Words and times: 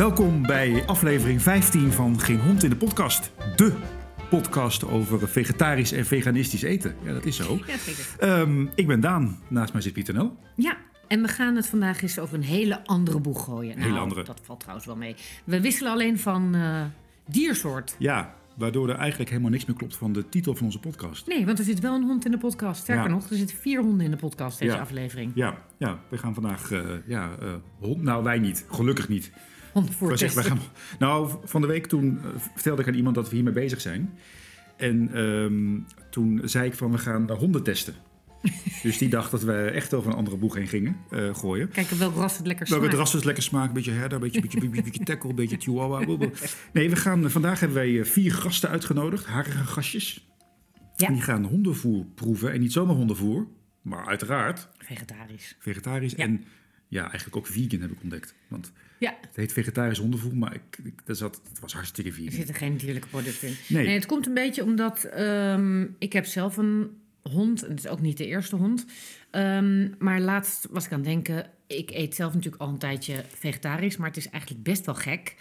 Welkom 0.00 0.42
bij 0.42 0.86
aflevering 0.86 1.42
15 1.42 1.92
van 1.92 2.20
Geen 2.20 2.40
Hond 2.40 2.62
in 2.62 2.70
de 2.70 2.76
Podcast. 2.76 3.32
De 3.56 3.72
podcast 4.30 4.84
over 4.84 5.28
vegetarisch 5.28 5.92
en 5.92 6.06
veganistisch 6.06 6.62
eten. 6.62 6.94
Ja, 7.02 7.12
dat 7.12 7.24
is 7.24 7.36
zo. 7.36 7.58
Ja, 7.66 7.76
zeker. 7.76 8.06
Ehm, 8.18 8.66
ik 8.74 8.86
ben 8.86 9.00
Daan, 9.00 9.38
naast 9.48 9.72
mij 9.72 9.82
zit 9.82 9.92
Pieter 9.92 10.14
Nel. 10.14 10.36
Ja, 10.56 10.76
en 11.08 11.22
we 11.22 11.28
gaan 11.28 11.56
het 11.56 11.66
vandaag 11.66 12.02
eens 12.02 12.18
over 12.18 12.34
een 12.34 12.42
hele 12.42 12.84
andere 12.86 13.20
boeg 13.20 13.44
gooien. 13.44 13.76
Hele 13.76 13.88
Nou, 13.88 14.00
andere. 14.00 14.24
Dat 14.24 14.40
valt 14.42 14.60
trouwens 14.60 14.86
wel 14.86 14.96
mee. 14.96 15.14
We 15.44 15.60
wisselen 15.60 15.92
alleen 15.92 16.18
van 16.18 16.54
eh, 16.54 16.82
diersoort. 17.26 17.96
Ja, 17.98 18.34
waardoor 18.56 18.88
er 18.88 18.96
eigenlijk 18.96 19.30
helemaal 19.30 19.50
niks 19.50 19.64
meer 19.64 19.76
klopt 19.76 19.96
van 19.96 20.12
de 20.12 20.28
titel 20.28 20.54
van 20.54 20.66
onze 20.66 20.80
podcast. 20.80 21.26
Nee, 21.26 21.46
want 21.46 21.58
er 21.58 21.64
zit 21.64 21.80
wel 21.80 21.94
een 21.94 22.04
hond 22.04 22.24
in 22.24 22.30
de 22.30 22.38
podcast. 22.38 22.80
Sterker 22.80 23.04
Ja. 23.04 23.10
nog, 23.10 23.30
er 23.30 23.36
zitten 23.36 23.56
vier 23.56 23.80
honden 23.80 24.04
in 24.04 24.10
de 24.10 24.16
podcast 24.16 24.58
deze 24.58 24.72
Ja. 24.74 24.80
aflevering. 24.80 25.32
Ja, 25.34 25.58
ja 25.78 25.98
we 26.08 26.18
gaan 26.18 26.34
vandaag, 26.34 26.70
eh, 26.70 26.80
ja, 27.06 27.30
eh, 27.40 27.48
hond, 27.78 28.02
nou 28.02 28.24
wij 28.24 28.38
niet, 28.38 28.64
gelukkig 28.70 29.08
niet. 29.08 29.32
Gaan, 30.44 30.58
nou, 30.98 31.30
van 31.44 31.60
de 31.60 31.66
week 31.66 31.86
toen 31.86 32.18
eh, 32.18 32.24
vertelde 32.54 32.82
ik 32.82 32.88
aan 32.88 32.94
iemand 32.94 33.14
dat 33.14 33.28
we 33.28 33.34
hiermee 33.34 33.54
bezig 33.54 33.80
zijn. 33.80 34.18
En 34.76 35.10
ehm, 35.14 35.78
toen 36.10 36.40
zei 36.44 36.66
ik 36.66 36.74
van 36.74 36.90
we 36.90 36.98
gaan 36.98 37.26
de 37.26 37.32
honden 37.32 37.62
testen. 37.62 37.94
dus 38.82 38.98
die 38.98 39.08
dacht 39.08 39.30
dat 39.30 39.42
we 39.42 39.52
echt 39.52 39.94
over 39.94 40.10
een 40.10 40.16
andere 40.16 40.36
boeg 40.36 40.54
heen 40.54 40.68
gingen 40.68 40.96
eh, 41.10 41.34
gooien. 41.34 41.68
Kijken 41.68 41.98
welk 41.98 42.14
ras 42.14 42.36
het 42.36 42.46
lekker 42.46 42.68
Welke 42.68 42.84
smaakt. 42.84 42.98
ras 42.98 43.14
is 43.14 43.24
lekker 43.24 43.42
smaak, 43.42 43.68
een 43.68 43.74
beetje 43.74 43.90
herder, 43.90 44.12
een 44.12 44.20
beetje, 44.20 44.40
beetje, 44.40 44.60
beetje, 44.60 44.82
beetje 44.82 45.04
tackle, 45.04 45.28
een 45.30 45.34
beetje 45.34 45.56
chihuahua. 45.58 46.04
blablabla. 46.04 46.38
Nee, 46.72 46.90
we 46.90 46.96
gaan, 46.96 47.30
vandaag 47.30 47.60
hebben 47.60 47.78
wij 47.78 47.98
eh, 47.98 48.04
vier 48.04 48.32
gasten 48.32 48.68
uitgenodigd, 48.68 49.26
harige 49.26 49.64
gastjes. 49.64 50.28
Ja. 50.96 51.06
En 51.06 51.12
die 51.12 51.22
gaan 51.22 51.44
hondenvoer 51.44 52.04
proeven. 52.14 52.52
En 52.52 52.60
niet 52.60 52.72
zomaar 52.72 52.96
hondenvoer, 52.96 53.46
maar 53.82 54.06
uiteraard 54.06 54.68
Vegetarisch. 54.78 55.56
vegetarisch. 55.58 56.12
Ja. 56.12 56.24
En 56.24 56.44
ja, 56.90 57.02
eigenlijk 57.02 57.36
ook 57.36 57.46
vegan 57.46 57.80
heb 57.80 57.90
ik 57.90 58.02
ontdekt. 58.02 58.34
Want 58.48 58.72
Ja, 58.98 59.14
het 59.20 59.36
heet 59.36 59.52
vegetarisch 59.52 59.98
hondenvoer, 59.98 60.36
maar 60.36 60.54
ik, 60.54 60.78
ik, 60.84 61.00
dat 61.04 61.16
zat, 61.16 61.40
het 61.48 61.60
was 61.60 61.72
hartstikke 61.72 62.10
er 62.10 62.16
vegan. 62.16 62.32
zitten 62.32 62.54
geen 62.54 62.76
dierlijke 62.76 63.08
producten 63.08 63.48
in. 63.48 63.54
Nee. 63.68 63.88
het 63.88 64.06
komt 64.06 64.26
een 64.26 64.34
beetje 64.34 64.64
omdat 64.64 65.04
ehm, 65.04 65.86
ik 65.98 66.12
heb 66.12 66.24
zelf 66.26 66.56
een 66.56 66.90
hond. 67.22 67.62
En 67.62 67.70
het 67.70 67.78
is 67.78 67.88
ook 67.88 68.00
niet 68.00 68.16
de 68.16 68.26
eerste 68.26 68.56
hond. 68.56 68.84
Ehm, 69.30 69.88
maar 69.98 70.20
laatst 70.20 70.66
was 70.70 70.84
ik 70.84 70.92
aan 70.92 70.98
het 70.98 71.08
denken... 71.08 71.50
Ik 71.66 71.90
eet 71.90 72.14
zelf 72.14 72.34
natuurlijk 72.34 72.62
al 72.62 72.68
een 72.68 72.78
tijdje 72.78 73.24
vegetarisch. 73.28 73.96
Maar 73.96 74.08
het 74.08 74.16
is 74.16 74.28
eigenlijk 74.28 74.62
best 74.62 74.86
wel 74.86 74.94
gek... 74.94 75.36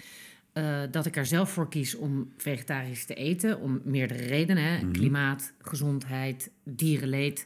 eh, 0.53 0.81
dat 0.91 1.05
ik 1.05 1.15
er 1.15 1.25
zelf 1.25 1.51
voor 1.51 1.69
kies 1.69 1.95
om 1.95 2.31
vegetarisch 2.37 3.05
te 3.05 3.13
eten. 3.13 3.59
Om 3.59 3.81
meerdere 3.83 4.25
redenen. 4.25 4.63
Hè? 4.63 4.77
Mhm. 4.77 4.91
Klimaat, 4.91 5.53
gezondheid, 5.61 6.51
dierenleed. 6.63 7.45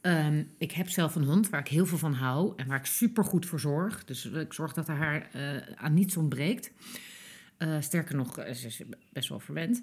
Ehm, 0.00 0.42
ik 0.58 0.72
heb 0.72 0.88
zelf 0.88 1.14
een 1.14 1.24
hond 1.24 1.48
waar 1.48 1.60
ik 1.60 1.68
heel 1.68 1.86
veel 1.86 1.98
van 1.98 2.12
hou. 2.12 2.52
En 2.56 2.66
waar 2.66 2.78
ik 2.78 2.86
super 2.86 3.24
goed 3.24 3.46
voor 3.46 3.60
zorg. 3.60 4.04
Dus 4.04 4.24
ik 4.24 4.52
zorg 4.52 4.72
dat 4.72 4.88
er 4.88 4.94
haar 4.94 5.28
eh, 5.32 5.56
aan 5.74 5.94
niets 5.94 6.16
ontbreekt. 6.16 6.72
Eh, 7.56 7.76
sterker 7.80 8.16
nog, 8.16 8.38
eh, 8.38 8.54
ze 8.54 8.66
is 8.66 8.82
best 9.12 9.28
wel 9.28 9.40
verwend. 9.40 9.82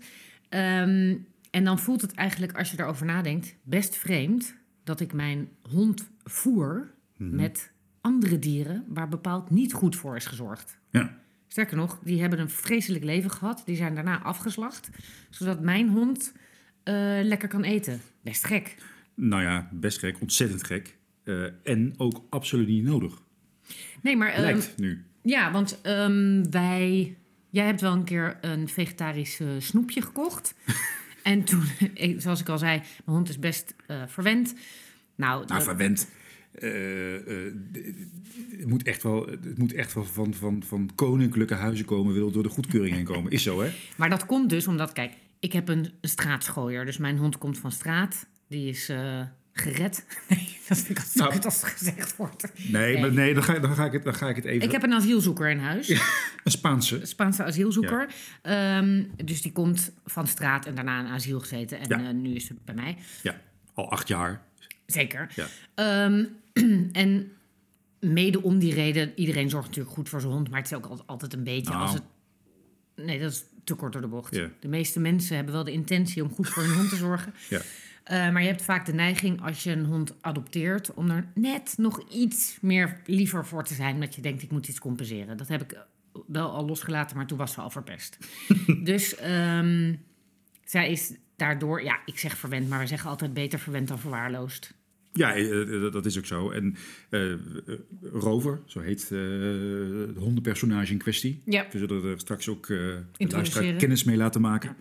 Ehm, 0.49 1.15
en 1.51 1.63
dan 1.63 1.79
voelt 1.79 2.01
het 2.01 2.13
eigenlijk, 2.13 2.57
als 2.57 2.71
je 2.71 2.79
erover 2.79 3.05
nadenkt, 3.05 3.55
best 3.63 3.95
vreemd 3.95 4.55
dat 4.83 4.99
ik 4.99 5.13
mijn 5.13 5.49
hond 5.61 6.09
voer 6.23 6.95
met 7.17 7.71
andere 8.01 8.39
dieren 8.39 8.85
waar 8.87 9.07
bepaald 9.07 9.49
niet 9.49 9.73
goed 9.73 9.95
voor 9.95 10.15
is 10.15 10.25
gezorgd. 10.25 10.77
Ja. 10.89 11.17
Sterker 11.47 11.77
nog, 11.77 11.99
die 12.03 12.21
hebben 12.21 12.39
een 12.39 12.49
vreselijk 12.49 13.03
leven 13.03 13.31
gehad. 13.31 13.61
Die 13.65 13.75
zijn 13.75 13.95
daarna 13.95 14.21
afgeslacht, 14.21 14.89
zodat 15.29 15.61
mijn 15.61 15.89
hond 15.89 16.33
eh, 16.83 17.19
lekker 17.23 17.47
kan 17.47 17.63
eten. 17.63 18.01
Best 18.21 18.43
gek. 18.43 18.75
Nou 19.19 19.43
ja, 19.43 19.69
best 19.71 19.99
gek, 19.99 20.21
ontzettend 20.21 20.63
gek. 20.63 20.97
Eh, 21.23 21.43
en 21.63 21.93
ook 21.97 22.25
absoluut 22.29 22.67
niet 22.67 22.83
nodig. 22.83 23.21
Nee, 24.01 24.15
maar 24.15 24.29
ehm, 24.29 24.41
Lijkt 24.41 24.73
nu. 24.77 25.03
Ja, 25.21 25.51
want 25.51 25.81
ehm, 25.81 26.43
wij. 26.49 27.15
Jij 27.49 27.65
hebt 27.65 27.81
wel 27.81 27.93
een 27.93 28.03
keer 28.03 28.37
een 28.41 28.67
vegetarisch 28.67 29.39
eh, 29.39 29.47
snoepje 29.57 30.01
gekocht. 30.01 30.55
en 31.23 31.43
toen, 31.43 31.63
zoals 32.21 32.39
ik 32.41 32.49
al 32.49 32.57
zei, 32.57 32.77
mijn 32.77 33.17
hond 33.17 33.29
is 33.29 33.39
best 33.39 33.75
eh, 33.87 34.01
verwend. 34.07 34.53
Nou, 35.15 35.45
Nou, 35.45 35.47
dat- 35.47 35.63
verwend. 35.63 36.09
Het 38.57 38.67
moet 38.67 38.83
echt 38.83 39.03
wel, 39.03 39.25
het 39.27 39.57
moet 39.57 39.73
echt 39.73 39.93
wel 39.93 40.03
van, 40.05 40.33
van, 40.33 40.63
van 40.63 40.89
koninklijke 40.95 41.53
huizen 41.53 41.85
komen, 41.85 42.13
wil 42.13 42.31
door 42.31 42.43
de 42.43 42.49
goedkeuring 42.49 42.95
heen 42.95 43.05
komen. 43.05 43.31
Is 43.31 43.43
zo, 43.43 43.61
hè? 43.61 43.69
maar 43.97 44.09
dat 44.09 44.25
komt 44.25 44.49
dus 44.49 44.67
omdat, 44.67 44.91
kijk, 44.93 45.13
ik 45.39 45.53
heb 45.53 45.67
een, 45.67 45.91
een 46.01 46.09
straatschooier. 46.09 46.85
Dus 46.85 46.97
mijn 46.97 47.17
hond 47.17 47.37
komt 47.37 47.57
van 47.57 47.71
straat. 47.71 48.27
Die 48.47 48.69
is 48.69 48.89
eh, 48.89 49.21
gered. 49.53 50.05
Nee, 50.29 50.57
dat 50.67 50.77
vind 50.77 50.89
ik 50.97 51.05
altijd 51.05 51.15
Nou. 51.33 51.43
als 51.45 51.61
het 51.61 51.69
gezegd 51.71 52.15
wordt. 52.15 52.51
Nee, 52.71 52.99
maar 52.99 53.13
nee 53.13 53.33
dan, 53.33 53.43
ga, 53.43 53.59
dan, 53.59 53.75
ga 53.75 53.85
ik 53.85 53.91
het, 53.91 54.03
dan 54.03 54.13
ga 54.15 54.29
ik 54.29 54.35
het 54.35 54.45
even... 54.45 54.65
Ik 54.67 54.71
heb 54.71 54.83
een 54.83 54.93
asielzoeker 54.93 55.49
in 55.49 55.59
huis. 55.59 55.89
Een 55.89 56.51
Spaanse. 56.51 56.99
Een 57.01 57.07
Spaanse 57.07 57.43
asielzoeker. 57.43 58.07
Ehm, 58.41 59.03
dus 59.25 59.41
die 59.41 59.51
komt 59.51 59.91
van 60.05 60.27
straat 60.27 60.65
en 60.65 60.75
daarna 60.75 60.99
in 60.99 61.05
asiel 61.05 61.39
gezeten. 61.39 61.79
En 61.79 61.87
Ja. 62.01 62.07
eh, 62.07 62.13
nu 62.13 62.33
is 62.33 62.45
ze 62.45 62.55
bij 62.65 62.75
mij. 62.75 62.97
Ja, 63.23 63.41
al 63.73 63.91
acht 63.91 64.07
jaar. 64.07 64.41
Zeker. 64.85 65.29
Ja. 65.35 65.47
Ehm, 65.75 66.25
en 67.03 67.31
mede 67.99 68.41
om 68.43 68.59
die 68.59 68.73
reden, 68.73 69.11
iedereen 69.15 69.49
zorgt 69.49 69.67
natuurlijk 69.67 69.95
goed 69.95 70.09
voor 70.09 70.21
zijn 70.21 70.33
hond, 70.33 70.49
maar 70.49 70.59
het 70.61 70.71
is 70.71 70.77
ook 70.77 70.85
al- 70.85 71.03
altijd 71.05 71.33
een 71.33 71.43
beetje 71.43 71.69
Nou. 71.71 71.81
als 71.81 71.93
het. 71.93 72.03
Nee, 72.95 73.19
dat 73.19 73.31
is 73.31 73.43
te 73.63 73.73
kort 73.73 73.91
door 73.93 74.01
de 74.01 74.07
bocht. 74.07 74.35
Ja. 74.35 74.49
De 74.59 74.67
meeste 74.67 74.99
mensen 74.99 75.35
hebben 75.35 75.53
wel 75.53 75.63
de 75.63 75.71
intentie 75.71 76.23
om 76.23 76.29
goed 76.29 76.49
voor 76.49 76.63
hun 76.63 76.75
hond 76.75 76.89
te 76.89 76.95
zorgen. 76.95 77.33
Ja. 77.49 77.61
Eh, 78.07 78.31
maar 78.31 78.41
je 78.41 78.47
hebt 78.47 78.61
vaak 78.61 78.85
de 78.85 78.93
neiging 78.93 79.41
als 79.41 79.63
je 79.63 79.71
een 79.71 79.85
hond 79.85 80.15
adopteert 80.21 80.93
om 80.93 81.09
er 81.09 81.27
net 81.33 81.73
nog 81.77 82.09
iets 82.09 82.57
meer 82.61 83.01
liever 83.05 83.45
voor 83.45 83.63
te 83.63 83.73
zijn. 83.73 83.99
Dat 83.99 84.15
je 84.15 84.21
denkt, 84.21 84.43
ik 84.43 84.51
moet 84.51 84.67
iets 84.67 84.79
compenseren. 84.79 85.37
Dat 85.37 85.47
heb 85.47 85.61
ik 85.61 85.77
wel 86.27 86.49
al 86.49 86.65
losgelaten, 86.65 87.17
maar 87.17 87.27
toen 87.27 87.37
was 87.37 87.53
ze 87.53 87.61
al 87.61 87.69
verpest. 87.69 88.17
dus 88.83 89.15
ehm, 89.15 89.95
zij 90.65 90.91
is 90.91 91.13
daardoor, 91.35 91.83
ja, 91.83 91.99
ik 92.05 92.19
zeg 92.19 92.37
verwend, 92.37 92.69
maar 92.69 92.79
we 92.79 92.87
zeggen 92.87 93.09
altijd 93.09 93.33
beter 93.33 93.59
verwend 93.59 93.87
dan 93.87 93.99
verwaarloosd. 93.99 94.75
Ja, 95.13 95.35
eh, 95.35 95.85
eh, 95.85 95.91
dat 95.91 96.05
is 96.05 96.17
ook 96.17 96.25
zo. 96.25 96.51
En 96.51 96.75
eh, 97.09 97.31
eh, 97.31 97.39
Rover, 98.13 98.59
zo 98.65 98.79
heet 98.79 99.03
eh, 99.03 99.09
de 99.09 100.15
hondenpersonage 100.17 100.91
in 100.91 100.97
kwestie. 100.97 101.41
Ja. 101.45 101.67
We 101.71 101.77
zullen 101.77 102.03
er 102.03 102.19
straks 102.19 102.49
ook 102.49 102.69
eh 102.69 102.77
de 103.17 103.27
luisteraar 103.27 103.73
kennis 103.73 104.03
mee 104.03 104.17
laten 104.17 104.41
maken. 104.41 104.75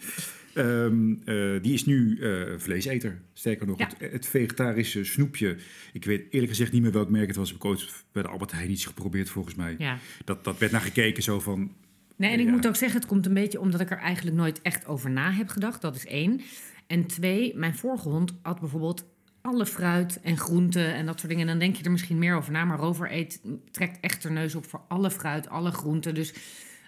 Ehm, 0.56 1.12
eh, 1.24 1.62
die 1.62 1.72
is 1.72 1.84
nu 1.84 2.18
eh, 2.20 2.58
vleeseter. 2.58 3.20
Sterker 3.32 3.66
nog, 3.66 3.78
Ja. 3.78 3.88
het, 3.98 4.12
het 4.12 4.26
vegetarische 4.26 5.04
snoepje. 5.04 5.56
Ik 5.92 6.04
weet 6.04 6.22
eerlijk 6.30 6.50
gezegd 6.52 6.72
niet 6.72 6.82
meer 6.82 6.92
welk 6.92 7.10
merk 7.10 7.26
het 7.26 7.36
was. 7.36 7.48
Heb 7.48 7.56
ik 7.56 7.64
ooit 7.64 8.04
bij 8.12 8.22
de 8.22 8.28
Albert 8.28 8.52
Heijn 8.52 8.70
iets 8.70 8.84
geprobeerd 8.86 9.28
volgens 9.28 9.54
mij. 9.54 9.74
Ja. 9.78 9.98
Dat, 10.24 10.44
dat 10.44 10.58
werd 10.58 10.72
naar 10.72 10.80
gekeken 10.80 11.22
zo 11.22 11.40
van... 11.40 11.72
Nee, 12.16 12.30
en 12.32 12.38
ik 12.40 12.46
Ja. 12.46 12.50
moet 12.52 12.66
ook 12.66 12.76
zeggen, 12.76 12.98
het 13.00 13.08
komt 13.08 13.26
een 13.26 13.34
beetje 13.34 13.60
omdat 13.60 13.80
ik 13.80 13.90
er 13.90 13.98
eigenlijk 13.98 14.36
nooit 14.36 14.62
echt 14.62 14.86
over 14.86 15.10
na 15.10 15.30
heb 15.32 15.48
gedacht. 15.48 15.80
Dat 15.82 15.96
is 15.96 16.06
één. 16.06 16.40
En 16.86 17.06
twee, 17.06 17.56
mijn 17.56 17.74
vorige 17.74 18.08
hond 18.08 18.34
had 18.42 18.60
bijvoorbeeld 18.60 19.04
alle 19.42 19.66
fruit 19.66 20.20
en 20.20 20.36
groenten 20.38 20.94
en 20.94 21.06
dat 21.06 21.16
soort 21.18 21.28
dingen. 21.28 21.44
En 21.46 21.50
dan 21.50 21.58
denk 21.58 21.76
je 21.76 21.84
er 21.84 21.90
misschien 21.90 22.18
meer 22.18 22.36
over 22.36 22.52
na. 22.52 22.64
Maar 22.64 22.78
Rover 22.78 23.12
eet, 23.12 23.40
trekt 23.70 24.00
echt 24.00 24.22
haar 24.22 24.32
neus 24.32 24.54
op 24.54 24.66
voor 24.66 24.80
alle 24.88 25.10
fruit, 25.10 25.48
alle 25.48 25.70
groenten. 25.70 26.14
Dus 26.14 26.34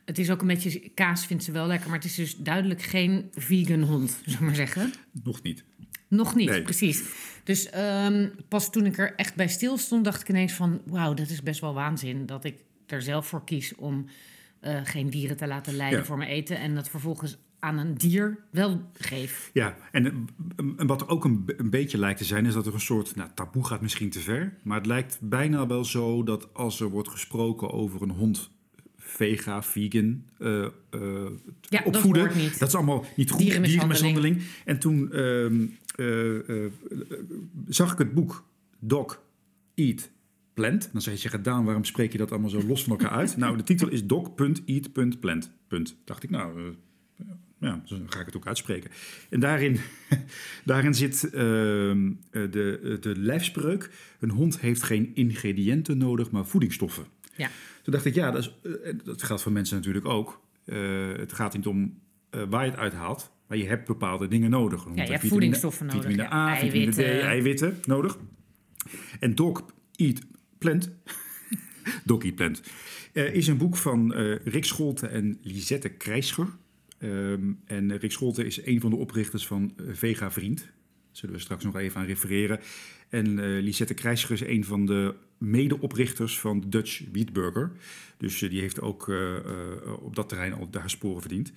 het 0.09 0.19
is 0.19 0.31
ook 0.31 0.41
een 0.41 0.47
beetje, 0.47 0.89
kaas 0.95 1.27
vindt 1.27 1.45
ze 1.45 1.53
wel 1.53 1.67
lekker. 1.67 1.89
Maar 1.89 1.99
het 1.99 2.07
is 2.07 2.15
dus 2.15 2.37
duidelijk 2.37 2.83
geen 2.83 3.29
vegan 3.35 3.83
hond, 3.83 4.11
zullen 4.25 4.39
we 4.39 4.45
maar 4.45 4.55
zeggen. 4.55 4.93
Nog 5.23 5.43
niet. 5.43 5.65
Nog 6.09 6.35
niet, 6.35 6.49
Nee. 6.49 6.63
precies. 6.63 7.03
Dus 7.45 7.71
ehm, 7.71 8.29
pas 8.49 8.71
toen 8.71 8.87
ik 8.87 8.99
er 8.99 9.15
echt 9.15 9.35
bij 9.35 9.49
stil 9.49 9.79
stond, 9.79 10.05
dacht 10.05 10.21
ik 10.21 10.29
ineens 10.29 10.53
van... 10.53 10.81
wauw, 10.87 11.15
dat 11.15 11.29
is 11.29 11.43
best 11.43 11.61
wel 11.61 11.75
waanzin 11.75 12.27
dat 12.27 12.45
ik 12.45 12.65
er 12.87 13.03
zelf 13.03 13.27
voor 13.27 13.45
kies 13.45 13.75
om 13.75 14.05
eh, 14.61 14.81
geen 14.85 15.11
dieren 15.11 15.37
te 15.37 15.47
laten 15.47 15.75
lijden 15.77 15.99
Ja. 15.99 16.05
voor 16.05 16.19
mijn 16.19 16.31
eten... 16.31 16.59
en 16.59 16.75
dat 16.75 16.89
vervolgens 16.89 17.39
aan 17.59 17.79
een 17.79 17.95
dier 17.95 18.39
wel 18.51 18.91
geef. 18.93 19.51
Ja, 19.53 19.77
en, 19.93 20.07
eh, 20.07 20.13
en 20.77 20.87
wat 20.87 21.01
er 21.01 21.09
ook 21.09 21.25
een, 21.25 21.45
een 21.57 21.71
beetje 21.71 21.99
lijkt 21.99 22.19
te 22.19 22.25
zijn, 22.25 22.47
is 22.47 22.55
dat 22.55 22.67
er 22.67 22.75
een 22.75 22.81
soort, 22.81 23.17
nou 23.17 23.31
taboe 23.35 23.65
gaat 23.67 23.81
misschien 23.81 24.11
te 24.11 24.21
ver, 24.21 24.55
maar 24.63 24.77
het 24.77 24.87
lijkt 24.87 25.19
bijna 25.23 25.67
wel 25.67 25.85
zo 25.85 26.23
dat 26.23 26.55
als 26.55 26.81
er 26.81 26.89
wordt 26.89 27.09
gesproken 27.09 27.71
over 27.71 28.03
een 28.03 28.11
hond 28.11 28.51
vega, 29.09 29.63
vegan, 29.63 30.25
eh, 30.39 30.65
eh, 30.65 30.71
Ja, 31.61 31.83
opvoeden, 31.85 32.37
niet. 32.37 32.59
dat 32.59 32.69
is 32.69 32.75
allemaal 32.75 33.05
niet 33.17 33.31
goed, 33.31 33.41
Dierenmishandeling. 33.41 34.43
En 34.65 34.79
toen 34.79 35.13
ehm, 35.13 35.67
eh, 35.95 36.65
zag 37.69 37.93
ik 37.93 37.99
het 37.99 38.15
boek 38.15 38.45
Dog 38.79 39.23
Eat 39.75 40.11
Plant. 40.55 40.89
Dan 40.93 41.03
zei 41.03 41.17
je, 41.21 41.29
gedaan, 41.29 41.65
waarom 41.65 41.85
spreek 41.85 42.13
je 42.13 42.19
dat 42.19 42.31
allemaal 42.31 42.51
zo 42.51 42.63
los 42.67 42.83
van 42.83 42.93
elkaar 42.93 43.11
uit? 43.11 43.37
nou, 43.37 43.57
de 43.57 43.63
titel 43.63 43.89
is 43.89 44.05
dog.eat.plant. 44.05 45.51
Punt. 45.69 45.97
Dacht 46.05 46.23
ik, 46.23 46.31
nou, 46.31 46.75
ja, 47.61 47.83
dan 47.89 48.07
ga 48.09 48.21
ik 48.21 48.27
het 48.27 48.37
ook 48.37 48.47
uitspreken. 48.47 48.91
En 49.31 49.41
daarin, 49.41 49.79
daarin 50.65 50.95
zit 50.95 51.31
ehm, 51.31 52.13
eh, 52.31 52.43
de, 52.51 52.97
de 53.01 53.17
lijfspreuk: 53.17 53.91
een 54.21 54.31
hond 54.31 54.61
heeft 54.61 54.83
geen 54.83 55.11
ingrediënten 55.15 55.99
nodig, 55.99 56.31
maar 56.31 56.47
voedingsstoffen. 56.47 57.05
Ja, 57.39 57.51
Toen 57.83 57.93
dacht 57.93 58.05
ik, 58.05 58.15
ja, 58.15 58.31
dat, 58.31 58.41
is, 58.43 58.55
eh, 58.83 58.95
dat 59.05 59.23
geldt 59.23 59.43
voor 59.43 59.53
mensen 59.53 59.77
natuurlijk 59.77 60.07
ook. 60.07 60.41
Eh, 60.65 60.77
het 61.17 61.33
gaat 61.33 61.55
niet 61.55 61.67
om 61.67 61.99
eh, 62.31 62.43
waar 62.49 62.65
je 62.65 62.71
het 62.71 62.81
uithaalt, 62.81 63.33
maar 63.47 63.59
je 63.59 63.67
hebt 63.67 63.87
bepaalde 63.87 64.29
dingen 64.29 64.51
nodig. 64.51 64.87
Ja, 64.95 65.03
je 65.03 65.11
hebt 65.11 65.27
voedingsstoffen 65.27 65.87
nodig, 65.87 66.03
Vitamine 66.03 66.23
ja. 66.23 66.53
A, 66.53 66.57
vitamine 66.57 66.93
D, 66.93 66.99
Eiwitten. 66.99 67.29
eiwitten 67.29 67.79
nodig. 67.85 68.19
En 69.21 69.35
dog 69.35 69.65
eat 69.97 70.21
plant. 70.59 70.91
dog 72.05 72.25
eat 72.25 72.35
plant. 72.35 72.63
Is 73.13 73.47
een 73.47 73.57
boek 73.57 73.77
van 73.77 74.13
Rick 74.45 74.65
Scholte 74.65 75.07
en 75.07 75.39
Lisette 75.43 75.89
Krijscher. 75.89 76.47
Ehm, 76.99 77.53
en 77.65 77.97
Rick 77.97 78.13
Scholte 78.13 78.47
is 78.47 78.67
een 78.67 78.81
van 78.81 78.91
de 78.91 78.97
oprichters 78.97 79.47
van 79.47 79.73
Vega 79.89 80.31
Vriend. 80.31 80.71
Zullen 81.11 81.35
we 81.35 81.41
straks 81.41 81.65
nog 81.65 81.77
even 81.77 82.01
aan 82.01 82.07
refereren. 82.07 82.61
En 83.09 83.59
Lisette 83.61 83.95
Krijscher 83.95 84.31
is 84.31 84.41
een 84.41 84.65
van 84.65 84.87
de 84.87 85.15
medeoprichters 85.39 86.41
van 86.41 86.61
de 86.61 86.69
Dutch 86.69 87.03
Wheatburger. 87.13 87.73
Dus 88.17 88.43
eh, 88.43 88.51
die 88.51 88.61
heeft 88.61 88.81
ook 88.81 89.09
eh, 89.09 89.37
eh, 89.37 89.43
op 90.01 90.17
dat 90.17 90.29
terrein 90.29 90.53
al 90.53 90.71
daar 90.71 90.91
sporen 90.91 91.21
verdiend. 91.21 91.53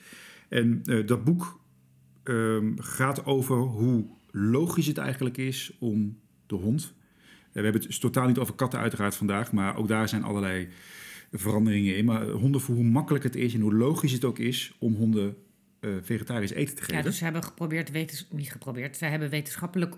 En 0.49 0.83
dat 1.05 1.23
boek 1.23 1.59
ehm, 2.23 2.71
gaat 2.77 3.25
over 3.25 3.57
hoe 3.57 4.05
logisch 4.31 4.87
het 4.87 4.97
eigenlijk 4.97 5.37
is 5.37 5.71
om 5.79 6.19
de 6.45 6.55
hond. 6.55 6.93
We 7.51 7.61
hebben 7.61 7.81
het 7.81 7.99
totaal 7.99 8.27
niet 8.27 8.37
over 8.37 8.53
katten 8.53 8.79
uiteraard 8.79 9.15
vandaag, 9.15 9.51
maar 9.51 9.75
ook 9.75 9.87
daar 9.87 10.09
zijn 10.09 10.23
allerlei 10.23 10.67
veranderingen 11.31 11.95
in. 11.97 12.05
Maar 12.05 12.29
honden 12.29 12.61
voor 12.61 12.75
hoe 12.75 12.83
makkelijk 12.83 13.23
het 13.23 13.35
is 13.35 13.53
en 13.53 13.61
hoe 13.61 13.73
logisch 13.73 14.11
het 14.11 14.25
ook 14.25 14.39
is 14.39 14.75
om 14.79 14.95
honden 14.95 15.35
vegetarisch 16.01 16.51
eten 16.51 16.75
te 16.75 16.81
geven. 16.81 16.97
Ja, 16.97 17.01
dus 17.03 17.17
ze 17.17 17.23
hebben 17.23 17.43
geprobeerd, 17.43 17.91
wetens, 17.91 18.27
niet 18.31 18.51
geprobeerd, 18.51 18.97
ze 18.97 19.05
hebben 19.05 19.29
wetenschappelijk 19.29 19.95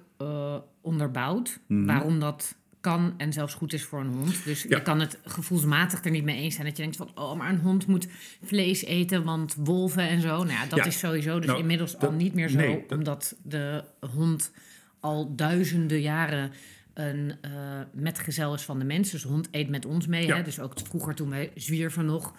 onderbouwd 0.81 1.59
Mhm. 1.67 1.85
waarom 1.85 2.19
dat 2.19 2.55
kan 2.83 3.13
en 3.17 3.33
zelfs 3.33 3.53
goed 3.53 3.73
is 3.73 3.83
voor 3.83 3.99
een 3.99 4.13
hond. 4.13 4.43
Dus 4.43 4.63
Ja. 4.63 4.77
je 4.77 4.81
kan 4.81 4.99
het 4.99 5.19
gevoelsmatig 5.23 6.03
er 6.05 6.11
niet 6.11 6.23
mee 6.23 6.37
eens 6.41 6.53
zijn 6.55 6.67
dat 6.67 6.77
je 6.77 6.81
denkt 6.83 6.97
van, 6.97 7.11
oh, 7.15 7.37
maar 7.37 7.49
een 7.49 7.59
hond 7.59 7.87
moet 7.87 8.07
vlees 8.43 8.83
eten, 8.83 9.23
want 9.23 9.55
wolven 9.57 10.07
en 10.07 10.21
zo. 10.21 10.27
Nou 10.37 10.49
ja, 10.49 10.65
dat 10.65 10.79
Ja. 10.79 10.85
is 10.85 10.99
sowieso 10.99 11.37
dus 11.37 11.45
Nou, 11.47 11.59
inmiddels 11.59 11.97
al 11.97 12.11
niet 12.11 12.33
meer 12.33 12.49
zo, 12.49 12.57
nee, 12.57 12.83
dat- 12.87 12.97
omdat 12.97 13.35
de 13.43 13.83
hond 14.13 14.51
al 14.99 15.35
duizenden 15.35 16.01
jaren 16.01 16.51
een 16.93 17.33
eh, 17.41 17.51
metgezel 17.93 18.53
is 18.53 18.61
van 18.61 18.79
de 18.79 18.85
mens. 18.85 19.11
Dus 19.11 19.21
de 19.21 19.27
hond 19.27 19.47
eet 19.51 19.69
met 19.69 19.85
ons 19.85 20.07
mee. 20.07 20.25
Ja. 20.25 20.35
Hè? 20.35 20.43
Dus 20.43 20.59
ook 20.59 20.73
vroeger 20.83 21.15
toen 21.15 21.29
wij 21.29 21.51
zwierven 21.55 22.05
nog, 22.05 22.33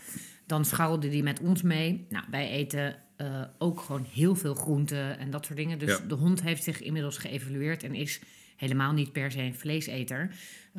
dan 0.46 0.64
scharrelde 0.64 1.08
die 1.08 1.22
met 1.22 1.40
ons 1.40 1.62
mee. 1.62 2.06
Nou, 2.10 2.24
wij 2.30 2.48
eten 2.48 2.96
eh, 3.16 3.42
ook 3.58 3.80
gewoon 3.80 4.06
heel 4.12 4.34
veel 4.36 4.54
groenten 4.54 5.18
en 5.18 5.30
dat 5.30 5.44
soort 5.46 5.58
dingen. 5.58 5.78
Dus 5.78 6.00
de 6.08 6.14
hond 6.14 6.42
heeft 6.42 6.62
zich 6.62 6.80
inmiddels 6.80 7.18
geëvalueerd 7.18 7.82
en 7.82 7.94
is 7.94 8.20
helemaal 8.56 8.92
niet 8.92 9.12
per 9.12 9.30
se 9.30 9.40
een 9.42 9.54
vleeseter. 9.54 10.30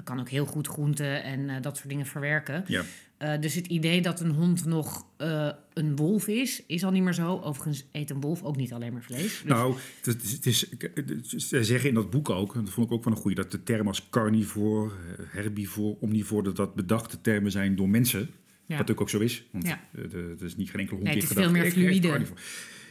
Kan 0.03 0.19
ook 0.19 0.29
heel 0.29 0.45
goed 0.45 0.67
groenten 0.67 1.23
en 1.23 1.49
eh, 1.49 1.61
dat 1.61 1.77
soort 1.77 1.89
dingen 1.89 2.05
verwerken. 2.05 2.63
Ja. 2.67 2.83
Eh, 3.17 3.39
dus 3.41 3.53
het 3.55 3.67
idee 3.67 4.01
dat 4.01 4.19
een 4.19 4.29
hond 4.31 4.65
nog 4.65 5.05
eh, 5.17 5.49
een 5.73 5.95
wolf 5.95 6.27
is, 6.27 6.63
is 6.67 6.83
al 6.83 6.91
niet 6.91 7.03
meer 7.03 7.13
zo. 7.13 7.39
Overigens 7.39 7.85
eet 7.91 8.09
een 8.09 8.21
wolf 8.21 8.43
ook 8.43 8.55
niet 8.55 8.73
alleen 8.73 8.93
maar 8.93 9.03
vlees. 9.03 9.21
Dus 9.21 9.43
Nou, 9.43 9.75
het 10.01 10.23
is, 10.23 10.31
het 10.31 10.45
is, 10.45 10.69
ze 11.49 11.63
zeggen 11.63 11.89
in 11.89 11.95
dat 11.95 12.09
boek 12.09 12.29
ook, 12.29 12.55
en 12.55 12.63
dat 12.63 12.73
vond 12.73 12.87
ik 12.87 12.93
ook 12.93 13.03
wel 13.03 13.13
een 13.13 13.19
goede, 13.19 13.41
dat 13.41 13.51
de 13.51 13.63
termen 13.63 13.87
als 13.87 14.09
carnivore, 14.09 14.91
herbivore, 15.27 15.97
omnivore, 15.99 16.43
dat 16.43 16.55
dat 16.55 16.75
bedachte 16.75 17.21
termen 17.21 17.51
zijn 17.51 17.75
door 17.75 17.89
mensen. 17.89 18.19
Ja. 18.19 18.27
Wat 18.77 18.87
natuurlijk 18.87 19.01
ook 19.01 19.09
zo 19.09 19.19
is, 19.19 19.45
want 19.51 19.67
Ja. 19.67 19.81
er 19.93 20.43
is 20.43 20.55
niet 20.55 20.69
geen 20.69 20.79
enkele 20.79 20.99
hond 20.99 21.03
Nee, 21.03 21.13
die 21.19 21.21
het 21.21 21.31
is 21.31 21.37
veel 21.37 21.47
gedacht, 21.47 21.51
meer 21.53 21.65
eet 21.65 21.73
fluïde. 21.73 22.07
carnivore. 22.07 22.39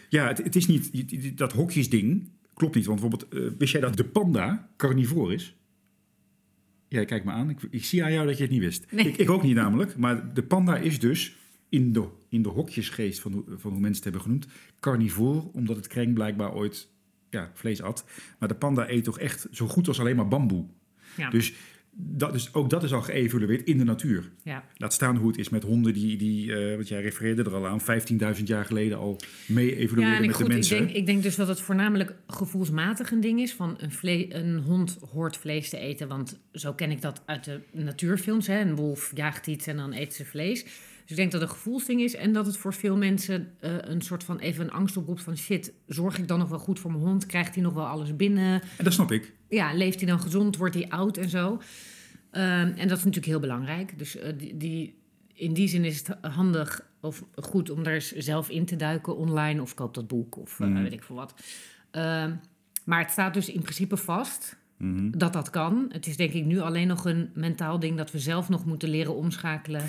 Ja, 0.08 0.26
het, 0.28 0.38
het 0.38 0.56
is 0.56 0.66
niet, 0.66 1.38
dat 1.38 1.52
hokjesding 1.52 2.28
klopt 2.54 2.74
niet. 2.74 2.86
Want 2.86 3.00
bijvoorbeeld, 3.00 3.32
eh, 3.52 3.58
wist 3.58 3.72
jij 3.72 3.80
dat 3.80 3.96
de 3.96 4.04
panda 4.04 4.70
carnivore 4.76 5.34
is? 5.34 5.56
Ja, 6.88 7.04
kijk 7.04 7.24
me 7.24 7.30
aan. 7.30 7.50
Ik, 7.50 7.58
ik 7.70 7.84
zie 7.84 8.04
aan 8.04 8.12
jou 8.12 8.26
dat 8.26 8.36
je 8.36 8.42
het 8.42 8.52
niet 8.52 8.60
wist. 8.60 8.86
Nee. 8.90 9.08
Ik, 9.08 9.16
ik 9.16 9.30
ook 9.30 9.42
niet 9.42 9.54
namelijk. 9.54 9.96
Maar 9.96 10.34
de 10.34 10.42
panda 10.42 10.76
is 10.76 10.98
dus 11.00 11.36
in 11.68 11.92
de, 11.92 12.08
in 12.28 12.42
de 12.42 12.48
hokjesgeest 12.48 13.20
van, 13.20 13.32
hoe- 13.32 13.44
van 13.56 13.70
hoe 13.72 13.80
mensen 13.80 13.94
het 13.94 14.04
hebben 14.04 14.20
genoemd, 14.22 14.46
carnivore, 14.80 15.40
omdat 15.52 15.76
het 15.76 15.86
kreng 15.86 16.14
blijkbaar 16.14 16.54
ooit 16.54 16.90
ja, 17.30 17.50
vlees 17.54 17.82
at. 17.82 18.04
Maar 18.38 18.48
de 18.48 18.54
panda 18.54 18.88
eet 18.88 19.04
toch 19.04 19.18
echt 19.18 19.46
zo 19.50 19.66
goed 19.68 19.88
als 19.88 20.00
alleen 20.00 20.16
maar 20.16 20.28
bamboe. 20.28 20.66
ja, 21.16 21.30
Dus, 21.30 21.54
dat 21.96 22.34
is, 22.34 22.54
ook 22.54 22.70
dat 22.70 22.82
is 22.82 22.92
al 22.92 23.02
geëvolueerd 23.02 23.64
in 23.66 23.78
de 23.78 23.84
natuur. 23.84 24.30
ja. 24.42 24.64
Laat 24.76 24.92
staan 24.92 25.16
hoe 25.16 25.28
het 25.28 25.38
is 25.38 25.48
met 25.48 25.62
honden 25.62 25.92
die, 25.94 26.16
die 26.16 26.54
eh, 26.56 26.74
want 26.74 26.88
jij 26.88 27.02
refereerde 27.02 27.42
er 27.44 27.54
al 27.54 27.66
aan, 27.66 27.80
15.000 28.36 28.42
jaar 28.44 28.64
geleden 28.64 28.98
al 28.98 29.16
mee 29.46 29.66
Ja, 29.70 29.76
evolueren 29.76 30.16
en 30.16 30.20
ik, 30.22 30.26
met 30.26 30.36
goed, 30.36 30.44
de 30.46 30.50
ik, 30.50 30.56
mensen. 30.58 30.78
denk, 30.78 30.90
ik 30.90 31.06
denk 31.06 31.22
dus 31.22 31.36
dat 31.36 31.48
het 31.48 31.60
voornamelijk 31.60 32.14
gevoelsmatig 32.26 33.10
een 33.10 33.20
ding 33.20 33.40
is. 33.40 33.52
Van 33.52 33.74
een, 33.78 33.92
vle- 33.92 34.26
een 34.28 34.58
hond 34.58 34.98
hoort 35.12 35.36
vlees 35.36 35.68
te 35.70 35.78
eten, 35.78 36.08
want 36.08 36.40
zo 36.52 36.72
ken 36.72 36.90
ik 36.90 37.00
dat 37.02 37.22
uit 37.26 37.44
de 37.44 37.60
natuurfilms. 37.72 38.46
Hè. 38.46 38.60
Een 38.60 38.76
wolf 38.76 39.12
jaagt 39.14 39.46
iets 39.46 39.66
en 39.66 39.76
dan 39.76 39.92
eet 39.92 40.14
ze 40.14 40.24
vlees. 40.24 40.64
Dus 41.06 41.10
ik 41.10 41.16
denk 41.16 41.32
dat 41.32 41.40
het 41.40 41.50
een 41.50 41.56
gevoelsding 41.56 42.00
is 42.00 42.14
en 42.14 42.32
dat 42.32 42.46
het 42.46 42.56
voor 42.56 42.74
veel 42.74 42.96
mensen 42.96 43.50
eh, 43.60 43.70
een 43.80 44.02
soort 44.02 44.24
van 44.24 44.38
even 44.38 44.64
een 44.64 44.70
angst 44.70 44.96
oproept 44.96 45.22
van 45.22 45.36
shit, 45.36 45.72
zorg 45.86 46.18
ik 46.18 46.28
dan 46.28 46.38
nog 46.38 46.48
wel 46.48 46.58
goed 46.58 46.78
voor 46.80 46.90
mijn 46.92 47.04
hond? 47.04 47.26
Krijgt 47.26 47.54
hij 47.54 47.62
nog 47.62 47.72
wel 47.72 47.86
alles 47.86 48.16
binnen? 48.16 48.62
En 48.78 48.84
dat 48.84 48.92
snap 48.92 49.12
ik. 49.12 49.32
ja, 49.48 49.74
leeft 49.74 50.00
hij 50.00 50.08
dan 50.08 50.20
gezond? 50.20 50.56
Wordt 50.56 50.74
hij 50.74 50.88
oud 50.88 51.16
en 51.16 51.28
zo? 51.28 51.60
Ehm, 52.30 52.44
en 52.76 52.88
dat 52.88 52.98
is 52.98 53.04
natuurlijk 53.04 53.26
heel 53.26 53.40
belangrijk. 53.40 53.98
Dus 53.98 54.16
eh, 54.16 54.32
die, 54.38 54.56
die, 54.56 54.98
in 55.34 55.52
die 55.52 55.68
zin 55.68 55.84
is 55.84 55.98
het 55.98 56.16
handig 56.34 56.86
of 57.00 57.24
goed 57.34 57.70
om 57.70 57.82
daar 57.82 58.00
zelf 58.16 58.48
in 58.48 58.64
te 58.64 58.76
duiken 58.76 59.16
online. 59.16 59.62
Of 59.62 59.74
koop 59.74 59.94
dat 59.94 60.06
boek 60.06 60.36
of 60.36 60.60
eh, 60.60 60.66
Mhm. 60.66 60.82
weet 60.82 60.92
ik 60.92 61.02
veel 61.02 61.16
wat. 61.16 61.34
Ehm, 61.90 62.32
maar 62.84 63.00
het 63.00 63.10
staat 63.10 63.34
dus 63.34 63.48
in 63.48 63.62
principe 63.62 63.96
vast 63.96 64.56
Mhm. 64.78 65.10
dat 65.18 65.32
dat 65.32 65.50
kan. 65.50 65.86
Het 65.88 66.06
is 66.06 66.16
denk 66.16 66.32
ik 66.32 66.44
nu 66.44 66.60
alleen 66.60 66.86
nog 66.88 67.04
een 67.04 67.30
mentaal 67.34 67.78
ding 67.78 67.96
dat 67.96 68.10
we 68.10 68.18
zelf 68.18 68.48
nog 68.48 68.64
moeten 68.64 68.88
leren 68.88 69.14
omschakelen. 69.16 69.82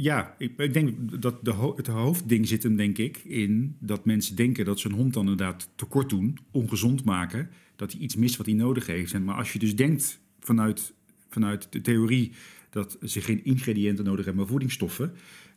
Ja, 0.00 0.34
ik, 0.38 0.52
ik 0.56 0.72
denk 0.72 1.22
dat 1.22 1.44
de 1.44 1.72
het 1.76 1.86
hoofdding 1.86 2.48
zit 2.48 2.62
hem 2.62 2.76
denk 2.76 2.98
ik 2.98 3.16
in 3.16 3.76
dat 3.80 4.04
mensen 4.04 4.36
denken 4.36 4.64
dat 4.64 4.78
ze 4.80 4.88
een 4.88 4.94
hond 4.94 5.14
dan 5.14 5.22
inderdaad 5.22 5.68
tekort 5.74 6.08
doen, 6.08 6.38
ongezond 6.50 7.04
maken, 7.04 7.50
dat 7.76 7.92
hij 7.92 8.00
iets 8.00 8.16
mist 8.16 8.36
wat 8.36 8.46
hij 8.46 8.54
nodig 8.54 8.86
heeft. 8.86 9.18
Maar 9.18 9.34
als 9.34 9.52
je 9.52 9.58
dus 9.58 9.76
denkt 9.76 10.20
vanuit, 10.40 10.94
vanuit 11.28 11.66
de 11.70 11.80
theorie 11.80 12.32
dat 12.70 12.98
ze 13.02 13.20
geen 13.20 13.44
ingrediënten 13.44 14.04
nodig 14.04 14.24
hebben, 14.24 14.42
maar 14.42 14.52
voedingsstoffen, 14.52 15.12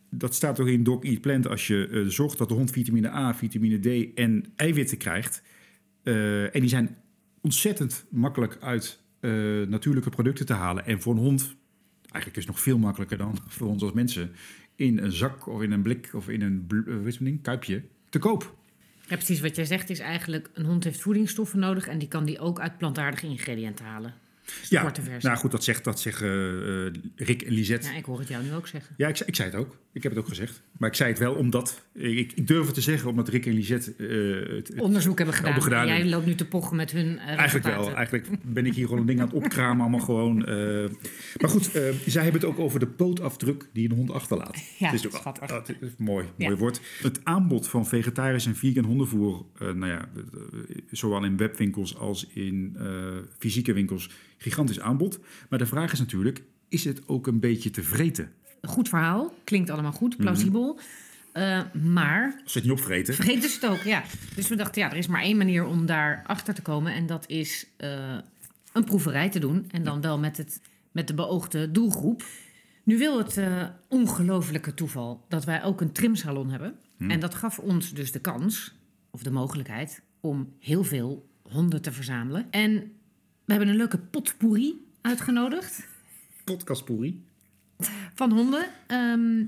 dat 0.09 0.35
staat 0.35 0.59
ook 0.59 0.67
in 0.67 0.83
Doc 0.83 1.03
Eat 1.03 1.21
Plant. 1.21 1.47
Als 1.47 1.67
je 1.67 1.87
eh, 1.87 2.05
zorgt 2.05 2.37
dat 2.37 2.49
de 2.49 2.55
hond 2.55 2.71
vitamine 2.71 3.09
A, 3.09 3.35
vitamine 3.35 3.79
D 3.79 4.13
en 4.15 4.45
eiwitten 4.55 4.97
krijgt, 4.97 5.43
eh, 6.03 6.55
en 6.55 6.59
die 6.59 6.69
zijn 6.69 6.97
ontzettend 7.41 8.05
makkelijk 8.09 8.57
uit 8.61 8.99
eh, 9.19 9.31
natuurlijke 9.67 10.09
producten 10.09 10.45
te 10.45 10.53
halen. 10.53 10.85
En 10.85 11.01
voor 11.01 11.13
een 11.13 11.19
hond 11.19 11.55
eigenlijk 12.11 12.35
is 12.35 12.45
het 12.45 12.53
nog 12.53 12.59
veel 12.59 12.77
makkelijker 12.77 13.17
dan 13.17 13.37
voor 13.47 13.67
ons 13.67 13.83
als 13.83 13.91
mensen, 13.91 14.31
in 14.75 14.97
een 14.97 15.11
zak 15.11 15.47
of 15.47 15.61
in 15.61 15.71
een 15.71 15.81
blik 15.81 16.09
of 16.13 16.29
in 16.29 16.41
een 16.41 16.65
eh, 17.05 17.17
ding, 17.19 17.41
kuipje 17.41 17.83
te 18.09 18.19
koop. 18.19 18.55
Ja, 19.07 19.15
precies 19.15 19.39
wat 19.39 19.55
jij 19.55 19.65
zegt 19.65 19.89
is 19.89 19.99
eigenlijk... 19.99 20.49
een 20.53 20.65
hond 20.65 20.83
heeft 20.83 21.01
voedingsstoffen 21.01 21.59
nodig... 21.59 21.87
en 21.87 21.97
die 21.97 22.07
kan 22.07 22.25
die 22.25 22.39
ook 22.39 22.59
uit 22.59 22.77
plantaardige 22.77 23.27
ingrediënten 23.27 23.85
halen. 23.85 24.13
De 24.69 24.75
Ja, 24.75 24.91
nou 25.19 25.37
goed, 25.37 25.51
dat 25.51 25.63
zegt, 25.63 25.83
dat 25.83 25.99
zeggen 25.99 26.27
eh, 26.27 26.85
eh, 26.85 26.93
Rick 27.15 27.41
en 27.41 27.53
Lisette. 27.53 27.87
Ja, 27.87 27.95
ik 27.95 28.05
hoor 28.05 28.19
het 28.19 28.27
jou 28.27 28.43
nu 28.43 28.53
ook 28.53 28.67
zeggen. 28.67 28.95
Ja, 28.97 29.07
ik, 29.07 29.19
ik 29.19 29.35
zei 29.35 29.49
het 29.49 29.59
ook. 29.59 29.77
Ik 29.93 30.03
heb 30.03 30.11
het 30.11 30.21
ook 30.21 30.27
gezegd. 30.27 30.61
Maar 30.77 30.89
ik 30.89 30.95
zei 30.95 31.09
het 31.09 31.19
wel 31.19 31.33
omdat... 31.33 31.85
Ik, 31.93 32.31
ik 32.31 32.47
durf 32.47 32.65
het 32.65 32.73
te 32.73 32.81
zeggen 32.81 33.09
omdat 33.09 33.27
Rick 33.27 33.45
en 33.45 33.53
Lisette... 33.53 33.93
eh, 33.97 34.55
het, 34.55 34.67
het- 34.67 34.79
Onderzoek 34.79 35.17
hebben 35.17 35.35
gedaan. 35.35 35.51
Hebben 35.53 35.71
gedaan. 35.71 35.87
Jij 35.87 36.05
loopt 36.09 36.25
nu 36.25 36.35
te 36.35 36.47
pochen 36.47 36.75
met 36.75 36.91
hun 36.91 37.17
eh, 37.19 37.27
Eigenlijk 37.37 37.65
wel. 37.75 37.93
Eigenlijk 37.95 38.27
ben 38.43 38.65
ik 38.65 38.73
hier 38.73 38.85
gewoon 38.85 38.99
een 38.99 39.05
ding 39.05 39.19
aan 39.19 39.25
het 39.25 39.35
opkramen. 39.35 39.81
Allemaal 39.81 39.99
gewoon. 39.99 40.45
eh. 40.45 40.55
Maar 41.41 41.49
goed, 41.49 41.63
zij 42.05 42.23
hebben 42.23 42.41
het 42.41 42.49
ook 42.49 42.59
over 42.59 42.79
de 42.79 42.87
pootafdruk 42.87 43.67
die 43.73 43.89
een 43.89 43.95
hond 43.95 44.11
achterlaat. 44.11 44.57
Ja, 44.79 44.85
Het 44.89 44.99
is 44.99 45.05
ook- 45.05 45.11
schattig. 45.13 45.47
dat 45.47 45.69
is 45.69 45.89
mooi, 45.97 46.25
Ja. 46.37 46.45
mooi 46.47 46.57
woord. 46.59 46.81
Het 47.01 47.19
aanbod 47.23 47.67
van 47.67 47.87
vegetarisch 47.87 48.45
en 48.45 48.55
vegan 48.55 48.83
hondenvoer, 48.85 49.45
nou 49.59 49.87
ja, 49.87 50.09
zowel 50.91 51.23
in 51.23 51.37
webwinkels 51.37 51.97
als 51.97 52.27
in 52.33 52.77
fysieke 53.37 53.73
winkels, 53.73 54.09
gigantisch 54.37 54.79
aanbod. 54.79 55.19
Maar 55.49 55.59
de 55.59 55.65
vraag 55.65 55.91
is 55.91 55.99
natuurlijk, 55.99 56.43
is 56.69 56.83
het 56.83 57.07
ook 57.07 57.27
een 57.27 57.39
beetje 57.39 57.69
te 57.69 57.83
vreten? 57.83 58.31
Goed 58.61 58.89
verhaal. 58.89 59.33
Klinkt 59.43 59.69
allemaal 59.69 59.91
goed, 59.91 60.13
Mhm. 60.13 60.21
plausibel. 60.21 60.79
Eh, 61.31 61.61
maar 61.73 62.41
het 62.53 62.63
niet 62.63 62.71
opvreten? 62.71 63.13
vergeet 63.13 63.41
dus 63.41 63.53
het 63.53 63.65
ook, 63.65 63.81
ja. 63.81 64.03
Dus 64.35 64.47
we 64.47 64.55
dachten, 64.55 64.81
ja, 64.81 64.91
er 64.91 64.97
is 64.97 65.07
maar 65.07 65.21
één 65.21 65.37
manier 65.37 65.65
om 65.65 65.85
daar 65.85 66.23
achter 66.27 66.53
te 66.53 66.61
komen. 66.61 66.93
En 66.93 67.05
dat 67.05 67.23
is 67.27 67.67
eh, 67.77 68.17
een 68.73 68.83
proeverij 68.83 69.29
te 69.29 69.39
doen. 69.39 69.65
En 69.71 69.83
dan 69.83 70.01
wel 70.01 70.19
met, 70.19 70.37
het, 70.37 70.61
met 70.91 71.07
de 71.07 71.13
beoogde 71.13 71.71
doelgroep. 71.71 72.23
Nu 72.83 72.97
wil 72.97 73.17
het 73.17 73.37
eh, 73.37 73.63
ongelofelijke 73.87 74.73
toeval 74.73 75.25
dat 75.29 75.45
wij 75.45 75.63
ook 75.63 75.81
een 75.81 75.91
trimsalon 75.91 76.49
hebben. 76.49 76.75
En 76.97 77.19
dat 77.19 77.35
gaf 77.35 77.59
ons 77.59 77.93
dus 77.93 78.11
de 78.11 78.19
kans, 78.19 78.73
of 79.11 79.23
de 79.23 79.31
mogelijkheid, 79.31 80.01
om 80.19 80.53
heel 80.59 80.83
veel 80.83 81.29
honden 81.41 81.81
te 81.81 81.91
verzamelen. 81.91 82.47
En 82.51 82.71
we 83.45 83.51
hebben 83.53 83.67
een 83.67 83.75
leuke 83.75 83.97
potpourri 83.97 84.85
uitgenodigd 85.01 85.87
Podcastpoerie. 86.43 87.23
Van 88.13 88.31
honden. 88.31 88.65
Ehm, 88.87 89.43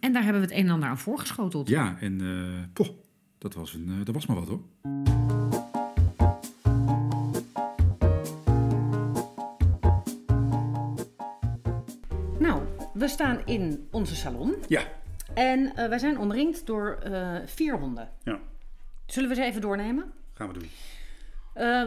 en 0.00 0.12
daar 0.12 0.22
hebben 0.22 0.42
we 0.42 0.48
het 0.48 0.56
een 0.56 0.64
en 0.66 0.70
ander 0.72 0.88
aan 0.88 0.98
voorgeschoteld. 0.98 1.68
Ja, 1.68 1.96
en 2.00 2.20
eh, 2.20 2.64
poh, 2.72 2.88
dat, 3.38 3.54
was 3.54 3.74
een, 3.74 3.86
eh, 3.98 4.04
dat 4.04 4.14
was 4.14 4.26
maar 4.26 4.36
wat 4.36 4.48
hoor. 4.48 4.60
Nou, 12.38 12.62
we 12.92 13.08
staan 13.08 13.40
in 13.44 13.88
onze 13.90 14.16
salon. 14.16 14.54
Ja. 14.68 14.82
En 15.34 15.76
eh, 15.76 15.88
wij 15.88 15.98
zijn 15.98 16.18
omringd 16.18 16.66
door 16.66 16.98
eh, 17.02 17.34
vier 17.44 17.78
honden. 17.78 18.10
Ja, 18.24 18.38
Zullen 19.06 19.28
we 19.28 19.34
ze 19.34 19.42
even 19.44 19.60
doornemen? 19.60 20.12
gaan 20.34 20.48
we 20.48 20.52
doen. 20.58 20.68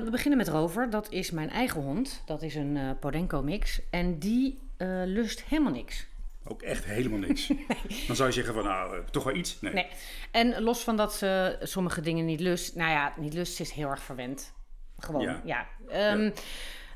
We 0.04 0.08
beginnen 0.12 0.38
met 0.38 0.48
Rover. 0.48 0.90
Dat 0.90 1.12
is 1.12 1.32
mijn 1.32 1.50
eigen 1.50 1.82
hond. 1.82 2.22
Dat 2.26 2.42
is 2.42 2.56
een 2.56 2.78
eh 2.78 2.90
Podenco 3.00 3.42
mix. 3.44 3.82
En 3.90 4.20
die 4.20 4.60
eh, 4.82 5.02
lust 5.06 5.44
helemaal 5.44 5.72
niks. 5.72 6.08
ook 6.46 6.62
echt 6.62 6.86
helemaal 6.86 7.20
niks. 7.20 7.48
Dan 8.08 8.16
zou 8.16 8.28
je 8.30 8.34
zeggen 8.36 8.54
van, 8.54 8.64
nou, 8.64 8.98
eh, 8.98 9.04
toch 9.12 9.24
wel 9.24 9.36
iets? 9.36 9.58
Nee. 9.62 9.74
Nee. 9.74 9.88
En 10.32 10.62
los 10.62 10.84
van 10.84 10.98
dat 10.98 11.14
ze 11.14 11.58
sommige 11.62 12.02
dingen 12.02 12.26
niet 12.26 12.40
lust. 12.40 12.76
Nou 12.76 12.92
ja, 12.92 13.14
niet 13.18 13.34
lust, 13.34 13.60
is 13.60 13.72
heel 13.72 13.90
erg 13.90 14.02
verwend. 14.02 14.54
Gewoon, 14.98 15.22
Ja. 15.22 15.42
ja. 15.46 15.68
Ehm, 15.90 16.32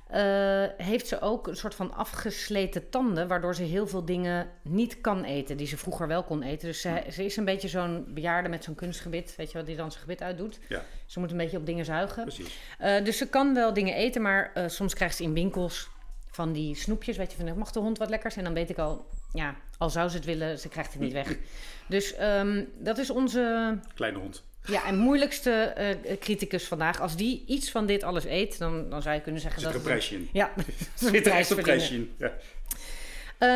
eh, 0.08 0.86
heeft 0.86 1.08
ze 1.08 1.22
ook 1.22 1.48
een 1.48 1.56
soort 1.56 1.76
van 1.76 1.94
afgesleten 1.94 2.90
tanden, 2.90 3.28
waardoor 3.28 3.56
ze 3.56 3.64
heel 3.64 3.88
veel 3.88 4.06
dingen 4.06 4.50
niet 4.64 5.02
kan 5.02 5.24
eten 5.24 5.58
die 5.58 5.68
ze 5.68 5.78
vroeger 5.78 6.08
wel 6.08 6.24
kon 6.24 6.42
eten. 6.44 6.68
Dus 6.68 6.82
ze, 6.82 7.04
ze 7.12 7.26
is 7.26 7.38
een 7.38 7.46
beetje 7.46 7.68
zo'n 7.68 8.06
bejaarde 8.14 8.50
met 8.50 8.64
zo'n 8.64 8.76
kunstgebit, 8.76 9.36
weet 9.38 9.52
je 9.52 9.58
wat, 9.58 9.68
die 9.68 9.76
dan 9.76 9.90
zijn 9.92 10.02
gebit 10.04 10.22
uitdoet. 10.22 10.60
Ja, 10.70 10.82
Ze 11.06 11.20
moet 11.20 11.32
een 11.32 11.38
beetje 11.38 11.58
op 11.58 11.66
dingen 11.66 11.86
zuigen. 11.86 12.24
precies. 12.24 12.58
Dus 13.04 13.18
ze 13.18 13.30
kan 13.30 13.54
wel 13.54 13.74
dingen 13.74 13.94
eten, 13.96 14.22
maar 14.22 14.52
soms 14.68 14.94
krijgt 14.94 15.16
ze 15.16 15.24
in 15.24 15.34
winkels 15.34 15.90
van 16.36 16.52
die 16.52 16.76
snoepjes, 16.76 17.18
weet 17.18 17.32
je, 17.32 17.38
van 17.38 17.58
mag 17.58 17.72
de 17.72 17.80
hond 17.80 17.98
wat 17.98 18.10
lekkers? 18.10 18.36
En 18.36 18.44
dan 18.44 18.54
weet 18.54 18.70
ik 18.70 18.78
al, 18.78 19.10
ja, 19.34 19.56
al 19.78 19.90
zou 19.90 20.10
ze 20.10 20.16
het 20.16 20.26
willen, 20.26 20.60
ze 20.60 20.70
krijgt 20.70 20.94
het 20.94 21.02
niet 21.02 21.14
weg. 21.14 21.36
Dus 21.88 22.14
ehm, 22.16 22.64
dat 22.78 22.98
is 22.98 23.10
onze 23.10 23.78
Kleine 23.96 24.18
hond. 24.18 24.44
ja, 24.66 24.86
en 24.86 24.98
moeilijkste 24.98 25.52
eh, 25.52 26.20
criticus 26.20 26.68
vandaag. 26.68 27.02
Als 27.02 27.16
die 27.16 27.44
iets 27.48 27.72
van 27.72 27.86
dit 27.86 28.04
alles 28.04 28.26
eet, 28.26 28.58
dan, 28.58 28.90
dan 28.90 29.02
zou 29.02 29.16
je 29.16 29.22
kunnen 29.22 29.42
zeggen 29.42 29.62
Zit 29.62 29.70
er 29.70 29.76
dat... 29.76 29.86
een 29.86 29.92
prijsje 29.92 30.16
in? 30.16 30.30
Ja, 30.34 30.54
Zit 30.96 31.26
er 31.26 31.32
echt 31.32 31.50
een 31.50 31.62
prijsje 31.62 31.94
in? 31.94 32.16
Ja. 32.18 32.34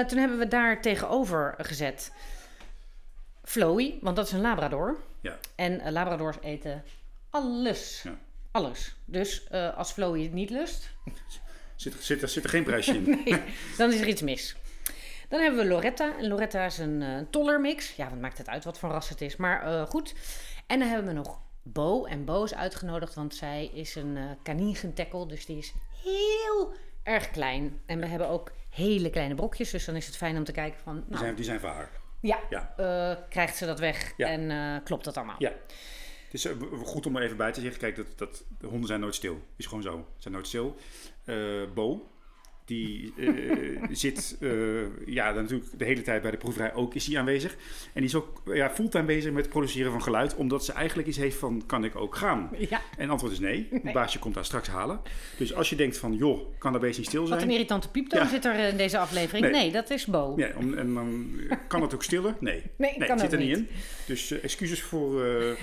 Toen 0.03 0.17
hebben 0.17 0.37
we 0.37 0.47
daar 0.47 0.81
tegenover 0.81 1.55
gezet 1.57 2.11
Flowy, 3.49 3.93
want 4.01 4.15
dat 4.15 4.25
is 4.25 4.31
een 4.31 4.41
Labrador. 4.41 4.97
Ja. 5.21 5.37
En 5.55 5.79
eh, 5.79 5.91
Labradors 5.91 6.37
eten 6.41 6.83
alles. 7.29 8.01
Ja. 8.03 8.17
Alles. 8.51 8.95
Dus 9.05 9.47
eh, 9.47 9.77
als 9.77 9.91
Flowy 9.91 10.23
het 10.23 10.33
niet 10.33 10.49
lust, 10.49 10.89
Zit, 11.79 11.93
er- 11.93 12.01
zit, 12.03 12.21
er, 12.21 12.29
zit 12.29 12.43
er 12.43 12.49
geen 12.49 12.63
prijsje 12.63 12.93
in? 12.95 13.03
nee, 13.25 13.41
dan 13.77 13.93
is 13.93 13.99
er 14.01 14.07
iets 14.07 14.21
mis. 14.21 14.55
Dan 15.29 15.39
hebben 15.41 15.59
we 15.59 15.65
Loretta. 15.67 16.17
En 16.17 16.27
Loretta 16.27 16.65
is 16.65 16.77
een 16.77 17.01
eh 17.01 17.19
tollermix. 17.29 17.95
Ja, 17.95 18.09
wat 18.09 18.19
maakt 18.19 18.37
het 18.37 18.49
uit 18.49 18.63
wat 18.63 18.79
voor 18.79 18.89
ras 18.89 19.09
het 19.09 19.21
is. 19.21 19.35
Maar 19.35 19.61
eh, 19.63 19.85
goed. 19.85 20.13
En 20.67 20.79
dan 20.79 20.87
hebben 20.87 21.07
we 21.07 21.13
nog 21.13 21.39
Bo. 21.63 22.05
En 22.05 22.25
Bo 22.25 22.43
is 22.43 22.53
uitgenodigd, 22.55 23.13
want 23.13 23.35
zij 23.35 23.69
is 23.73 23.95
een 23.95 24.17
kaningentekkel. 24.43 25.27
Dus 25.27 25.45
die 25.45 25.57
is 25.57 25.73
heel 26.03 26.73
erg 27.03 27.31
klein. 27.31 27.81
En 27.85 27.99
we 27.99 28.05
hebben 28.05 28.29
ook 28.29 28.51
hele 28.69 29.09
kleine 29.09 29.35
brokjes. 29.35 29.69
Dus 29.69 29.85
dan 29.85 29.95
is 29.95 30.05
het 30.05 30.17
fijn 30.17 30.37
om 30.37 30.43
te 30.43 30.51
kijken 30.51 30.79
van... 30.83 30.95
Die 30.95 31.03
Nou, 31.07 31.23
zijn, 31.23 31.35
die 31.35 31.45
zijn 31.45 31.59
haar. 31.61 31.89
ja, 32.21 32.39
Ja. 32.49 32.73
krijgt 33.29 33.57
ze 33.57 33.65
dat 33.65 33.79
weg 33.79 34.13
Ja. 34.17 34.27
en 34.27 34.83
klopt 34.83 35.03
dat 35.05 35.17
allemaal? 35.17 35.35
Ja. 35.39 35.51
Het 36.31 36.33
is 36.33 36.45
eh, 36.45 36.51
goed 36.83 37.05
om 37.05 37.15
er 37.15 37.21
even 37.23 37.37
bij 37.37 37.51
te 37.51 37.61
zeggen. 37.61 37.79
Kijk, 37.79 37.95
dat, 37.95 38.05
dat, 38.15 38.43
de 38.59 38.67
honden 38.67 38.87
zijn 38.87 38.99
nooit 38.99 39.15
stil. 39.15 39.41
Is 39.55 39.65
gewoon 39.65 39.83
zo. 39.83 40.05
Ze 40.15 40.21
zijn 40.21 40.33
nooit 40.33 40.47
stil. 40.47 40.75
Eh, 41.25 41.35
Bo, 41.73 42.07
die 42.65 43.13
eh, 43.17 43.87
zit 43.91 44.37
ja, 45.05 45.33
dan 45.33 45.41
natuurlijk 45.41 45.79
de 45.79 45.85
hele 45.85 46.01
tijd 46.01 46.21
bij 46.21 46.31
de 46.31 46.37
proeverij 46.37 46.73
ook 46.73 46.95
is 46.95 47.05
hij 47.07 47.19
aanwezig. 47.19 47.53
En 47.53 48.01
die 48.01 48.03
is 48.03 48.15
ook 48.15 48.41
ja, 48.45 48.69
fulltime 48.69 49.03
bezig 49.05 49.31
met 49.31 49.41
het 49.41 49.49
produceren 49.51 49.91
van 49.91 50.03
geluid. 50.03 50.35
Omdat 50.35 50.65
ze 50.65 50.73
eigenlijk 50.73 51.07
iets 51.07 51.17
heeft 51.17 51.37
van, 51.37 51.63
kan 51.65 51.83
ik 51.83 51.95
ook 51.95 52.15
gaan? 52.15 52.49
Ja. 52.57 52.81
En 52.97 53.01
het 53.01 53.09
antwoord 53.09 53.33
is 53.33 53.39
nee. 53.39 53.67
Het 53.71 53.83
Nee. 53.83 53.93
baasje 53.93 54.19
komt 54.19 54.33
daar 54.33 54.45
straks 54.45 54.67
halen. 54.67 55.01
Dus 55.37 55.53
als 55.53 55.69
je 55.69 55.75
denkt 55.75 55.97
van, 55.97 56.13
joh, 56.15 56.39
kan 56.57 56.71
dat 56.71 56.81
beest 56.81 56.97
niet 56.97 57.07
stil 57.07 57.21
Wat 57.21 57.31
een 57.31 57.39
zijn? 57.39 57.51
irritante 57.51 57.89
pieptoon 57.89 58.19
Ja. 58.21 58.27
zit 58.29 58.45
er 58.45 58.55
in 58.69 58.77
deze 58.77 58.97
aflevering. 58.97 59.45
Nee, 59.51 59.61
Nee. 59.61 59.71
dat 59.71 59.89
is 59.89 60.05
Bo. 60.05 60.33
Ja, 60.37 60.51
om, 60.55 60.73
en 60.73 60.93
dan 60.93 61.31
kan 61.67 61.81
het 61.81 61.93
ook 61.93 62.03
stiller? 62.03 62.35
Nee. 62.39 62.63
Nee, 62.77 62.97
kan 62.97 63.09
het 63.09 63.19
zit 63.19 63.33
er 63.33 63.39
niet 63.39 63.57
in. 63.57 63.67
Dus 64.05 64.31
excuses 64.31 64.81
voor, 64.81 65.21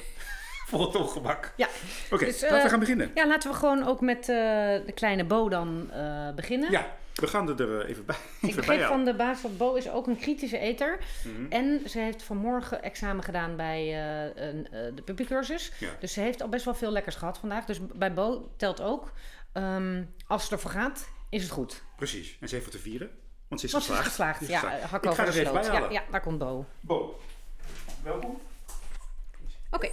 voor 0.66 0.80
het 0.87 0.94
ongemak. 0.96 1.52
Ja. 1.56 1.68
Oké, 2.11 2.25
Dus, 2.25 2.40
laten 2.40 2.56
we 2.56 2.62
eh, 2.62 2.70
gaan 2.70 2.78
beginnen. 2.80 3.11
Ja, 3.14 3.26
laten 3.26 3.50
we 3.50 3.56
gewoon 3.56 3.87
ook 3.87 4.00
met 4.00 4.18
eh, 4.18 4.26
de 4.87 4.92
kleine 4.94 5.25
Bo 5.25 5.49
dan 5.49 5.90
eh, 5.92 6.30
beginnen. 6.35 6.70
Ja, 6.70 6.96
we 7.14 7.26
gaan 7.26 7.58
er 7.61 7.87
even 7.87 8.04
bij, 8.04 8.16
Ik 8.40 8.49
even 8.49 8.56
begreep 8.56 8.87
van 8.87 9.04
de 9.04 9.14
baas 9.14 9.42
dat 9.42 9.56
Bo 9.56 9.75
is 9.75 9.88
ook 9.90 10.06
een 10.06 10.16
kritische 10.18 10.58
eter. 10.58 10.99
Mhm. 11.25 11.52
En 11.52 11.82
ze 11.88 11.99
heeft 11.99 12.23
vanmorgen 12.23 12.82
examen 12.82 13.25
gedaan 13.25 13.56
bij 13.56 14.04
een, 14.37 14.68
de 14.94 15.02
puppycursus. 15.02 15.73
Ja. 15.78 15.88
Dus 16.00 16.12
ze 16.12 16.20
heeft 16.20 16.42
al 16.42 16.49
best 16.49 16.64
wel 16.64 16.75
veel 16.75 16.90
lekkers 16.90 17.16
gehad 17.16 17.38
vandaag. 17.38 17.64
Dus 17.64 17.78
bij 17.94 18.12
Bo 18.14 18.50
telt 18.56 18.80
ook. 18.80 19.12
ehm, 19.52 20.04
als 20.26 20.42
het 20.42 20.52
ervoor 20.52 20.70
gaat, 20.70 21.08
is 21.30 21.42
het 21.42 21.52
goed. 21.52 21.82
Precies, 21.96 22.37
en 22.40 22.49
ze 22.49 22.54
heeft 22.54 22.66
wat 22.66 22.75
te 22.76 22.80
vieren, 22.82 23.11
want 23.49 23.61
ze 23.61 23.66
is 23.66 23.73
Want 23.73 23.85
ze 23.85 23.92
is 23.92 23.99
geslaagd. 23.99 24.08
geslaagd. 24.08 24.38
Ze 24.38 24.44
is 24.44 24.50
Ja, 24.50 24.58
geslaagd. 24.58 24.90
hak 24.90 25.04
Ik 25.04 25.11
over 25.11 25.25
ga 25.25 25.30
er 25.32 25.38
even 25.38 25.52
bij 25.52 25.62
Ja, 25.64 25.70
halen. 25.73 25.92
ja, 25.92 26.02
daar 26.11 26.20
komt 26.20 26.38
Bo. 26.38 26.66
Bo, 26.80 27.20
welkom. 28.02 28.40
Oké. 29.70 29.88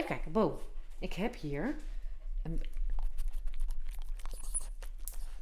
Even 0.00 0.14
kijken, 0.14 0.32
Bo. 0.32 0.62
Ik 0.98 1.12
heb 1.12 1.34
hier... 1.36 1.74
Een... 2.42 2.60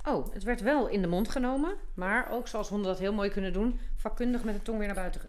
Oh, 0.05 0.33
het 0.33 0.43
werd 0.43 0.61
wel 0.61 0.89
in 0.89 1.03
de 1.03 1.09
mond 1.09 1.29
genomen. 1.29 1.77
Maar 1.95 2.31
ook 2.31 2.49
zoals 2.49 2.69
honden 2.69 2.87
dat 2.87 2.99
heel 2.99 3.13
mooi 3.13 3.31
kunnen 3.31 3.53
doen... 3.53 3.81
vakkundig 3.97 4.45
met 4.45 4.55
de 4.55 4.63
tong 4.63 4.79
weer 4.79 4.87
naar 4.87 4.97
buiten. 4.97 5.21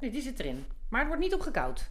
Nee, 0.00 0.10
die 0.10 0.22
zit 0.22 0.38
erin. 0.40 0.66
Maar 0.88 1.00
het 1.00 1.08
wordt 1.08 1.22
niet 1.22 1.34
opgekoud. 1.34 1.88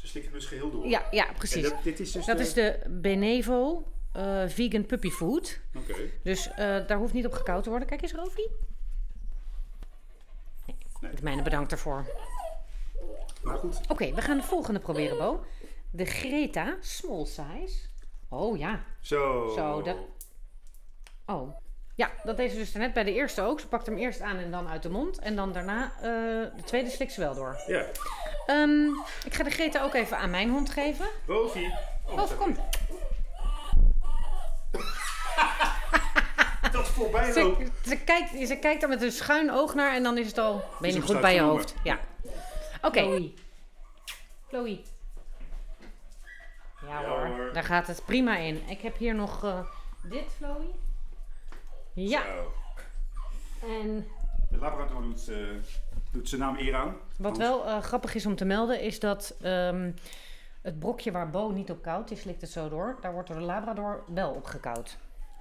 Ze 0.00 0.06
stikt 0.06 0.24
het 0.24 0.34
dus 0.34 0.46
geheel 0.46 0.70
door. 0.70 0.86
Ja, 0.86 1.02
ja 1.10 1.28
En 1.28 1.34
precies. 1.34 1.62
dat, 1.62 1.82
dit 1.82 2.00
is 2.00 2.12
dus 2.12 2.26
Dat 2.26 2.36
de... 2.36 2.42
is 2.42 2.52
de 2.52 2.80
Benevo 2.88 3.84
eh, 4.12 4.42
Vegan 4.48 4.86
Puppy 4.86 5.10
Food. 5.10 5.60
Oké, 5.76 5.94
Dus 6.22 6.48
eh, 6.50 6.56
daar 6.86 6.98
hoeft 6.98 7.12
niet 7.12 7.26
op 7.26 7.32
gekoud 7.32 7.62
te 7.62 7.70
worden. 7.70 7.88
Kijk 7.88 8.02
eens, 8.02 8.12
Rovi. 8.12 8.48
Nee, 10.66 10.76
Nee. 11.00 11.12
mijne 11.22 11.42
bedankt 11.42 11.72
ervoor. 11.72 12.06
maar 13.42 13.56
goed. 13.56 13.80
Oké, 13.88 14.14
we 14.14 14.22
gaan 14.22 14.36
de 14.36 14.42
volgende 14.42 14.80
proberen, 14.80 15.18
Bo. 15.18 15.44
De 15.90 16.04
Greta 16.04 16.76
Small 16.80 17.24
Size. 17.24 17.78
Oh 18.28 18.58
ja. 18.58 18.84
Zo. 19.00 19.52
Zo, 19.56 19.82
dat- 19.82 19.96
Oh. 21.26 21.56
Ja, 21.94 22.10
dat 22.24 22.36
deed 22.36 22.50
ze 22.50 22.56
dus 22.56 22.72
net 22.72 22.92
bij 22.92 23.04
de 23.04 23.12
eerste 23.14 23.42
ook. 23.42 23.60
Ze 23.60 23.66
pakt 23.68 23.86
hem 23.86 23.96
eerst 23.96 24.20
aan 24.20 24.36
en 24.36 24.50
dan 24.50 24.68
uit 24.68 24.82
de 24.82 24.88
mond. 24.90 25.18
En 25.18 25.36
dan 25.36 25.52
daarna 25.52 25.92
eh, 25.96 26.02
de 26.56 26.62
tweede 26.64 26.90
slikt 26.90 27.12
ze 27.12 27.20
wel 27.20 27.34
door. 27.34 27.60
Ja, 27.66 27.84
Ehm, 28.46 28.86
ik 29.24 29.34
ga 29.34 29.42
de 29.44 29.50
Greta 29.50 29.82
ook 29.82 29.94
even 29.94 30.18
aan 30.18 30.30
mijn 30.30 30.50
hond 30.50 30.70
geven. 30.70 31.06
Rosie. 31.26 31.74
Oh, 32.06 32.38
kom. 32.38 32.56
Dat 36.72 36.88
voorbij. 36.88 37.32
Ze, 37.32 37.66
ze, 37.86 37.96
kijkt, 37.96 38.48
ze 38.48 38.56
kijkt 38.56 38.82
er 38.82 38.88
met 38.88 39.02
een 39.02 39.12
schuin 39.12 39.50
oog 39.50 39.74
naar 39.74 39.94
en 39.94 40.02
dan 40.02 40.18
is 40.18 40.26
het 40.26 40.38
al... 40.38 40.52
Ben 40.54 40.62
je 40.80 40.86
hem 40.86 40.94
niet 40.94 41.04
goed 41.10 41.20
bij 41.20 41.34
je 41.34 41.40
hoofd? 41.40 41.74
Ja. 41.82 41.98
Oké. 42.82 43.00
Chloe. 43.00 43.32
Chloe. 44.48 44.80
Ja, 46.88 47.00
Ja, 47.00 47.08
hoor. 47.08 47.26
hoor. 47.26 47.50
daar 47.52 47.64
gaat 47.64 47.86
het 47.86 48.02
prima 48.04 48.36
in. 48.36 48.60
Ik 48.68 48.80
heb 48.80 48.96
hier 48.96 49.14
nog 49.14 49.44
eh, 49.44 49.60
dit, 50.02 50.24
Chloe. 50.36 50.64
Ja. 51.92 52.22
Zo. 52.22 52.52
En 53.66 54.06
De 54.50 54.58
Labrador 54.58 55.02
doet, 55.02 55.30
doet 56.12 56.28
zijn 56.28 56.40
naam 56.40 56.56
eer 56.58 56.74
aan. 56.74 56.96
wat 57.18 57.36
wel 57.36 57.66
eh, 57.66 57.82
grappig 57.82 58.14
is 58.14 58.26
om 58.26 58.34
te 58.36 58.44
melden, 58.44 58.80
is 58.80 59.00
dat 59.00 59.34
ehm, 59.40 59.90
het 60.62 60.78
brokje 60.78 61.10
waar 61.12 61.30
Bo 61.30 61.50
niet 61.50 61.70
op 61.70 61.82
koudt, 61.82 62.08
die 62.08 62.16
slikt 62.18 62.40
het 62.40 62.50
zo 62.50 62.68
door, 62.68 62.96
daar 63.00 63.12
wordt 63.12 63.28
door 63.28 63.36
de 63.38 63.42
Labrador 63.44 64.04
wel 64.14 64.30
op 64.32 64.44
gekoud. 64.44 64.96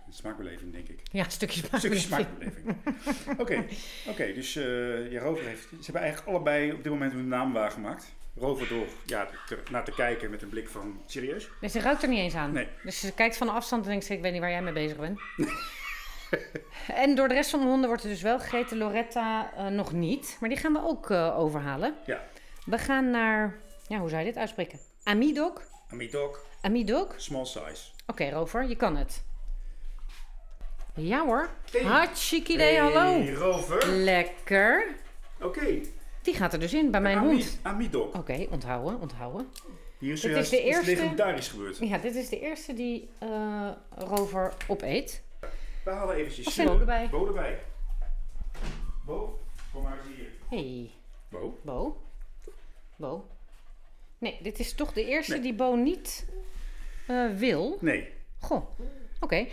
Smaakbeleving, 0.10 0.72
denk 0.74 0.88
ik. 0.88 1.02
Ja, 1.12 1.26
een 1.26 1.32
stukje 1.32 1.62
Een 1.72 1.80
stukje 1.80 2.00
smaakbeleving. 2.00 2.76
smaakbeleving. 2.84 3.40
Oké, 3.42 3.66
oké. 4.10 4.34
dus 4.34 4.56
eh 4.56 5.18
Rover 5.22 5.44
heeft... 5.46 5.68
Ze 5.70 5.76
hebben 5.84 6.02
eigenlijk 6.02 6.32
allebei 6.36 6.72
op 6.74 6.84
dit 6.84 6.92
moment 6.92 7.12
hun 7.14 7.28
naam 7.28 7.54
waargemaakt. 7.54 8.16
Rover 8.40 8.68
door 8.68 8.86
ja, 9.06 9.28
te- 9.48 9.60
naar 9.72 9.84
te 9.86 9.92
kijken 9.92 10.30
met 10.30 10.42
een 10.42 10.50
blik 10.50 10.70
van... 10.70 11.02
Serieus? 11.06 11.50
Nee, 11.62 11.70
ze 11.70 11.80
ruikt 11.80 12.02
er 12.04 12.10
niet 12.10 12.20
eens 12.20 12.36
aan. 12.36 12.52
Nee. 12.52 12.68
Dus 12.84 13.00
ze 13.00 13.14
kijkt 13.14 13.38
van 13.38 13.50
afstand 13.50 13.84
en 13.84 13.90
denkt, 13.90 14.10
ik 14.10 14.22
weet 14.22 14.32
niet 14.32 14.42
waar 14.42 14.50
jij 14.50 14.62
mee 14.62 14.74
bezig 14.74 14.98
bent. 14.98 15.20
en 17.04 17.16
door 17.16 17.28
de 17.28 17.34
rest 17.34 17.50
van 17.50 17.60
de 17.60 17.66
honden 17.66 17.88
wordt 17.88 18.04
er 18.04 18.10
dus 18.10 18.22
wel 18.22 18.40
gegeten. 18.40 18.78
Loretta 18.78 19.52
eh, 19.56 19.66
nog 19.68 19.92
niet. 19.92 20.38
Maar 20.40 20.50
die 20.50 20.58
gaan 20.58 20.74
we 20.74 20.82
ook 20.84 21.10
eh, 21.10 21.40
overhalen. 21.40 21.96
Ja. 22.06 22.24
We 22.66 22.78
gaan 22.78 23.10
naar, 23.12 23.56
ja, 23.88 23.98
hoe 23.98 24.10
zou 24.10 24.22
je 24.22 24.28
dit 24.28 24.38
uitspreken? 24.38 24.80
Amidok. 25.04 25.62
Amidok, 25.92 26.46
Amidok. 26.62 27.14
small 27.18 27.46
size. 27.46 27.84
Oké, 28.08 28.30
Rover, 28.30 28.68
je 28.68 28.76
kan 28.76 28.96
het. 28.96 29.24
Ja 30.96 31.26
hoor. 31.26 31.50
Hey. 31.72 31.82
Hartstikke 31.82 32.52
idee, 32.54 32.76
Hey, 32.76 32.92
hallo. 32.92 33.34
Rover. 33.34 33.88
Lekker. 33.88 34.88
Oké. 35.42 35.80
Die 36.28 36.36
gaat 36.36 36.54
er 36.54 36.60
dus 36.60 36.74
in 36.74 36.92
bij 36.92 37.02
mijn 37.02 37.18
Ami- 37.18 37.28
hond. 37.28 37.60
Amidok. 37.62 38.16
Oké, 38.16 38.48
onthouden, 38.50 39.00
onthouden. 39.02 39.48
Hier 40.00 40.14
is 40.14 40.22
Dit 40.22 40.36
is 40.38 40.50
de 40.50 40.62
eerste- 40.62 40.86
legendarisch 40.86 41.48
gebeurd. 41.48 41.78
Ja, 41.80 41.98
dit 41.98 42.16
is 42.16 42.30
de 42.30 42.40
eerste 42.40 42.74
die 42.74 43.10
eh, 43.20 43.70
Rover 43.96 44.54
opeet. 44.68 45.24
We 45.84 45.92
halen 45.92 46.16
eventjes... 46.16 46.56
Bo 46.56 46.80
erbij? 46.80 47.10
Bo 47.10 47.28
erbij. 47.28 47.60
Bo, 49.06 49.40
kom 49.74 49.84
maar 49.84 49.98
eens 49.98 50.16
hier. 50.18 50.28
Hey. 50.50 50.92
Bo. 51.30 51.58
Bo? 51.62 52.02
Bo? 52.96 53.28
Nee, 54.18 54.40
dit 54.42 54.60
is 54.60 54.74
toch 54.74 54.94
de 54.94 55.06
eerste 55.06 55.32
Nee. 55.34 55.42
die 55.42 55.54
Bo 55.54 55.76
niet 55.76 56.26
eh, 57.08 57.26
wil. 57.36 57.78
Nee. 57.82 58.10
Goh, 58.40 58.68
oké. 59.20 59.46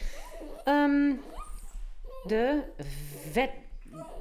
Ehm, 0.64 1.12
de 2.26 2.62
vet, 3.30 3.50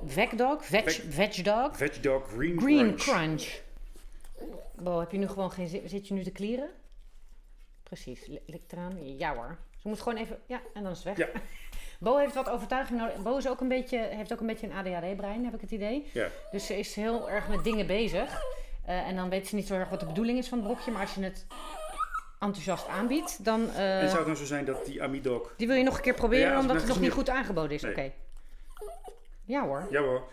vegdog, 0.06 0.66
veg, 0.66 0.84
Veg- 0.84 1.02
vegdog, 1.10 1.78
Veg 1.78 2.00
Dog 2.00 2.28
Green, 2.28 2.60
green 2.60 2.96
Crunch. 2.96 3.02
crunch. 3.02 3.62
Bo, 4.76 5.00
heb 5.00 5.12
je 5.12 5.18
nu 5.18 5.28
gewoon 5.28 5.52
geen 5.52 5.68
zin? 5.68 5.90
Zit 5.90 6.08
je 6.08 6.14
nu 6.14 6.24
te 6.24 6.32
klieren? 6.32 6.70
Precies, 7.84 8.30
eraan. 8.68 9.18
Ja 9.18 9.34
hoor. 9.36 9.58
Ze 9.82 9.88
moet 9.88 10.02
gewoon 10.02 10.18
even, 10.18 10.40
ja, 10.46 10.62
en 10.74 10.84
dan 10.84 10.92
is 10.92 11.04
het 11.04 11.18
weg. 11.18 11.18
Ja. 11.18 11.40
Bo 12.00 12.18
heeft 12.18 12.34
wat 12.34 12.50
overtuiging 12.50 13.00
nodig. 13.00 13.18
Bo 13.22 13.38
is 13.38 13.48
ook 13.48 13.62
een 13.62 13.68
beetje, 13.68 13.98
heeft 13.98 14.34
ook 14.34 14.40
een 14.40 14.48
beetje 14.48 14.68
een 14.68 14.74
ADHD-brein, 14.74 15.46
heb 15.46 15.54
ik 15.54 15.62
het 15.62 15.72
idee. 15.72 16.10
Ja. 16.14 16.28
Dus 16.52 16.66
ze 16.66 16.78
is 16.80 16.96
heel 16.96 17.30
erg 17.30 17.48
met 17.50 17.64
dingen 17.64 17.88
bezig. 17.88 18.42
Eh, 18.86 19.08
en 19.08 19.16
dan 19.16 19.30
weet 19.30 19.48
ze 19.48 19.56
niet 19.56 19.68
zo 19.68 19.74
erg 19.76 19.90
wat 19.90 20.00
de 20.00 20.06
bedoeling 20.06 20.38
is 20.38 20.48
van 20.48 20.58
het 20.58 20.68
brokje. 20.68 20.92
Maar 20.92 21.02
als 21.02 21.14
je 21.14 21.22
het 21.24 21.46
enthousiast 22.40 22.88
aanbiedt, 22.88 23.46
dan... 23.46 23.70
eh, 23.74 24.02
En 24.02 24.06
zou 24.08 24.18
het 24.18 24.26
nou 24.28 24.38
zo 24.40 24.46
zijn 24.46 24.66
dat 24.66 24.86
die 24.86 25.04
Amidok... 25.04 25.54
die 25.58 25.68
wil 25.68 25.76
je 25.76 25.84
nog 25.84 25.96
een 25.96 26.02
keer 26.04 26.14
proberen, 26.14 26.52
Ja, 26.52 26.60
omdat 26.60 26.76
het 26.76 26.88
nog 26.88 27.00
niet 27.00 27.12
goed 27.12 27.30
aangeboden 27.30 27.72
is. 27.72 27.82
Nee. 27.82 27.92
Oké. 27.92 28.12
Ja 29.54 29.66
hoor. 29.66 29.88
Ja 29.90 30.02
hoor. 30.02 30.24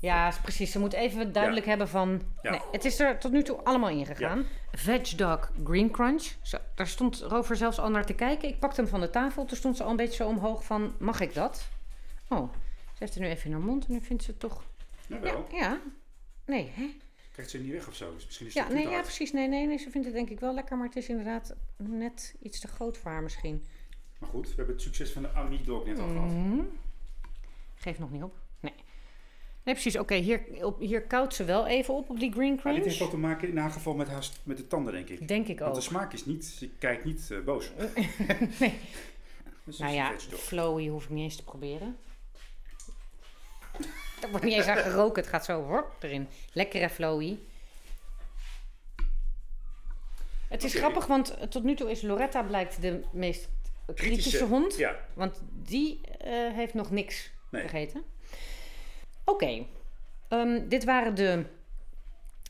Ja, 0.00 0.32
precies. 0.42 0.70
Ze 0.72 0.78
moet 0.78 0.92
even 0.92 1.32
duidelijk 1.32 1.66
hebben 1.66 1.88
van... 1.88 2.22
Ja. 2.42 2.50
Nee, 2.50 2.60
het 2.72 2.84
is 2.84 2.98
er 3.00 3.18
tot 3.18 3.32
nu 3.32 3.42
toe 3.42 3.56
allemaal 3.56 3.88
ingegaan. 3.90 4.46
Veg 4.72 5.08
Dog 5.08 5.50
Green 5.64 5.90
Crunch. 5.90 6.32
Zo, 6.42 6.58
daar 6.74 6.86
stond 6.86 7.20
Rover 7.20 7.56
zelfs 7.56 7.78
al 7.78 7.90
naar 7.90 8.06
te 8.06 8.14
kijken. 8.14 8.48
Ik 8.48 8.58
pakte 8.58 8.80
hem 8.80 8.90
van 8.90 9.00
de 9.00 9.10
tafel. 9.10 9.44
Toen 9.44 9.56
stond 9.56 9.76
ze 9.76 9.82
al 9.84 9.90
een 9.90 9.96
beetje 9.96 10.14
zo 10.14 10.28
omhoog 10.28 10.64
van... 10.64 10.94
Mag 10.98 11.20
ik 11.20 11.34
dat? 11.34 11.68
Oh, 12.28 12.52
ze 12.92 12.96
heeft 12.98 13.14
het 13.14 13.22
nu 13.22 13.28
even 13.28 13.46
in 13.46 13.52
haar 13.52 13.60
mond. 13.60 13.86
En 13.86 13.92
nu 13.92 14.00
vindt 14.00 14.22
ze 14.22 14.30
het 14.30 14.40
toch... 14.40 14.62
Ja, 15.06 15.16
Jawel. 15.16 15.46
ja. 15.52 15.80
Nee, 16.46 16.70
hè? 16.74 16.90
Krijgt 17.32 17.50
ze 17.50 17.58
niet 17.58 17.72
weg 17.72 17.88
of 17.88 17.94
zo? 17.94 18.14
Dus 18.14 18.26
misschien 18.26 18.46
is 18.46 18.52
Ja, 18.52 18.64
het 18.64 18.72
nee, 18.72 18.84
te 18.84 18.90
ja, 18.90 19.00
precies. 19.00 19.32
Nee, 19.32 19.48
nee, 19.48 19.66
nee, 19.66 19.78
ze 19.78 19.90
vindt 19.90 20.06
het 20.06 20.16
denk 20.16 20.30
ik 20.30 20.40
wel 20.40 20.54
lekker. 20.54 20.76
Maar 20.76 20.86
het 20.86 20.96
is 20.96 21.08
inderdaad 21.08 21.54
net 21.76 22.34
iets 22.42 22.60
te 22.60 22.68
groot 22.68 22.98
voor 22.98 23.10
haar 23.10 23.22
misschien. 23.22 23.64
Maar 24.18 24.28
goed, 24.28 24.48
we 24.48 24.54
hebben 24.56 24.74
het 24.74 24.82
succes 24.84 25.10
van 25.12 25.22
de 25.22 25.32
Amidok 25.32 25.86
net 25.86 25.98
al 25.98 26.08
gehad. 26.08 26.30
Mhm. 26.30 26.60
Geef 27.74 27.98
nog 27.98 28.10
niet 28.10 28.22
op. 28.22 28.34
Nee. 29.70 29.80
Precies. 29.80 29.96
Oké, 30.00 30.14
hier, 30.14 30.64
op- 30.66 30.80
hier 30.80 31.02
koudt 31.02 31.34
ze 31.34 31.44
wel 31.44 31.66
even 31.66 31.94
op, 31.94 32.10
op 32.10 32.20
die 32.20 32.32
green 32.32 32.48
Maar 32.54 32.58
crunch. 32.60 32.76
dit 32.76 32.84
heeft 32.86 33.00
ook 33.00 33.10
te 33.10 33.16
maken 33.16 33.48
in 33.48 33.56
haar 33.56 33.70
geval 33.70 33.94
met, 33.94 34.08
haar, 34.08 34.28
met 34.42 34.56
de 34.56 34.66
tanden, 34.66 34.92
denk 34.92 35.08
ik. 35.08 35.28
Denk 35.28 35.46
ik 35.48 35.58
Want 35.58 35.70
ook. 35.70 35.76
de 35.76 35.82
smaak 35.82 36.12
is 36.12 36.24
niet, 36.26 36.44
ze 36.44 36.68
kijkt 36.68 37.04
niet 37.04 37.30
eh, 37.30 37.38
boos. 37.40 37.70
Nee. 38.60 38.78
Dus 39.64 39.78
Nou 39.78 39.92
ja, 39.92 40.12
flowy 40.18 40.88
hoef 40.88 41.04
ik 41.04 41.10
niet 41.10 41.22
eens 41.24 41.36
te 41.36 41.44
proberen. 41.44 41.96
Er 44.22 44.30
wordt 44.30 44.44
niet 44.44 44.54
eens 44.54 44.66
aan 44.66 44.76
geroken, 44.76 45.22
het 45.22 45.30
gaat 45.30 45.44
zo 45.44 45.62
hop, 45.62 45.96
erin. 46.00 46.28
Lekkere 46.52 46.88
flowy. 46.90 47.38
Het 50.48 50.64
is 50.64 50.74
grappig, 50.74 51.06
want 51.06 51.34
eh, 51.34 51.46
tot 51.46 51.62
nu 51.64 51.74
toe 51.74 51.90
is 51.90 52.02
Loretta 52.02 52.42
blijkt 52.42 52.82
de 52.82 53.02
meest 53.12 53.48
kritische, 53.86 54.04
Kritische, 54.04 54.44
hond. 54.44 54.76
Ja, 54.76 54.96
Want 55.14 55.42
die 55.52 56.00
eh, 56.18 56.52
heeft 56.52 56.74
nog 56.74 56.90
niks 56.90 57.30
Nee. 57.50 57.62
gegeten. 57.62 58.04
Oké, 59.30 59.64
Ehm, 60.30 60.68
dit 60.68 60.84
waren 60.84 61.14
de 61.14 61.44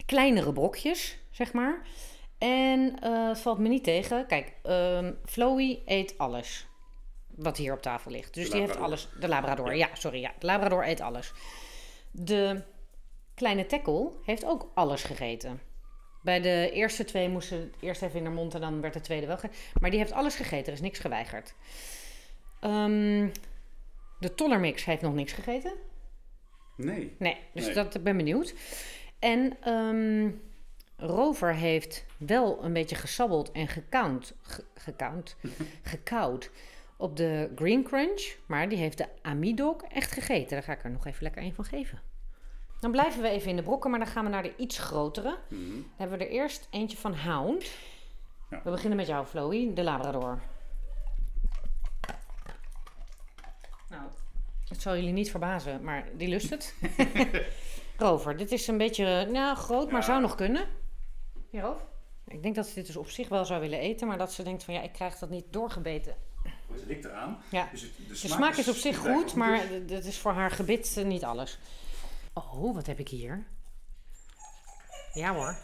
kleinere 0.06 0.52
brokjes, 0.52 1.18
zeg 1.30 1.52
maar. 1.52 1.82
En 2.38 3.00
eh, 3.00 3.28
het 3.28 3.38
valt 3.38 3.58
me 3.58 3.68
niet 3.68 3.84
tegen. 3.84 4.26
Kijk, 4.26 4.52
ehm 4.62 5.12
Flowy 5.24 5.82
eet 5.84 6.18
alles 6.18 6.66
wat 7.26 7.56
hier 7.56 7.72
op 7.72 7.82
tafel 7.82 8.10
ligt. 8.10 8.34
Dus 8.34 8.44
De 8.44 8.50
die 8.50 8.60
heeft 8.60 8.76
alles. 8.76 9.08
De 9.20 9.28
Labrador, 9.28 9.76
ja. 9.76 9.88
sorry. 9.92 10.20
Ja. 10.20 10.32
De 10.38 10.46
Labrador 10.46 10.86
eet 10.86 11.00
alles. 11.00 11.32
De 12.10 12.62
kleine 13.34 13.66
Tackle 13.66 14.10
heeft 14.24 14.44
ook 14.44 14.70
alles 14.74 15.02
gegeten. 15.02 15.60
Bij 16.22 16.40
de 16.40 16.70
eerste 16.72 17.04
twee 17.04 17.28
moest 17.28 17.48
ze 17.48 17.54
het 17.54 17.74
eerst 17.80 18.02
even 18.02 18.18
in 18.18 18.24
haar 18.24 18.34
mond 18.34 18.54
en 18.54 18.60
dan 18.60 18.80
werd 18.80 18.94
de 18.94 19.00
tweede 19.00 19.26
wel 19.26 19.38
gegeten. 19.38 19.60
Maar 19.80 19.90
die 19.90 19.98
heeft 19.98 20.12
alles 20.12 20.34
gegeten, 20.34 20.66
er 20.66 20.72
is 20.72 20.80
niks 20.80 20.98
geweigerd. 20.98 21.54
Ehm, 22.60 23.28
de 24.18 24.34
Tollermix 24.34 24.84
heeft 24.84 25.02
nog 25.02 25.14
niks 25.14 25.32
gegeten. 25.32 25.72
Nee. 26.84 27.14
Nee, 27.18 27.36
dus 27.54 27.64
Nee. 27.64 27.74
dat 27.74 27.94
ik 27.94 28.02
ben 28.02 28.16
benieuwd. 28.16 28.54
En 29.18 29.56
ehm, 29.60 30.30
Rover 30.96 31.54
heeft 31.54 32.04
wel 32.16 32.64
een 32.64 32.72
beetje 32.72 32.96
gesabbeld 32.96 33.52
en 33.52 33.68
gekauwd, 33.68 34.34
ge, 34.42 34.64
gekauwd, 34.74 35.36
gekauwd 35.82 36.50
op 36.96 37.16
de 37.16 37.50
Green 37.54 37.82
Crunch. 37.82 38.36
Maar 38.46 38.68
die 38.68 38.78
heeft 38.78 38.98
de 38.98 39.06
Amidok 39.22 39.82
echt 39.82 40.12
gegeten. 40.12 40.50
Daar 40.50 40.62
ga 40.62 40.72
ik 40.72 40.84
er 40.84 40.90
nog 40.90 41.06
even 41.06 41.22
lekker 41.22 41.42
een 41.42 41.54
van 41.54 41.64
geven. 41.64 42.00
Dan 42.80 42.90
blijven 42.90 43.22
we 43.22 43.28
even 43.28 43.50
in 43.50 43.56
de 43.56 43.62
brokken, 43.62 43.90
maar 43.90 43.98
dan 43.98 44.08
gaan 44.08 44.24
we 44.24 44.30
naar 44.30 44.42
de 44.42 44.56
iets 44.56 44.78
grotere. 44.78 45.38
Mhm. 45.48 45.70
Dan 45.70 45.84
hebben 45.96 46.18
we 46.18 46.24
er 46.24 46.30
eerst 46.30 46.68
eentje 46.70 46.96
van 46.96 47.14
Hound. 47.14 47.70
Ja. 48.50 48.60
We 48.64 48.70
beginnen 48.70 48.96
met 48.96 49.06
jou, 49.06 49.26
Flowy, 49.26 49.74
de 49.74 49.82
Labrador. 49.82 50.38
Nou, 53.88 54.02
het 54.70 54.82
zal 54.82 54.94
jullie 54.96 55.12
niet 55.12 55.30
verbazen, 55.30 55.84
maar 55.84 56.08
die 56.16 56.28
lust 56.28 56.50
het. 56.50 56.74
Rover, 57.96 58.36
dit 58.36 58.52
is 58.52 58.66
een 58.66 58.78
beetje 58.78 59.26
nou, 59.30 59.56
groot, 59.56 59.90
maar 59.90 60.00
Ja. 60.00 60.06
zou 60.06 60.20
nog 60.20 60.34
kunnen. 60.34 60.66
Ja, 61.50 61.60
Roof? 61.60 61.78
Ik 62.26 62.42
denk 62.42 62.54
dat 62.54 62.66
ze 62.66 62.74
dit 62.74 62.86
dus 62.86 62.96
op 62.96 63.08
zich 63.08 63.28
wel 63.28 63.44
zou 63.44 63.60
willen 63.60 63.78
eten, 63.78 64.06
maar 64.06 64.18
dat 64.18 64.32
ze 64.32 64.42
denkt 64.42 64.64
van 64.64 64.74
ja, 64.74 64.80
ik 64.82 64.92
krijg 64.92 65.18
dat 65.18 65.30
niet 65.30 65.44
doorgebeten. 65.50 66.14
Het 66.72 66.86
likt 66.86 67.04
eraan. 67.04 67.42
Ja. 67.50 67.68
Dus 67.72 67.80
het- 67.82 67.96
de, 67.96 68.06
De 68.08 68.14
smaak 68.14 68.56
is 68.56 68.68
op 68.68 68.74
zich 68.74 68.96
goed, 68.98 69.34
maar 69.34 69.68
dus. 69.68 69.86
dat 69.90 70.04
is 70.04 70.18
voor 70.18 70.32
haar 70.32 70.50
gebit 70.50 70.96
eh, 70.96 71.04
niet 71.04 71.24
alles. 71.24 71.58
Oh, 72.32 72.74
wat 72.74 72.86
heb 72.86 72.98
ik 72.98 73.08
hier? 73.08 73.46
Ja 75.12 75.34
hoor. 75.34 75.56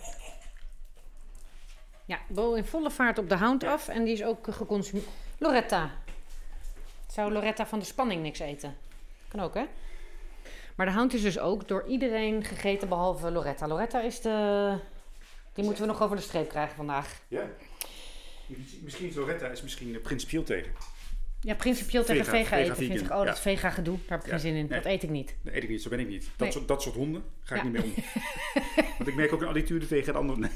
Ja, 2.04 2.18
Bo 2.28 2.54
in 2.54 2.64
volle 2.64 2.90
vaart 2.90 3.18
op 3.18 3.28
de 3.28 3.36
hound 3.36 3.64
af 3.64 3.88
en 3.88 4.04
die 4.04 4.12
is 4.12 4.22
ook 4.24 4.46
geconsumeerd. 4.54 5.06
Loretta. 5.38 5.90
Zou 7.12 7.32
Loretta 7.32 7.66
van 7.66 7.78
de 7.78 7.84
spanning 7.84 8.22
niks 8.22 8.38
eten? 8.38 8.76
Ook, 9.40 9.54
hè? 9.54 9.64
Maar 10.76 10.86
de 10.86 10.92
hound 10.92 11.14
is 11.14 11.22
dus 11.22 11.38
ook 11.38 11.68
door 11.68 11.84
iedereen 11.86 12.44
gegeten 12.44 12.88
behalve 12.88 13.30
Loretta. 13.30 13.68
Loretta 13.68 14.00
is 14.00 14.20
de... 14.20 14.78
Die 15.52 15.64
moeten 15.64 15.82
we 15.82 15.88
nog 15.88 16.02
over 16.02 16.16
de 16.16 16.22
streep 16.22 16.48
krijgen 16.48 16.76
vandaag. 16.76 17.20
Ja. 17.28 17.50
Misschien 18.82 19.08
is 19.08 19.14
Loretta 19.14 19.46
is 19.46 19.62
misschien 19.62 20.00
principieel 20.00 20.42
tegen. 20.42 20.72
Ja, 21.40 21.54
principieel 21.54 22.04
tegen 22.04 22.24
Vega- 22.24 22.36
vega, 22.36 22.48
vega 22.56 22.62
eten 22.62 22.76
vind 22.76 22.92
ik... 22.92 22.98
vegan, 22.98 23.18
Oh, 23.18 23.24
dat 23.24 23.34
is 23.34 23.40
vega 23.40 23.70
gedoe. 23.70 23.96
Daar 23.96 24.18
heb 24.18 24.22
ik 24.24 24.30
geen 24.30 24.40
zin 24.40 24.54
in. 24.54 24.66
nee. 24.68 24.80
Dat 24.80 24.92
eet 24.92 25.02
ik 25.02 25.10
niet. 25.10 25.36
Dat 25.42 25.54
eet 25.54 25.62
ik 25.62 25.68
niet, 25.68 25.82
zo 25.82 25.88
ben 25.90 26.00
ik 26.00 26.08
niet. 26.08 26.22
Dat, 26.22 26.38
Nee. 26.38 26.52
soort, 26.52 26.68
dat 26.68 26.82
soort 26.82 26.94
honden 26.94 27.24
ga 27.40 27.54
ik 27.56 27.62
niet 27.62 27.72
meer 27.72 27.82
om. 27.82 27.92
Want 28.98 29.08
ik 29.08 29.14
merk 29.14 29.32
ook 29.32 29.40
een 29.42 29.48
attitude 29.48 29.86
tegen 29.86 30.12
de 30.12 30.18
andere. 30.18 30.48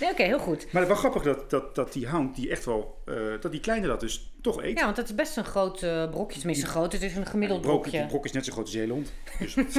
Nee, 0.00 0.10
oké, 0.10 0.22
heel 0.22 0.38
goed. 0.38 0.72
Maar 0.72 0.82
het 0.82 0.90
wel 0.90 1.00
grappig 1.00 1.22
dat, 1.22 1.50
dat, 1.50 1.74
dat 1.74 1.92
die 1.92 2.08
hound, 2.08 2.34
die 2.36 2.50
echt 2.50 2.64
wel, 2.64 3.02
eh, 3.04 3.14
dat 3.40 3.50
die 3.52 3.60
kleine 3.60 3.86
dat 3.86 4.00
dus 4.00 4.32
toch 4.42 4.62
eet. 4.62 4.78
Ja, 4.78 4.84
want 4.84 4.96
het 4.96 5.08
is 5.08 5.14
best 5.14 5.36
een 5.36 5.44
groot 5.44 5.82
eh, 5.82 6.10
brokje. 6.10 6.38
Tenminste, 6.38 6.66
groot. 6.66 6.92
Het 6.92 7.02
is 7.02 7.16
een 7.16 7.26
gemiddeld 7.26 7.60
die 7.62 7.68
brok, 7.70 7.82
brokje. 7.82 8.00
die 8.00 8.08
brok 8.08 8.24
is 8.24 8.32
net 8.32 8.44
zo 8.44 8.52
groot 8.52 8.64
als 8.64 8.72
je 8.74 8.78
hele 8.80 8.92
hond. 8.92 9.12
Dus, 9.38 9.54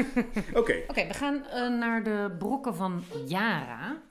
Oké, 0.53 0.75
Oké, 0.87 1.07
we 1.07 1.13
gaan 1.13 1.45
eh, 1.45 1.69
naar 1.79 2.03
de 2.03 2.35
brokken 2.39 2.75
van 2.75 3.03
Yara. 3.27 4.01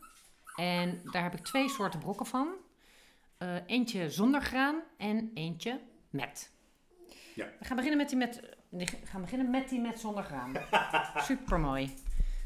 En 0.57 1.01
daar 1.13 1.23
heb 1.23 1.35
ik 1.35 1.45
twee 1.45 1.69
soorten 1.69 2.01
brokken 2.01 2.27
van. 2.27 2.49
Eh, 3.39 3.55
eentje 3.67 4.11
zonder 4.11 4.43
graan 4.43 4.83
en 4.99 5.31
eentje 5.35 5.81
met. 6.11 6.51
Ja. 7.35 7.47
We 7.59 7.65
gaan 7.65 7.77
beginnen 7.77 7.99
met 8.01 8.09
die 8.09 8.19
met, 8.19 8.41
we 8.69 8.87
gaan 9.05 9.21
beginnen 9.21 9.51
met, 9.51 9.69
die 9.69 9.81
met 9.81 9.99
zonder 10.01 10.25
graan. 10.25 10.53
Super 11.27 11.61
mooi. 11.61 11.87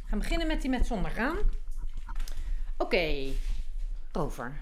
We 0.02 0.08
gaan 0.08 0.18
beginnen 0.18 0.46
met 0.46 0.60
die 0.60 0.70
met 0.70 0.86
zonder 0.86 1.10
graan. 1.10 1.36
Oké, 2.78 3.32
over. 4.12 4.56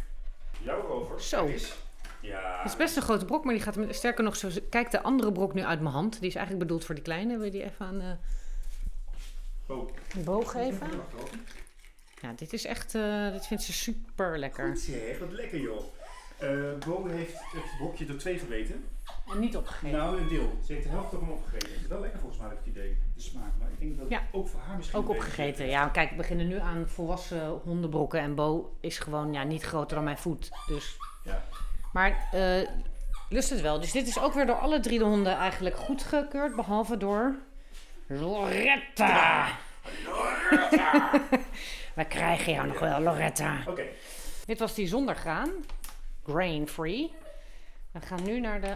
jouw 0.63 0.81
rover. 0.87 1.21
Zo. 1.23 1.47
Eens. 1.47 1.77
Ja. 2.23 2.57
Het 2.63 2.71
is 2.71 2.77
best 2.77 2.97
een 2.97 3.03
grote 3.03 3.25
brok, 3.25 3.45
maar 3.45 3.55
die 3.55 3.63
gaat 3.63 3.77
sterker 3.89 4.25
nog 4.25 4.37
zo. 4.37 4.49
Kijk 4.71 4.91
de 4.91 5.03
andere 5.03 5.33
brok 5.33 5.55
nu 5.55 5.63
uit 5.65 5.81
mijn 5.81 5.95
hand. 5.95 6.21
Die 6.21 6.29
is 6.29 6.35
eigenlijk 6.35 6.67
bedoeld 6.67 6.85
voor 6.85 6.95
die 6.95 7.05
kleine. 7.05 7.35
Wil 7.37 7.45
je 7.45 7.51
die 7.51 7.65
even 7.65 7.87
aan 7.87 7.99
de 7.99 8.17
Oh. 9.67 9.89
boog 10.25 10.51
geven? 10.51 10.89
Ja, 12.21 12.33
dit 12.33 12.53
is 12.53 12.65
echt. 12.65 12.95
eh, 12.95 13.33
dit 13.33 13.47
vindt 13.47 13.63
ze 13.63 13.73
super 13.73 14.39
lekker. 14.39 14.69
Goed 14.69 14.81
zeg, 14.81 15.19
wat 15.19 15.33
lekker 15.33 15.61
joh. 15.61 15.81
Eh 16.39 16.49
Bo 16.87 17.07
heeft 17.07 17.33
het 17.35 17.77
brokje 17.79 18.07
door 18.07 18.17
twee 18.17 18.39
gebeten. 18.39 18.85
En 19.33 19.39
niet 19.41 19.57
opgegeten. 19.57 19.99
Nou, 19.99 20.21
een 20.21 20.29
deel. 20.29 20.59
Ze 20.67 20.73
heeft 20.73 20.85
de 20.85 20.91
helft 20.91 21.13
ervan 21.13 21.31
opgegeten. 21.33 21.69
Het 21.73 21.81
is 21.81 21.87
wel 21.87 22.01
lekker 22.01 22.19
volgens 22.21 22.41
mij, 22.41 22.49
heb 22.49 22.59
ik 22.59 22.65
het 22.65 22.75
idee. 22.77 22.99
De 23.15 23.21
smaak. 23.21 23.51
Maar 23.59 23.69
ik 23.71 23.79
denk 23.79 23.99
dat 23.99 24.09
Ja. 24.09 24.19
het 24.19 24.27
ook 24.33 24.49
voor 24.49 24.61
haar 24.67 24.77
misschien 24.77 24.99
Ook 24.99 25.09
opgegeten. 25.09 25.67
Ja, 25.67 25.89
kijk, 25.89 26.11
we 26.11 26.17
beginnen 26.17 26.49
nu 26.49 26.59
aan 26.59 26.89
volwassen 26.89 27.49
hondenbrokken. 27.65 28.21
En 28.21 28.35
Bo 28.35 28.77
is 28.81 28.99
gewoon 28.99 29.33
ja, 29.33 29.43
niet 29.43 29.63
groter 29.63 29.95
dan 29.95 30.05
mijn 30.05 30.19
voet. 30.19 30.51
Dus. 30.67 30.97
Ja. 31.25 31.45
Maar 31.93 32.29
eh, 32.33 32.69
lust 33.29 33.51
het 33.51 33.61
wel. 33.61 33.81
Dus 33.81 33.93
dit 33.93 34.07
is 34.09 34.19
ook 34.19 34.33
weer 34.35 34.47
door 34.47 34.59
alle 34.59 34.81
drie 34.81 34.99
de 34.99 35.05
honden 35.05 35.37
eigenlijk 35.37 35.77
goedgekeurd. 35.77 36.57
Behalve 36.57 36.97
door 36.97 37.35
Loretta. 38.07 39.47
We 41.95 42.05
krijgen 42.05 42.53
jou 42.53 42.67
nog 42.67 42.79
wel, 42.79 43.01
Loretta. 43.01 43.57
Oké. 43.67 43.83
Dit 44.47 44.59
was 44.59 44.75
die 44.75 44.87
zonder 44.87 45.15
graan. 45.17 45.51
Grain 46.29 46.69
free. 46.69 47.13
We 47.91 48.01
gaan 48.01 48.23
nu 48.25 48.41
naar 48.41 48.61
de 48.61 48.75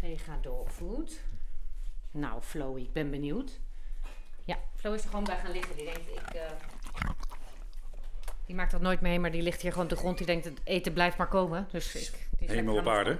Vega 0.00 0.38
Food. 0.68 1.20
Nou, 2.10 2.42
Flowy, 2.42 2.80
ik 2.80 2.92
ben 2.92 3.10
benieuwd. 3.10 3.60
Ja, 4.44 4.56
Flo 4.76 4.92
is 4.92 5.02
er 5.02 5.08
gewoon 5.08 5.24
bij 5.24 5.36
gaan 5.38 5.50
liggen. 5.52 5.76
Die 5.76 5.84
denkt, 5.84 6.00
ik... 6.10 6.34
eh, 6.34 6.50
Die 8.46 8.54
maakt 8.54 8.70
dat 8.70 8.80
nooit 8.80 9.00
mee, 9.00 9.18
maar 9.18 9.30
die 9.30 9.42
ligt 9.42 9.60
hier 9.62 9.70
gewoon 9.70 9.86
op 9.86 9.92
de 9.92 9.98
grond. 9.98 10.16
Die 10.18 10.26
denkt, 10.26 10.44
het 10.44 10.60
eten 10.64 10.92
blijft 10.92 11.16
maar 11.16 11.28
komen. 11.28 11.68
Dus 11.70 11.94
ik... 11.94 12.28
Helemaal 12.48 12.76
op 12.76 12.88
aarde. 12.88 13.18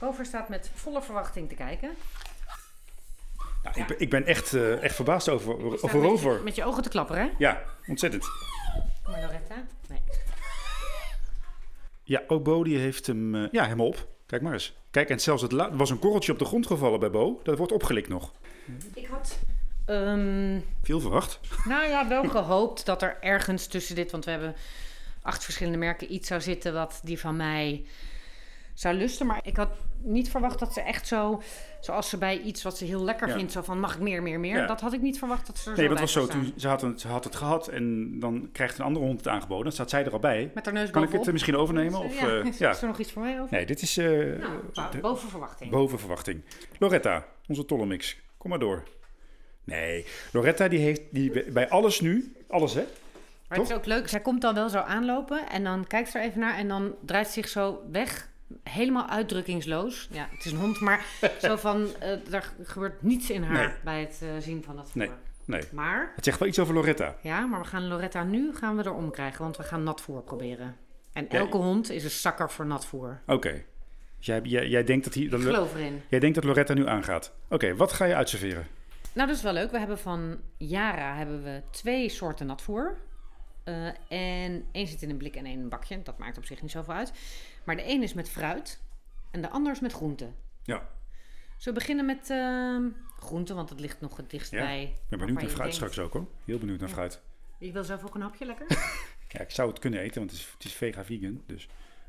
Rover 0.00 0.24
staat 0.26 0.48
met 0.48 0.70
volle 0.74 1.02
verwachting 1.02 1.48
te 1.48 1.54
kijken. 1.54 1.94
Nou, 3.62 3.80
ik, 3.80 3.86
ben, 3.86 4.00
ik 4.00 4.10
ben 4.10 4.26
echt, 4.26 4.52
eh, 4.54 4.82
echt 4.82 4.94
verbaasd 4.94 5.28
over, 5.28 5.54
over 5.56 5.70
met 5.70 5.80
je- 5.92 5.98
Rover. 5.98 6.42
Met 6.42 6.54
je 6.54 6.64
ogen 6.64 6.82
te 6.82 6.88
klapperen, 6.88 7.22
hè? 7.22 7.30
Ja, 7.38 7.62
ontzettend. 7.86 8.24
Kom 9.02 9.12
maar, 9.12 9.22
Loretta. 9.22 9.54
Nee. 9.88 10.00
Ja, 12.08 12.22
ook 12.26 12.42
Bo 12.44 12.64
die 12.64 12.78
heeft 12.78 13.06
hem 13.06 13.34
eh, 13.34 13.52
ja, 13.52 13.62
helemaal 13.64 13.86
op. 13.86 14.08
Kijk 14.26 14.42
maar 14.42 14.52
eens. 14.52 14.76
Kijk, 14.90 15.10
en 15.10 15.20
zelfs 15.20 15.42
het 15.42 15.52
er 15.52 15.76
was 15.76 15.90
een 15.90 15.98
korreltje 15.98 16.32
op 16.32 16.38
de 16.38 16.44
grond 16.44 16.66
gevallen 16.66 17.00
bij 17.00 17.10
Bo. 17.10 17.40
Dat 17.42 17.58
wordt 17.58 17.72
opgelikt 17.72 18.08
nog. 18.08 18.32
Ik 18.94 19.06
had... 19.06 19.38
ehm, 19.86 20.60
Veel 20.82 21.00
verwacht. 21.00 21.40
nou 21.64 21.88
ja, 21.88 22.08
wel 22.08 22.24
gehoopt 22.28 22.86
dat 22.86 23.02
er 23.02 23.16
ergens 23.20 23.66
tussen 23.66 23.94
dit... 23.94 24.10
Want 24.10 24.24
we 24.24 24.30
hebben 24.30 24.54
acht 25.22 25.44
verschillende 25.44 25.78
merken 25.78 26.12
iets 26.12 26.28
zou 26.28 26.40
zitten... 26.40 26.72
wat 26.72 27.00
die 27.04 27.18
van 27.18 27.36
mij 27.36 27.84
zou 28.74 28.94
lusten. 28.94 29.26
Maar 29.26 29.40
ik 29.42 29.56
had 29.56 29.70
niet 30.02 30.30
verwacht 30.30 30.58
dat 30.58 30.72
ze 30.72 30.80
echt 30.80 31.06
zo... 31.06 31.42
Zoals 31.80 32.08
ze 32.08 32.18
bij 32.18 32.40
iets 32.40 32.62
wat 32.62 32.78
ze 32.78 32.84
heel 32.84 33.04
lekker 33.04 33.28
Ja. 33.28 33.34
vindt... 33.34 33.52
Zo 33.52 33.62
van, 33.62 33.80
mag 33.80 33.94
ik 33.94 34.00
meer, 34.00 34.22
meer, 34.22 34.40
meer? 34.40 34.56
Ja. 34.56 34.66
Dat 34.66 34.80
had 34.80 34.92
ik 34.92 35.00
niet 35.00 35.18
verwacht 35.18 35.46
dat 35.46 35.58
ze 35.58 35.70
er 35.70 35.76
Nee, 35.76 35.88
bij 35.88 35.96
was 35.96 36.12
zo. 36.12 36.26
Toen, 36.26 36.52
ze, 36.56 36.68
had 36.68 36.80
het, 36.80 37.00
ze 37.00 37.08
had 37.08 37.24
het 37.24 37.36
gehad 37.36 37.68
en 37.68 38.16
dan 38.20 38.48
krijgt 38.52 38.78
een 38.78 38.84
andere 38.84 39.04
hond 39.04 39.18
het 39.18 39.28
aangeboden. 39.28 39.64
Dan 39.64 39.72
staat 39.72 39.90
zij 39.90 40.04
er 40.04 40.12
al 40.12 40.18
bij. 40.18 40.50
Met 40.54 40.64
haar 40.64 40.74
neus 40.74 40.90
Kan 40.90 41.02
ik 41.02 41.12
het 41.12 41.26
eh, 41.26 41.32
misschien 41.32 41.56
overnemen? 41.56 42.00
Of, 42.00 42.20
ja. 42.20 42.28
eh, 42.28 42.44
Is 42.52 42.58
ja. 42.58 42.76
er 42.80 42.86
nog 42.86 42.98
iets 42.98 43.12
voor 43.12 43.22
mij 43.22 43.40
over? 43.40 43.54
Nee, 43.56 43.66
dit 43.66 43.82
is 43.82 43.96
eh, 43.96 44.06
Nou, 44.72 44.98
boven 45.00 45.28
verwachting. 45.28 45.70
boven 45.70 45.98
verwachting. 45.98 46.44
Loretta, 46.78 47.24
onze 47.46 47.64
tollemix. 47.64 48.16
Kom 48.38 48.50
maar 48.50 48.58
door. 48.58 48.82
Nee, 49.64 50.06
Loretta 50.32 50.68
die 50.68 50.78
heeft 50.78 51.02
die, 51.10 51.30
bij- 51.30 51.44
bij 51.52 51.68
alles 51.68 52.00
nu, 52.00 52.32
alles 52.48 52.74
hè? 52.74 52.84
Maar 53.48 53.58
het 53.58 53.68
is 53.70 53.74
ook 53.76 53.86
leuk, 53.86 54.08
zij 54.08 54.20
komt 54.20 54.40
dan 54.40 54.54
wel 54.54 54.68
zo 54.68 54.78
aanlopen 54.78 55.48
en 55.48 55.64
dan 55.64 55.86
kijkt 55.86 56.10
ze 56.10 56.18
er 56.18 56.24
even 56.24 56.40
naar 56.40 56.56
en 56.56 56.68
dan 56.68 56.94
draait 57.00 57.26
ze 57.26 57.32
zich 57.32 57.48
zo 57.48 57.82
weg. 57.92 58.28
Helemaal 58.62 59.08
uitdrukkingsloos. 59.08 60.08
Ja, 60.12 60.28
het 60.30 60.44
is 60.44 60.52
een 60.52 60.58
hond, 60.58 60.80
maar 60.80 61.04
zo 61.42 61.56
van, 61.56 61.88
er 62.30 62.52
gebeurt 62.62 63.02
niets 63.02 63.30
in 63.30 63.42
haar 63.42 63.66
Nee. 63.66 63.74
bij 63.84 64.00
het 64.00 64.18
eh, 64.22 64.28
zien 64.38 64.62
van 64.64 64.76
dat 64.76 64.90
voer. 64.90 65.02
Nee. 65.02 65.10
Nee, 65.44 65.62
Maar, 65.72 66.12
het 66.16 66.24
zegt 66.24 66.38
wel 66.38 66.48
iets 66.48 66.58
over 66.58 66.74
Loretta. 66.74 67.16
ja, 67.22 67.46
maar 67.46 67.60
we 67.60 67.66
gaan 67.66 67.86
Loretta 67.88 68.24
nu 68.24 68.54
gaan 68.54 68.76
we 68.76 68.84
erom 68.84 69.10
krijgen, 69.10 69.42
want 69.42 69.56
we 69.56 69.62
gaan 69.62 69.82
natvoer 69.82 70.22
proberen. 70.22 70.76
En 71.12 71.26
Ja. 71.30 71.38
elke 71.38 71.56
hond 71.56 71.90
is 71.90 72.04
een 72.04 72.10
zakker 72.10 72.50
voor 72.50 72.66
natvoer. 72.66 73.20
Oké. 73.26 73.64
Dus 74.16 74.26
jij, 74.26 74.40
jij, 74.42 74.68
jij, 74.68 74.84
denkt 74.84 75.04
dat 75.04 75.14
hij, 75.14 75.28
dat, 75.28 75.40
Ik 75.40 75.46
geloof 75.46 75.74
erin. 75.74 76.02
jij 76.08 76.18
denkt 76.18 76.34
dat 76.34 76.44
Loretta 76.44 76.74
nu 76.74 76.86
aangaat. 76.88 77.32
Oké, 77.48 77.76
wat 77.76 77.92
ga 77.92 78.04
je 78.04 78.14
uitserveren? 78.14 78.66
Nou, 79.12 79.28
dat 79.28 79.36
is 79.36 79.42
wel 79.42 79.52
leuk. 79.52 79.70
We 79.70 79.78
hebben 79.78 79.98
van 79.98 80.38
Yara 80.56 81.14
hebben 81.16 81.42
we 81.42 81.62
twee 81.70 82.08
soorten 82.08 82.46
natvoer. 82.46 82.96
Eh, 83.64 83.86
en 84.08 84.64
één 84.72 84.86
zit 84.86 85.02
in 85.02 85.10
een 85.10 85.16
blik 85.16 85.36
en 85.36 85.44
één 85.44 85.54
in 85.54 85.60
een 85.60 85.68
bakje. 85.68 86.02
Dat 86.02 86.18
maakt 86.18 86.36
op 86.38 86.44
zich 86.44 86.62
niet 86.62 86.70
zoveel 86.70 86.94
uit. 86.94 87.12
Maar 87.68 87.76
de 87.76 87.88
een 87.88 88.02
is 88.02 88.14
met 88.14 88.28
fruit 88.30 88.80
en 89.30 89.42
de 89.42 89.48
ander 89.50 89.72
is 89.72 89.80
met 89.80 89.92
groenten. 89.92 90.34
Ja, 90.62 90.88
Zullen 91.56 91.78
we 91.78 91.86
beginnen 91.86 92.06
met 92.06 92.30
ehm 92.30 92.84
groenten, 93.18 93.54
want 93.56 93.68
het 93.70 93.80
ligt 93.80 94.00
nog 94.00 94.16
het 94.16 94.30
dichtst 94.30 94.50
Ja, 94.52 94.58
bij. 94.64 94.82
ik 94.82 94.90
ben 95.08 95.18
benieuwd 95.18 95.40
naar 95.40 95.44
fruit 95.50 95.58
denkt- 95.58 95.74
straks 95.74 95.98
ook 95.98 96.12
hoor. 96.12 96.26
Heel 96.44 96.58
benieuwd 96.58 96.78
naar 96.80 96.88
Ja. 96.88 96.94
fruit. 96.94 97.20
Ik 97.58 97.72
wil 97.72 97.84
zelf 97.84 98.04
ook 98.04 98.14
een 98.14 98.20
hapje 98.20 98.44
lekker. 98.46 98.66
Ja, 99.28 99.40
ik 99.40 99.50
zou 99.50 99.68
het 99.70 99.78
kunnen 99.78 100.00
eten, 100.00 100.18
want 100.18 100.30
het 100.30 100.40
is, 100.40 100.48
het 100.52 100.64
is 100.64 100.72
vega-vegan. 100.72 101.42
Dus. 101.46 101.68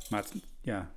Maar 0.10 0.22
het, 0.24 0.34
ja, 0.62 0.92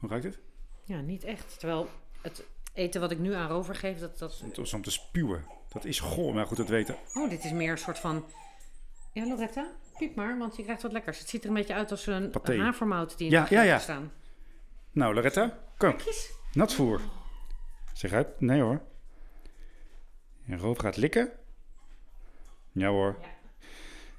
hoe 0.00 0.08
ruikt 0.08 0.24
het? 0.24 0.38
ja, 0.84 1.00
niet 1.00 1.24
echt. 1.24 1.58
Terwijl 1.58 1.88
het 2.22 2.44
eten 2.72 3.00
wat 3.00 3.10
ik 3.10 3.18
nu 3.18 3.32
aan 3.34 3.48
Rover 3.48 3.74
geef, 3.74 3.98
dat, 3.98 4.18
dat... 4.18 4.38
Het 4.38 4.58
is 4.58 4.72
om 4.72 4.82
te 4.82 4.90
spuwen. 4.90 5.44
Dat 5.68 5.84
is 5.84 6.00
goor, 6.00 6.34
maar 6.34 6.46
goed, 6.46 6.56
dat 6.56 6.68
weten. 6.68 6.96
Oh, 7.14 7.30
dit 7.30 7.44
is 7.44 7.52
meer 7.52 7.70
een 7.70 7.78
soort 7.78 7.98
van... 7.98 8.24
Ja, 9.14 9.26
Loretta, 9.26 9.66
piep 9.98 10.14
maar, 10.14 10.38
want 10.38 10.56
je 10.56 10.62
krijgt 10.62 10.82
wat 10.82 10.92
lekkers. 10.92 11.18
Het 11.18 11.28
ziet 11.28 11.42
er 11.42 11.48
een 11.48 11.54
beetje 11.54 11.74
uit 11.74 11.90
als 11.90 12.06
een, 12.06 12.32
een 12.42 12.60
havermout 12.60 13.18
die 13.18 13.26
in 13.26 13.32
Ja, 13.32 13.40
pakket 13.40 13.58
ja, 13.58 13.64
ja. 13.64 13.78
staan. 13.78 14.12
Nou, 14.92 15.14
Loretta, 15.14 15.58
kom. 15.76 15.96
Kies. 15.96 16.30
Natvoer. 16.52 17.00
Zeg 17.92 18.12
uit. 18.12 18.40
Nee 18.40 18.60
hoor. 18.60 18.80
En 20.46 20.58
Roof 20.58 20.78
gaat 20.78 20.96
likken. 20.96 21.30
Ja 22.72 22.88
hoor. 22.88 23.16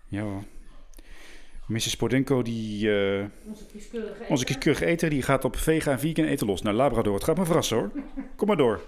Ja. 0.08 0.22
Hoor. 0.22 0.44
Mrs. 1.68 1.96
Podenko, 1.96 2.42
die, 2.42 2.92
eh, 3.00 3.26
Onze 3.48 3.66
kieskeurige 3.66 4.24
onze 4.28 4.46
kieskeurige 4.46 4.86
eter, 4.86 5.10
die 5.10 5.22
gaat 5.22 5.46
op 5.46 5.56
vega 5.56 5.92
en 5.92 6.00
vegan 6.00 6.26
eten 6.26 6.48
los. 6.48 6.62
Nou, 6.62 6.76
Labrador, 6.76 7.14
het 7.14 7.24
gaat 7.24 7.38
me 7.38 7.46
verrassen 7.46 7.78
hoor. 7.78 7.92
Kom 8.36 8.48
maar 8.48 8.58
door. 8.58 8.82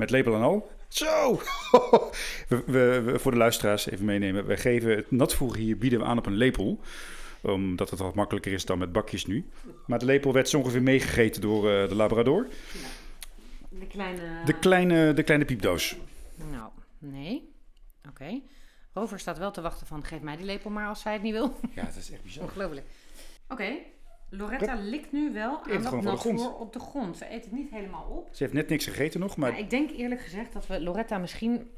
Met 0.00 0.10
lepel 0.10 0.34
en 0.34 0.40
al. 0.40 0.70
Zo! 0.88 1.34
we, 2.48 2.62
we, 2.66 3.00
we- 3.04 3.18
voor 3.18 3.30
de 3.30 3.36
luisteraars 3.36 3.90
even 3.90 4.04
meenemen. 4.04 4.46
We 4.46 4.56
geven 4.56 4.96
het 4.96 5.10
natvoer 5.10 5.56
hier, 5.56 5.78
bieden 5.78 5.98
we 5.98 6.04
aan 6.04 6.18
op 6.18 6.26
een 6.26 6.36
lepel. 6.36 6.80
Omdat 7.40 7.90
het 7.90 7.98
wat 7.98 8.14
makkelijker 8.14 8.52
is 8.52 8.64
dan 8.64 8.78
met 8.78 8.92
bakjes 8.92 9.26
nu. 9.26 9.48
Maar 9.86 9.98
de 9.98 10.04
lepel 10.04 10.32
werd 10.32 10.48
zo 10.48 10.58
ongeveer 10.58 10.82
meegegeten 10.82 11.40
door 11.40 11.70
eh, 11.70 11.88
de 11.88 11.94
Labrador. 11.94 12.46
De 13.68 13.86
kleine... 13.86 14.44
De 14.44 14.58
kleine, 14.58 15.12
de 15.14 15.22
kleine 15.22 15.44
piepdoos. 15.46 15.96
Nou, 16.50 16.70
nee. 16.98 17.52
Oké. 18.08 18.40
Rover 18.92 19.18
staat 19.18 19.38
wel 19.38 19.50
te 19.50 19.60
wachten 19.60 19.86
van, 19.86 20.04
geef 20.04 20.20
mij 20.20 20.36
die 20.36 20.46
lepel 20.46 20.70
maar 20.70 20.88
als 20.88 21.00
zij 21.00 21.12
het 21.12 21.22
niet 21.22 21.32
wil. 21.32 21.56
Ja, 21.74 21.84
dat 21.84 21.96
is 21.96 22.10
echt 22.10 22.22
bizar. 22.22 22.44
Ongelooflijk. 22.48 22.86
Oké. 23.48 23.72
Loretta 24.30 24.74
likt 24.74 25.12
nu 25.12 25.32
wel 25.32 25.62
aan 25.62 25.70
het 25.70 25.82
dat 25.82 26.02
natvoer 26.02 26.54
op 26.54 26.72
de 26.72 26.78
grond. 26.78 27.16
Ze 27.16 27.32
eet 27.32 27.44
het 27.44 27.52
niet 27.52 27.70
helemaal 27.70 28.04
op. 28.04 28.28
Ze 28.32 28.42
heeft 28.42 28.54
net 28.54 28.68
niks 28.68 28.84
gegeten 28.84 29.20
nog, 29.20 29.36
maar 29.36 29.50
Maar 29.50 29.60
ik 29.60 29.70
denk 29.70 29.90
eerlijk 29.90 30.20
gezegd 30.20 30.52
dat 30.52 30.66
we 30.66 30.80
Loretta 30.80 31.18
misschien 31.18 31.70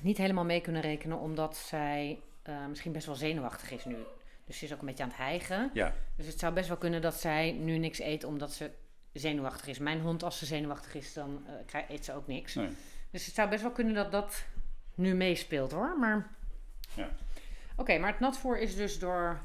niet 0.00 0.16
helemaal 0.16 0.44
mee 0.44 0.60
kunnen 0.60 0.82
rekenen, 0.82 1.18
omdat 1.18 1.56
zij 1.56 2.18
eh, 2.42 2.66
misschien 2.68 2.92
best 2.92 3.06
wel 3.06 3.14
zenuwachtig 3.14 3.70
is 3.70 3.84
nu. 3.84 3.96
Dus 4.44 4.58
ze 4.58 4.64
is 4.64 4.72
ook 4.72 4.80
een 4.80 4.86
beetje 4.86 5.02
aan 5.02 5.08
het 5.08 5.18
hijgen. 5.18 5.70
ja. 5.72 5.94
Dus 6.16 6.26
het 6.26 6.38
zou 6.38 6.54
best 6.54 6.68
wel 6.68 6.76
kunnen 6.76 7.02
dat 7.02 7.14
zij 7.14 7.52
nu 7.52 7.78
niks 7.78 7.98
eet 7.98 8.24
omdat 8.24 8.52
ze 8.52 8.70
zenuwachtig 9.12 9.66
is. 9.66 9.78
Mijn 9.78 10.00
hond, 10.00 10.22
als 10.22 10.38
ze 10.38 10.46
zenuwachtig 10.46 10.94
is, 10.94 11.12
dan 11.12 11.46
eh, 11.72 11.80
eet 11.88 12.04
ze 12.04 12.12
ook 12.12 12.26
niks. 12.26 12.54
Nee. 12.54 12.68
Dus 13.10 13.26
het 13.26 13.34
zou 13.34 13.48
best 13.48 13.62
wel 13.62 13.70
kunnen 13.70 13.94
dat 13.94 14.12
dat 14.12 14.44
nu 14.94 15.14
meespeelt 15.14 15.72
hoor. 15.72 15.98
Maar... 15.98 16.30
Ja. 16.94 17.08
Oké, 17.76 17.98
maar 17.98 18.10
het 18.10 18.20
natvoer 18.20 18.58
is 18.58 18.76
dus 18.76 18.98
door 18.98 19.40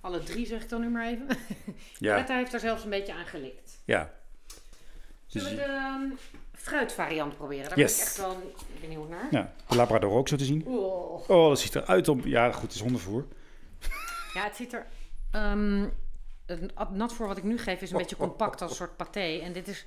alle 0.00 0.22
drie, 0.22 0.46
zeg 0.46 0.62
ik 0.62 0.68
dan 0.68 0.80
nu 0.80 0.88
maar 0.88 1.06
even. 1.06 1.26
Ja, 1.98 2.10
Loretta 2.12 2.36
heeft 2.36 2.52
er 2.54 2.60
zelfs 2.60 2.84
een 2.84 2.90
beetje 2.90 3.14
aan 3.14 3.26
gelikt. 3.26 3.78
ja. 3.84 4.12
Zullen 5.26 5.50
we 5.50 5.56
Dus- 5.56 5.64
de 5.66 5.72
ehm, 5.72 6.02
fruitvariant 6.54 7.36
proberen? 7.36 7.68
Daar 7.68 7.78
Yes. 7.78 7.92
ben 7.96 8.00
ik 8.02 8.06
echt 8.08 8.16
wel 8.16 8.52
benieuwd 8.80 9.08
naar. 9.08 9.26
ja. 9.30 9.52
De 9.68 9.76
Labrador 9.76 10.12
ook 10.12 10.28
zo 10.28 10.36
te 10.36 10.44
zien. 10.44 10.64
Oeh. 10.66 11.30
Oh, 11.30 11.48
dat 11.48 11.60
ziet 11.60 11.74
eruit 11.74 12.08
op... 12.08 12.24
Ja, 12.24 12.52
goed, 12.52 12.62
het 12.62 12.72
is 12.74 12.80
hondenvoer. 12.80 13.26
Ja, 14.34 14.44
het 14.44 14.56
ziet 14.56 14.72
er... 14.72 14.86
ehm, 15.30 15.88
het 16.46 16.74
at- 16.74 16.90
natvoer 16.90 17.26
wat 17.26 17.36
ik 17.36 17.42
nu 17.42 17.58
geef 17.58 17.80
is 17.82 17.90
een 17.90 17.98
beetje 17.98 18.16
compact 18.16 18.62
als 18.62 18.70
een 18.70 18.76
soort 18.76 18.96
paté. 18.96 19.20
En 19.42 19.52
dit 19.52 19.68
is 19.68 19.86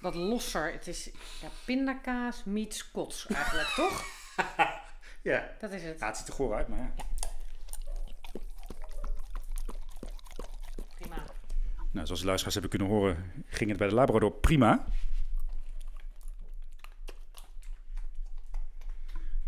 wat 0.00 0.14
losser. 0.14 0.72
Het 0.72 0.86
is 0.86 1.10
ja, 1.40 1.48
pindakaas 1.64 2.42
meets 2.44 2.90
kots 2.90 3.26
eigenlijk, 3.26 3.68
toch? 3.68 4.04
Ja. 5.22 5.50
Dat 5.60 5.72
is 5.72 5.82
het. 5.82 5.98
Ja, 5.98 6.06
het 6.06 6.16
ziet 6.16 6.28
er 6.28 6.34
goor 6.34 6.54
uit, 6.54 6.68
maar 6.68 6.78
ja. 6.78 6.92
Prima. 6.94 7.25
Nou, 11.96 12.08
zoals 12.08 12.20
de 12.20 12.26
luisteraars 12.26 12.60
hebben 12.60 12.78
kunnen 12.78 12.96
horen, 12.96 13.32
ging 13.46 13.70
het 13.70 13.78
bij 13.78 13.88
de 13.88 13.94
Labrador 13.94 14.32
prima. 14.32 14.84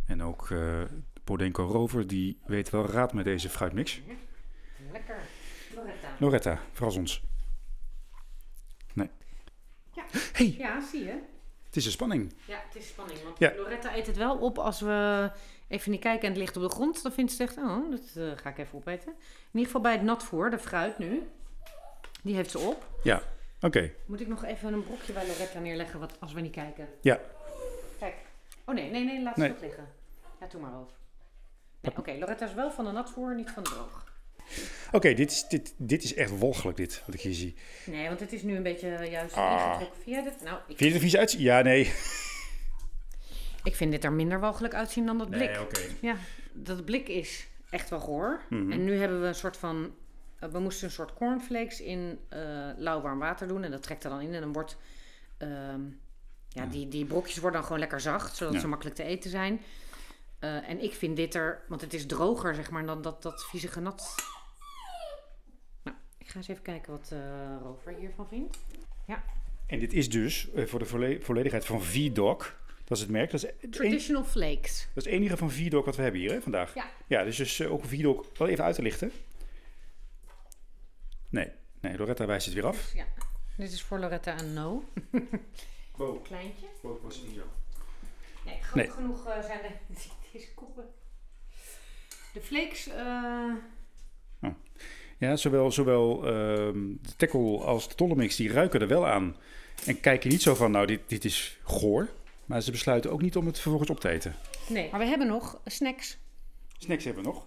En 0.06 0.22
ook 0.22 0.50
eh 0.50 0.82
Podenco 1.24 1.64
Rover, 1.64 2.06
die 2.06 2.38
weet 2.46 2.70
wel 2.70 2.87
raad 2.87 3.12
met 3.12 3.24
deze 3.24 3.48
fruitmix. 3.48 4.00
Lekker. 4.92 5.16
Loretta. 5.74 6.08
Loretta, 6.18 6.61
verras 6.72 6.96
ons. 6.96 7.22
Nee. 8.92 9.11
Ja. 9.92 10.04
hey, 10.32 10.54
Ja, 10.58 10.80
zie 10.80 11.04
je. 11.04 11.20
het 11.64 11.76
is 11.76 11.84
een 11.84 11.92
spanning. 11.92 12.32
Ja, 12.46 12.62
het 12.66 12.76
is 12.76 12.88
spanning. 12.88 13.22
Want 13.22 13.38
Ja. 13.38 13.52
Loretta 13.56 13.96
eet 13.96 14.06
het 14.06 14.16
wel 14.16 14.38
op 14.38 14.58
als 14.58 14.80
we 14.80 15.30
even 15.68 15.90
niet 15.90 16.00
kijken 16.00 16.22
en 16.22 16.28
het 16.28 16.38
ligt 16.38 16.56
op 16.56 16.62
de 16.62 16.68
grond. 16.68 17.02
Dan 17.02 17.12
vindt 17.12 17.32
ze 17.32 17.42
echt, 17.42 17.56
oh, 17.56 17.90
dat 17.90 18.00
eh, 18.14 18.37
ga 18.37 18.50
ik 18.50 18.58
even 18.58 18.78
opeten. 18.78 19.12
In 19.12 19.18
ieder 19.52 19.66
geval 19.66 19.80
bij 19.80 19.92
het 19.92 20.02
natvoer, 20.02 20.50
de 20.50 20.58
fruit 20.58 20.98
nu. 20.98 21.28
Die 22.22 22.35
heeft 22.35 22.50
ze 22.50 22.59
op. 22.59 22.87
Ja, 23.02 23.22
oké. 23.61 23.92
Moet 24.07 24.20
ik 24.20 24.26
nog 24.28 24.44
even 24.44 24.72
een 24.72 24.85
brokje 24.85 25.12
bij 25.12 25.26
Loretta 25.26 25.59
neerleggen 25.59 26.00
wat, 26.00 26.16
als 26.20 26.33
we 26.33 26.40
niet 26.40 26.52
kijken? 26.52 26.88
Ja. 27.00 27.20
Kijk. 27.98 28.14
Oh 28.64 28.74
nee, 28.74 28.90
nee, 28.90 29.04
nee, 29.04 29.22
laat 29.22 29.37
Nee. 29.37 29.46
ze 29.46 29.52
nog 29.52 29.62
liggen. 29.62 29.88
Ja, 30.40 30.46
doe 30.46 30.61
maar 30.61 30.74
over. 30.81 30.96
Nee, 31.81 31.96
Oké, 31.96 32.12
Loretta 32.12 32.46
is 32.46 32.54
wel 32.54 32.70
van 32.72 32.85
de 32.85 32.90
natvoer, 32.90 33.35
niet 33.35 33.50
van 33.50 33.62
de 33.62 33.70
droog. 33.70 34.07
Oké, 34.92 35.14
dit, 35.14 35.31
is, 35.31 35.44
dit, 35.48 35.74
dit 35.76 36.02
is 36.04 36.14
echt 36.14 36.38
walgelijk, 36.38 36.76
dit, 36.76 37.02
wat 37.07 37.14
ik 37.14 37.20
hier 37.20 37.35
zie. 37.35 37.57
Nee, 37.87 38.09
want 38.09 38.20
het 38.20 38.33
is 38.33 38.42
nu 38.42 38.57
een 38.57 38.62
beetje 38.62 38.88
juist 39.11 39.35
Ah. 39.37 39.52
ingetrokken 39.52 40.02
via 40.02 40.22
dit. 40.22 40.42
Nou, 40.44 40.59
ik, 40.68 40.76
Vind 40.76 40.90
je 40.90 40.94
er 40.96 41.00
vies 41.02 41.16
uit? 41.16 41.33
Ja, 41.33 41.61
nee. 41.62 41.85
ik 43.64 43.74
vind 43.76 43.90
dit 43.90 44.04
er 44.04 44.12
minder 44.12 44.40
walgelijk 44.40 44.74
uitzien 44.74 45.07
dan 45.07 45.18
dat 45.18 45.31
blik. 45.31 45.48
Nee, 45.50 45.61
oké. 45.61 45.81
Ja, 46.00 46.16
dat 46.52 46.85
blik 46.85 47.09
is 47.09 47.46
echt 47.70 47.90
wel 47.90 48.00
goor. 48.00 48.40
Mhm. 48.48 48.72
En 48.72 48.85
nu 48.85 48.98
hebben 48.98 49.20
we 49.20 49.26
een 49.26 49.35
soort 49.35 49.57
van... 49.57 49.94
eh, 50.40 50.48
we 50.48 50.59
moesten 50.59 50.87
een 50.87 50.92
soort 50.92 51.14
cornflakes 51.14 51.81
in 51.81 52.18
eh 52.29 52.68
lauw 52.77 53.01
warm 53.01 53.18
water 53.18 53.48
doen. 53.48 53.64
En 53.64 53.70
dat 53.70 53.83
trekt 53.83 54.05
er 54.05 54.11
dan 54.11 54.20
in. 54.20 54.35
En 54.35 54.40
dan 54.40 54.53
wordt... 54.53 54.77
ehm, 55.38 55.81
ja, 56.48 56.66
Die, 56.66 56.88
die 56.88 57.05
brokjes 57.05 57.37
worden 57.37 57.53
dan 57.59 57.62
gewoon 57.64 57.79
lekker 57.81 58.01
zacht. 58.01 58.37
Zodat 58.37 58.55
Ja. 58.55 58.61
ze 58.61 58.68
makkelijk 58.68 58.96
te 58.96 59.03
eten 59.03 59.31
zijn. 59.31 59.61
Eh, 60.38 60.68
en 60.68 60.83
ik 60.83 60.92
vind 60.92 61.16
dit 61.16 61.35
er... 61.35 61.62
Want 61.68 61.81
het 61.81 61.94
is 61.94 62.07
droger, 62.07 62.55
zeg 62.55 62.70
maar, 62.70 62.87
dan 62.87 63.03
dat, 63.03 63.22
dat 63.22 63.44
vieze 63.44 63.68
genat. 63.68 64.14
Nou, 65.83 65.96
ik 66.18 66.29
ga 66.29 66.37
eens 66.37 66.48
even 66.48 66.62
kijken 66.62 66.92
wat 66.92 67.12
Rover 67.62 67.94
hiervan 67.94 68.29
vindt. 68.29 68.59
En 69.66 69.79
dit 69.79 69.92
is 69.92 70.11
dus, 70.11 70.48
voor 70.55 70.79
de 70.79 70.85
volle- 70.85 71.20
volledigheid 71.20 71.64
van 71.64 71.83
V-Dog, 71.83 72.55
dat 72.85 72.96
is 72.96 73.01
het 73.03 73.11
merk. 73.12 73.31
Dat 73.31 73.44
is, 73.44 73.70
Traditional 73.70 74.24
flakes. 74.24 74.88
dat 74.94 75.05
is 75.07 75.12
het 75.12 75.20
enige 75.20 75.37
van 75.37 75.51
V-Dog 75.51 75.85
wat 75.85 75.96
we 75.96 76.03
hebben 76.03 76.20
hier 76.20 76.31
hè, 76.31 76.40
vandaag. 76.40 76.74
Ja. 76.74 76.87
Ja, 77.07 77.24
dus, 77.24 77.37
dus 77.37 77.62
ook 77.66 77.85
V-Dog, 77.85 78.27
wel 78.38 78.48
even 78.48 78.64
uit 78.64 78.74
te 78.74 78.83
lichten. 78.83 79.12
Nee, 81.29 81.51
Nee, 81.81 81.97
Loretta 81.99 82.27
wijst 82.27 82.47
het 82.47 82.55
weer 82.55 82.67
af. 82.67 82.95
Ja. 82.95 83.05
Dit 83.57 83.73
is 83.73 83.83
voor 83.83 83.99
Loretta 83.99 84.41
een 84.41 84.53
no. 84.53 84.85
Bo, 85.97 86.21
Kleintje. 86.21 86.67
Bo 86.83 87.01
was 87.03 87.23
niet 87.23 87.35
zo. 87.35 87.43
Nee, 88.45 88.59
groot 88.62 88.75
Nee. 88.75 88.91
genoeg 88.91 89.27
eh, 89.27 89.45
zijn 89.45 89.61
de, 89.62 89.95
deze 90.33 90.55
koppen. 90.55 90.85
De 92.33 92.41
flakes, 92.41 92.87
eh, 92.88 93.53
Ja, 95.19 95.37
zowel, 95.37 95.71
zowel 95.73 96.27
ehm, 96.27 96.93
de 97.03 97.17
tackle 97.17 97.59
als 97.59 97.88
de 97.88 97.95
tollemix, 97.95 98.37
die 98.37 98.53
ruiken 98.53 98.81
er 98.81 98.88
wel 98.88 99.07
aan. 99.07 99.37
En 99.87 100.01
kijken 100.01 100.31
niet 100.31 100.43
zo 100.43 100.55
van, 100.55 100.71
nou, 100.71 100.87
dit, 100.87 101.01
dit 101.07 101.25
is 101.25 101.59
goor. 101.62 102.09
Maar 102.45 102.61
ze 102.61 102.71
besluiten 102.71 103.11
ook 103.12 103.23
niet 103.23 103.37
om 103.37 103.47
het 103.47 103.59
vervolgens 103.59 103.91
op 103.91 104.01
te 104.01 104.09
eten. 104.09 104.35
nee. 104.69 104.91
Maar 104.91 105.01
we 105.01 105.07
hebben 105.07 105.27
nog 105.27 105.61
snacks. 105.64 106.19
Snacks 106.79 107.05
hebben 107.05 107.23
we 107.23 107.29
nog. 107.29 107.47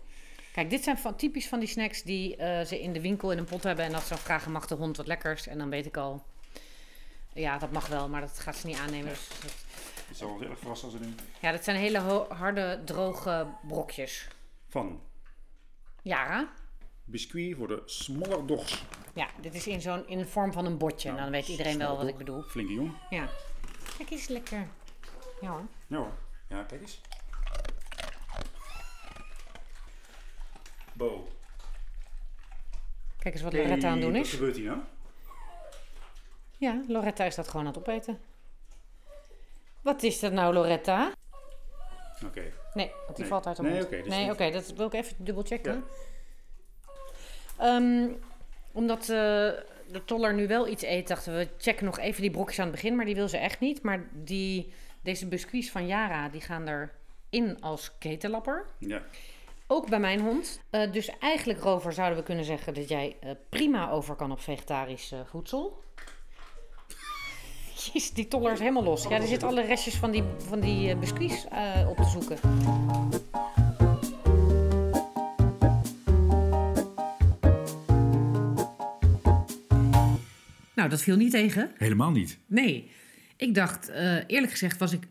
Kijk, 0.53 0.69
dit 0.69 0.83
zijn 0.83 0.97
van, 0.97 1.15
typisch 1.15 1.47
van 1.47 1.59
die 1.59 1.67
snacks 1.67 2.03
die 2.03 2.35
eh, 2.35 2.65
ze 2.65 2.81
in 2.81 2.93
de 2.93 3.01
winkel 3.01 3.31
in 3.31 3.37
een 3.37 3.45
pot 3.45 3.63
hebben. 3.63 3.85
En 3.85 3.91
dat 3.91 4.03
ze 4.03 4.17
vragen, 4.17 4.51
mag 4.51 4.67
de 4.67 4.75
hond 4.75 4.97
wat 4.97 5.07
lekkers? 5.07 5.47
En 5.47 5.57
dan 5.57 5.69
weet 5.69 5.85
ik 5.85 5.97
al, 5.97 6.23
ja, 7.33 7.57
dat 7.57 7.71
mag 7.71 7.87
wel, 7.87 8.09
maar 8.09 8.21
dat 8.21 8.39
gaat 8.39 8.55
ze 8.55 8.67
niet 8.67 8.77
aannemen. 8.77 9.09
Dus 9.09 9.27
dat- 9.41 9.53
Het 10.07 10.17
zal 10.17 10.39
wel 10.39 10.49
erg 10.49 10.59
verrassen 10.59 10.87
als 10.89 10.97
ze 10.97 11.03
nu... 11.03 11.13
ja, 11.41 11.51
dat 11.51 11.63
zijn 11.63 11.77
hele 11.77 11.99
harde, 12.29 12.81
droge 12.85 13.47
brokjes. 13.67 14.27
Van 14.69 15.01
Jara? 16.01 16.49
biscuit 17.03 17.57
voor 17.57 17.67
de 17.67 17.81
smaller 17.85 18.45
dogs. 18.47 18.83
Ja, 19.13 19.27
dit 19.41 19.53
is 19.55 19.67
in, 19.67 19.81
zo'n, 19.81 20.07
in 20.07 20.17
de 20.17 20.25
vorm 20.25 20.53
van 20.53 20.65
een 20.65 20.77
bordje. 20.77 21.09
Nou, 21.09 21.21
dan 21.21 21.31
weet 21.31 21.47
iedereen 21.47 21.77
wel 21.77 21.97
wat 21.97 22.07
ik 22.07 22.17
bedoel. 22.17 22.41
Flinke 22.41 22.73
jong. 22.73 22.93
Ja. 23.09 23.29
Kijk, 23.97 24.09
is 24.09 24.27
lekker. 24.27 24.67
Ja 25.41 25.49
hoor. 25.49 25.65
Ja 25.87 25.97
hoor. 25.97 26.13
Ja, 26.47 26.63
kijk 26.63 26.81
eens. 26.81 27.01
Bo. 31.01 31.27
Kijk 33.19 33.33
eens 33.33 33.43
wat 33.43 33.53
Loretta 33.53 33.87
aan 33.87 33.93
het 33.93 34.01
doen 34.01 34.11
Wat 34.13 34.21
is. 34.25 34.31
gebeurt 34.33 34.55
hier 34.55 34.65
nou? 34.65 34.79
Ja, 36.57 36.81
Loretta 36.87 37.23
is 37.23 37.35
dat 37.35 37.47
gewoon 37.47 37.65
aan 37.67 37.71
het 37.73 37.81
opeten. 37.81 38.19
Wat 39.81 40.03
is 40.03 40.19
dat 40.19 40.31
nou, 40.31 40.53
Loretta? 40.53 41.11
Oké. 42.25 42.43
Nee, 42.73 42.91
want 43.05 43.07
die 43.15 43.17
Nee. 43.19 43.27
valt 43.27 43.47
uit 43.47 43.55
de 43.55 43.61
Nee, 43.61 43.71
mond. 43.71 43.83
oké, 43.83 43.97
dus 43.97 44.07
nee, 44.07 44.23
niet. 44.23 44.31
oké, 44.31 44.51
dat 44.51 44.73
wil 44.73 44.85
ik 44.85 44.93
even 44.93 45.15
dubbel 45.25 45.43
checken. 45.43 45.83
Ja. 47.57 47.75
Ehm, 47.75 48.09
omdat 48.71 48.99
eh, 49.01 49.07
de 49.07 50.01
toller 50.05 50.33
nu 50.33 50.47
wel 50.47 50.67
iets 50.67 50.83
eet, 50.83 51.07
dachten 51.07 51.37
we, 51.37 51.47
checken 51.57 51.85
nog 51.85 51.99
even 51.99 52.21
die 52.21 52.31
brokjes 52.31 52.59
aan 52.59 52.65
het 52.65 52.75
begin. 52.75 52.95
Maar 52.95 53.05
die 53.05 53.15
wil 53.15 53.27
ze 53.29 53.37
echt 53.37 53.59
niet. 53.59 53.81
Maar 53.83 54.07
die, 54.11 54.73
deze 55.01 55.27
biscuits 55.27 55.71
van 55.71 55.87
Yara, 55.87 56.29
die 56.29 56.41
gaan 56.41 56.89
erin 57.29 57.61
als 57.61 57.97
ketenlapper. 57.97 58.65
Ja. 58.77 59.01
Ook 59.73 59.89
bij 59.89 59.99
mijn 59.99 60.19
hond. 60.19 60.62
Eh, 60.69 60.91
dus 60.91 61.10
eigenlijk, 61.19 61.60
Rover, 61.60 61.93
zouden 61.93 62.17
we 62.17 62.23
kunnen 62.23 62.45
zeggen 62.45 62.73
dat 62.73 62.89
jij 62.89 63.17
eh, 63.19 63.31
prima 63.49 63.89
over 63.89 64.15
kan 64.15 64.31
op 64.31 64.41
vegetarisch 64.41 65.12
eh, 65.12 65.19
voedsel. 65.25 65.84
Jezus, 67.93 68.12
die 68.12 68.27
toller 68.27 68.51
is 68.51 68.60
helemaal 68.60 68.84
los. 68.84 69.03
Ja, 69.03 69.15
er 69.15 69.27
zitten 69.27 69.47
alle 69.47 69.65
restjes 69.65 69.95
van 69.95 70.12
die, 70.12 70.23
van 70.38 70.60
die 70.60 70.95
biscuits 70.95 71.45
op 71.88 71.97
te 71.97 72.03
zoeken. 72.03 72.38
Nou, 80.75 80.89
dat 80.89 81.01
viel 81.01 81.15
niet 81.15 81.31
tegen. 81.31 81.71
Helemaal 81.77 82.12
niet. 82.12 82.39
Nee, 82.45 82.91
ik 83.38 83.55
dacht, 83.55 83.89
eerlijk 84.27 84.51
gezegd 84.51 84.77
was 84.77 84.93
ik, 84.93 85.07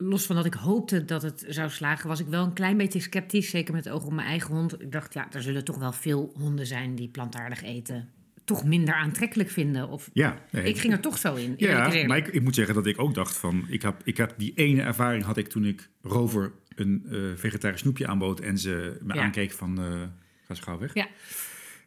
los 0.00 0.26
van 0.26 0.36
dat 0.36 0.44
ik 0.44 0.54
hoopte 0.54 1.04
dat 1.04 1.22
het 1.22 1.44
zou 1.48 1.70
slagen, 1.70 2.08
was 2.08 2.20
ik 2.20 2.26
wel 2.26 2.44
een 2.44 2.52
klein 2.52 2.76
beetje 2.76 3.00
sceptisch. 3.00 3.50
Zeker 3.50 3.74
met 3.74 3.84
het 3.84 3.92
oog 3.94 4.04
op 4.04 4.12
mijn 4.12 4.26
eigen 4.28 4.54
hond. 4.54 4.80
Ik 4.82 4.92
dacht, 4.92 5.14
ja, 5.14 5.28
er 5.32 5.42
zullen 5.42 5.64
toch 5.64 5.78
wel 5.78 5.92
veel 5.92 6.32
honden 6.38 6.66
zijn 6.66 6.94
die 6.94 7.08
plantaardig 7.08 7.62
eten. 7.62 8.08
Toch 8.44 8.64
minder 8.64 8.94
aantrekkelijk 8.94 9.50
vinden. 9.50 9.88
Of 9.88 10.10
Ja. 10.12 10.38
nee. 10.50 10.62
ik 10.64 10.78
ging 10.78 10.92
er 10.92 11.00
toch 11.00 11.18
zo 11.18 11.34
in. 11.34 11.54
Ja, 11.56 12.04
maar 12.06 12.16
ik, 12.16 12.26
ik 12.28 12.42
moet 12.42 12.54
zeggen 12.54 12.74
dat 12.74 12.86
ik 12.86 13.00
ook 13.00 13.14
dacht 13.14 13.36
van... 13.36 13.64
Ik 13.68 13.82
heb, 13.82 14.00
ik 14.04 14.16
heb 14.16 14.34
die 14.36 14.52
ene 14.54 14.82
ervaring 14.82 15.24
had 15.24 15.36
ik 15.36 15.48
toen 15.48 15.64
ik 15.64 15.88
Rover 16.02 16.52
een 16.74 17.06
eh, 17.10 17.18
vegetarisch 17.34 17.80
snoepje 17.80 18.06
aanbood... 18.06 18.40
en 18.40 18.58
ze 18.58 18.98
me 19.02 19.14
Ja. 19.14 19.22
aankeek 19.22 19.52
van, 19.52 19.78
eh 19.78 19.84
ga 19.90 20.08
eens 20.48 20.60
gauw 20.60 20.78
weg. 20.78 20.94
Ja. 20.94 21.06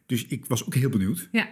Dus 0.05 0.25
ik 0.27 0.45
was 0.45 0.65
ook 0.65 0.73
heel 0.75 0.89
benieuwd. 0.89 1.27
Ja. 1.31 1.47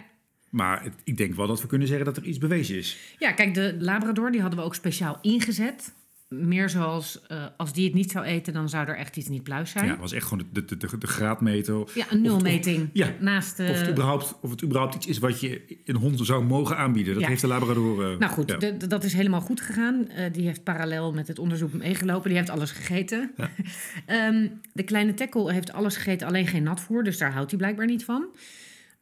Maar 0.50 0.82
het- 0.82 0.94
ik 1.04 1.16
denk 1.16 1.34
wel 1.34 1.46
dat 1.46 1.60
we 1.60 1.66
kunnen 1.66 1.86
zeggen 1.88 2.06
dat 2.06 2.16
er 2.16 2.24
iets 2.24 2.38
bewezen 2.38 2.76
is. 2.76 3.14
ja, 3.18 3.32
kijk, 3.32 3.54
de 3.54 3.76
Labrador 3.78 4.30
die 4.30 4.40
hadden 4.40 4.58
we 4.58 4.64
ook 4.64 4.74
speciaal 4.74 5.18
ingezet. 5.22 5.94
Meer 6.34 6.68
zoals, 6.68 7.20
eh, 7.26 7.44
als 7.56 7.72
die 7.72 7.84
het 7.84 7.94
niet 7.94 8.10
zou 8.10 8.24
eten, 8.24 8.52
dan 8.52 8.68
zou 8.68 8.88
er 8.88 8.96
echt 8.96 9.16
iets 9.16 9.28
niet 9.28 9.42
pluis 9.42 9.70
zijn. 9.70 9.84
Ja, 9.84 9.90
Ja, 9.90 9.96
het 9.96 10.10
was 10.10 10.12
echt 10.18 10.26
gewoon 10.26 10.44
de, 10.52 10.64
de, 10.64 10.76
de, 10.76 10.98
de 10.98 11.06
graadmeter. 11.06 11.84
een 12.10 12.20
nulmeting. 12.22 12.90
ja, 12.92 13.14
Naast. 13.20 13.60
Of 13.60 13.66
het, 13.66 13.88
überhaupt, 13.90 14.38
of 14.42 14.50
het 14.50 14.62
überhaupt 14.62 14.94
iets 14.94 15.06
is 15.06 15.18
wat 15.18 15.40
je 15.40 15.80
een 15.84 15.96
hond 15.96 16.20
zou 16.26 16.44
mogen 16.44 16.76
aanbieden. 16.76 17.12
Dat 17.14 17.22
Ja. 17.22 17.28
heeft 17.28 17.40
de 17.40 17.46
Labrador... 17.46 18.12
eh, 18.12 18.18
Nou 18.18 18.32
goed, 18.32 18.50
ja. 18.50 18.56
de- 18.56 18.76
de- 18.76 18.86
dat 18.86 19.04
is 19.04 19.12
helemaal 19.12 19.40
goed 19.40 19.60
gegaan. 19.60 20.08
Eh, 20.08 20.32
die 20.32 20.46
heeft 20.46 20.64
parallel 20.64 21.12
met 21.12 21.28
het 21.28 21.38
onderzoek 21.38 21.72
meegelopen. 21.72 22.28
Die 22.28 22.38
heeft 22.38 22.50
alles 22.50 22.70
gegeten. 22.70 23.30
Ja. 23.36 23.50
Ehm, 24.06 24.48
de 24.72 24.82
kleine 24.82 25.14
tackle 25.14 25.52
heeft 25.52 25.72
alles 25.72 25.96
gegeten, 25.96 26.26
alleen 26.26 26.46
geen 26.46 26.62
natvoer. 26.62 27.04
Dus 27.04 27.18
daar 27.18 27.32
houdt 27.32 27.50
hij 27.50 27.58
blijkbaar 27.58 27.86
niet 27.86 28.04
van. 28.04 28.26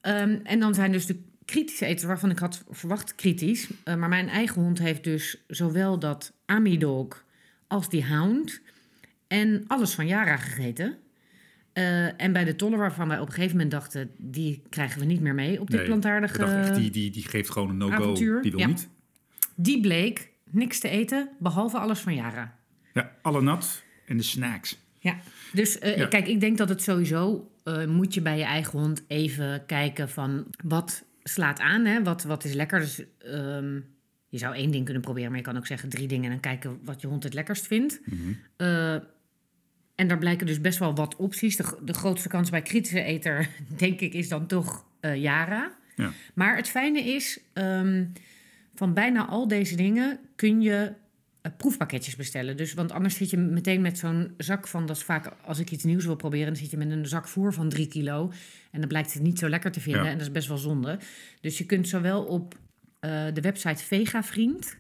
Ehm, 0.01 0.39
en 0.45 0.61
dan 0.61 0.75
zijn 0.75 0.93
dus 0.93 1.07
de 1.07 1.17
kritische 1.45 1.87
eters 1.87 2.05
waarvan 2.05 2.31
ik 2.31 2.39
had 2.39 2.65
verwacht 2.71 3.15
kritisch. 3.15 3.69
Eh, 3.85 3.95
maar 3.97 4.09
mijn 4.09 4.29
eigen 4.29 4.63
hond 4.63 4.79
heeft 4.79 5.05
dus 5.05 5.45
zowel 5.47 5.99
dat 5.99 6.33
Amidog 6.49 7.25
als 7.67 7.89
die 7.89 8.05
Hound... 8.07 8.61
en 9.27 9.65
alles 9.67 9.95
van 9.95 10.07
Yara 10.07 10.37
gegeten... 10.37 10.97
Eh, 11.73 12.23
en 12.23 12.33
bij 12.33 12.45
de 12.45 12.57
toller 12.57 12.79
waarvan 12.79 13.09
wij 13.09 13.19
op 13.19 13.27
een 13.27 13.33
gegeven 13.33 13.53
moment 13.57 13.71
dachten... 13.71 14.11
die 14.17 14.63
krijgen 14.69 15.01
we 15.01 15.05
niet 15.07 15.21
meer 15.21 15.35
mee 15.35 15.61
op 15.61 15.71
dit 15.71 15.79
Nee, 15.79 15.87
plantaardige... 15.89 16.45
Echt, 16.45 16.75
die, 16.75 16.91
die, 16.91 17.11
die 17.11 17.23
geeft 17.29 17.51
gewoon 17.51 17.69
een 17.69 17.77
no-go. 17.77 18.15
Die 18.15 18.51
wil 18.51 18.59
Ja. 18.59 18.67
niet. 18.67 18.89
Die 19.55 19.81
bleek 19.81 20.31
niks 20.51 20.79
te 20.81 20.89
eten, 20.89 21.29
behalve 21.39 21.79
alles 21.79 22.01
van 22.01 22.15
Yara. 22.15 22.57
Ja, 22.93 23.13
alle 23.23 23.43
nat 23.43 23.83
en 24.07 24.17
de 24.17 24.23
snacks. 24.23 24.79
Ja. 24.99 25.17
Dus 25.53 25.79
eh, 25.79 25.97
Ja. 25.97 26.07
kijk, 26.07 26.27
ik 26.29 26.41
denk 26.41 26.59
dat 26.59 26.69
het 26.69 26.83
sowieso 26.83 27.51
eh, 27.65 27.87
moet 27.87 28.15
je 28.15 28.21
bij 28.23 28.39
je 28.39 28.45
eigen 28.45 28.79
hond 28.79 29.05
even 29.09 29.67
kijken 29.67 30.09
van 30.09 30.47
wat 30.65 31.05
slaat 31.23 31.61
aan, 31.61 31.85
hè? 31.85 32.03
Wat, 32.03 32.23
wat 32.25 32.45
is 32.45 32.53
lekker. 32.55 32.81
Dus 32.81 33.03
ehm, 33.19 33.81
je 34.29 34.39
zou 34.39 34.55
één 34.55 34.71
ding 34.71 34.85
kunnen 34.85 35.03
proberen, 35.03 35.29
maar 35.29 35.39
je 35.39 35.45
kan 35.45 35.57
ook 35.57 35.67
zeggen 35.67 35.89
drie 35.89 36.09
dingen 36.09 36.25
en 36.25 36.31
dan 36.31 36.41
kijken 36.41 36.79
wat 36.85 37.01
je 37.01 37.07
hond 37.07 37.23
het 37.23 37.35
lekkerst 37.35 37.67
vindt. 37.67 38.01
Mhm. 38.05 38.33
Eh, 38.57 38.95
en 39.95 40.09
daar 40.09 40.19
blijken 40.19 40.47
dus 40.47 40.61
best 40.61 40.79
wel 40.79 40.95
wat 40.95 41.17
opties. 41.17 41.57
De, 41.57 41.79
de 41.85 41.95
grootste 41.95 42.29
kans 42.29 42.51
bij 42.51 42.63
kritische 42.63 43.03
eter, 43.03 43.49
denk 43.77 44.01
ik, 44.01 44.15
is 44.15 44.29
dan 44.29 44.47
toch 44.47 44.85
eh 45.01 45.17
Yara. 45.17 45.77
Ja. 45.97 46.13
Maar 46.35 46.57
het 46.57 46.69
fijne 46.69 47.01
is, 47.01 47.41
ehm, 47.53 48.05
van 48.75 48.95
bijna 48.95 49.27
al 49.27 49.49
deze 49.49 49.77
dingen 49.77 50.19
kun 50.37 50.61
je 50.61 50.93
eh, 51.43 51.53
proefpakketjes 51.57 52.17
bestellen. 52.17 52.57
Dus, 52.57 52.75
want 52.75 52.93
anders 52.93 53.17
zit 53.17 53.31
je 53.31 53.37
meteen 53.37 53.81
met 53.81 53.99
zo'n 53.99 54.35
zak 54.37 54.67
van, 54.67 54.87
dat 54.87 54.97
is 54.97 55.03
vaak 55.03 55.33
als 55.45 55.59
ik 55.59 55.71
iets 55.71 55.85
nieuws 55.85 56.05
wil 56.05 56.17
proberen, 56.17 56.47
dan 56.47 56.57
zit 56.57 56.71
je 56.71 56.77
met 56.77 56.91
een 56.91 57.07
zak 57.07 57.29
voer 57.29 57.53
van 57.53 57.69
drie 57.69 57.89
kilo. 57.89 58.33
En 58.71 58.81
dan 58.81 58.89
blijkt 58.89 59.13
het 59.13 59.23
niet 59.23 59.39
zo 59.39 59.49
lekker 59.49 59.71
te 59.71 59.81
vinden 59.81 60.03
Ja. 60.05 60.11
en 60.11 60.19
dat 60.19 60.27
is 60.27 60.33
best 60.33 60.49
wel 60.49 60.57
zonde. 60.57 60.99
Dus 61.41 61.59
je 61.59 61.67
kunt 61.67 61.89
zowel 61.89 62.25
op 62.25 62.55
eh, 63.01 63.27
de 63.35 63.41
website 63.41 63.85
Vegavriend, 63.85 64.79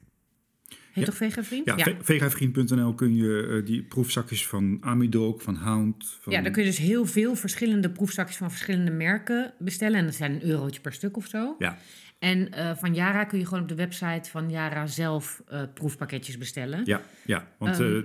heet 0.68 0.78
Ja. 0.94 1.04
toch 1.04 1.14
Vegavriend? 1.16 1.66
Ja, 1.66 1.76
ve- 1.78 1.96
vegavriend.nl 2.00 2.94
kun 2.94 3.16
je 3.16 3.46
eh, 3.60 3.66
die 3.66 3.82
proefzakjes 3.82 4.46
van 4.46 4.78
Amidog, 4.80 5.42
van 5.42 5.54
Hound... 5.56 6.16
Van, 6.20 6.32
Ja, 6.32 6.42
daar 6.42 6.52
kun 6.52 6.62
je 6.62 6.68
dus 6.68 6.78
heel 6.78 7.06
veel 7.06 7.34
verschillende 7.34 7.90
proefzakjes 7.90 8.36
van 8.36 8.50
verschillende 8.50 8.90
merken 8.90 9.52
bestellen. 9.58 9.98
En 9.98 10.04
dat 10.04 10.14
zijn 10.14 10.32
een 10.32 10.44
eurotje 10.44 10.80
per 10.80 10.92
stuk 10.92 11.16
of 11.16 11.26
zo. 11.26 11.54
Ja. 11.58 11.78
En 12.18 12.50
eh, 12.52 12.76
van 12.76 12.94
Yara 12.94 13.24
kun 13.24 13.38
je 13.38 13.44
gewoon 13.46 13.62
op 13.62 13.68
de 13.68 13.74
website 13.74 14.30
van 14.30 14.50
Yara 14.50 14.86
zelf 14.86 15.42
proefpakketjes 15.74 16.38
bestellen. 16.38 16.80
Ja, 16.84 17.02
ja, 17.26 17.48
want 17.58 17.80
Ehm. 17.80 18.02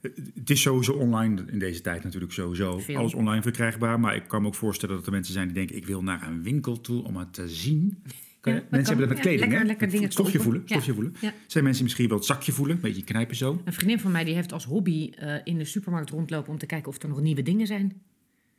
eh, 0.00 0.10
het 0.34 0.50
is 0.50 0.60
sowieso 0.60 0.92
online 0.92 1.44
in 1.46 1.58
deze 1.58 1.80
tijd 1.80 2.04
natuurlijk 2.04 2.32
sowieso. 2.32 2.78
Veel. 2.78 2.96
Alles 2.96 3.14
online 3.14 3.42
verkrijgbaar. 3.42 4.00
Maar 4.00 4.14
ik 4.16 4.28
kan 4.28 4.40
me 4.42 4.46
ook 4.48 4.54
voorstellen 4.54 4.96
dat 4.96 5.06
er 5.06 5.12
mensen 5.12 5.32
zijn 5.32 5.46
die 5.46 5.54
denken... 5.54 5.76
ik 5.76 5.86
wil 5.86 6.02
naar 6.02 6.26
een 6.26 6.42
winkel 6.42 6.80
toe 6.80 7.04
om 7.04 7.16
het 7.16 7.32
te 7.34 7.48
zien. 7.48 8.02
Kan 8.42 8.52
mensen 8.52 8.70
kan. 8.70 8.84
hebben 8.84 8.98
dat 9.06 9.08
met 9.08 9.20
kleding, 9.20 9.40
lekker- 9.40 9.58
hè? 9.58 9.64
lekker 9.66 9.90
dingen 9.90 10.12
stofje 10.12 10.32
kopen. 10.38 10.44
voelen. 10.44 10.62
Stofje 10.68 10.92
voelen. 10.94 11.14
Zijn 11.46 11.64
mensen 11.64 11.82
misschien 11.84 12.08
wel 12.08 12.16
het 12.16 12.26
zakje 12.26 12.52
voelen? 12.52 12.74
Een 12.76 12.82
beetje 12.82 13.04
knijpen 13.04 13.36
zo? 13.36 13.62
Een 13.64 13.72
vriendin 13.72 14.00
van 14.00 14.10
mij 14.10 14.24
die 14.24 14.34
heeft 14.34 14.52
als 14.52 14.64
hobby 14.64 15.10
eh, 15.18 15.34
in 15.44 15.58
de 15.58 15.64
supermarkt 15.64 16.10
rondlopen 16.10 16.52
om 16.52 16.58
te 16.58 16.66
kijken 16.66 16.88
of 16.88 17.02
er 17.02 17.08
nog 17.08 17.20
nieuwe 17.20 17.42
dingen 17.42 17.66
zijn. 17.66 17.92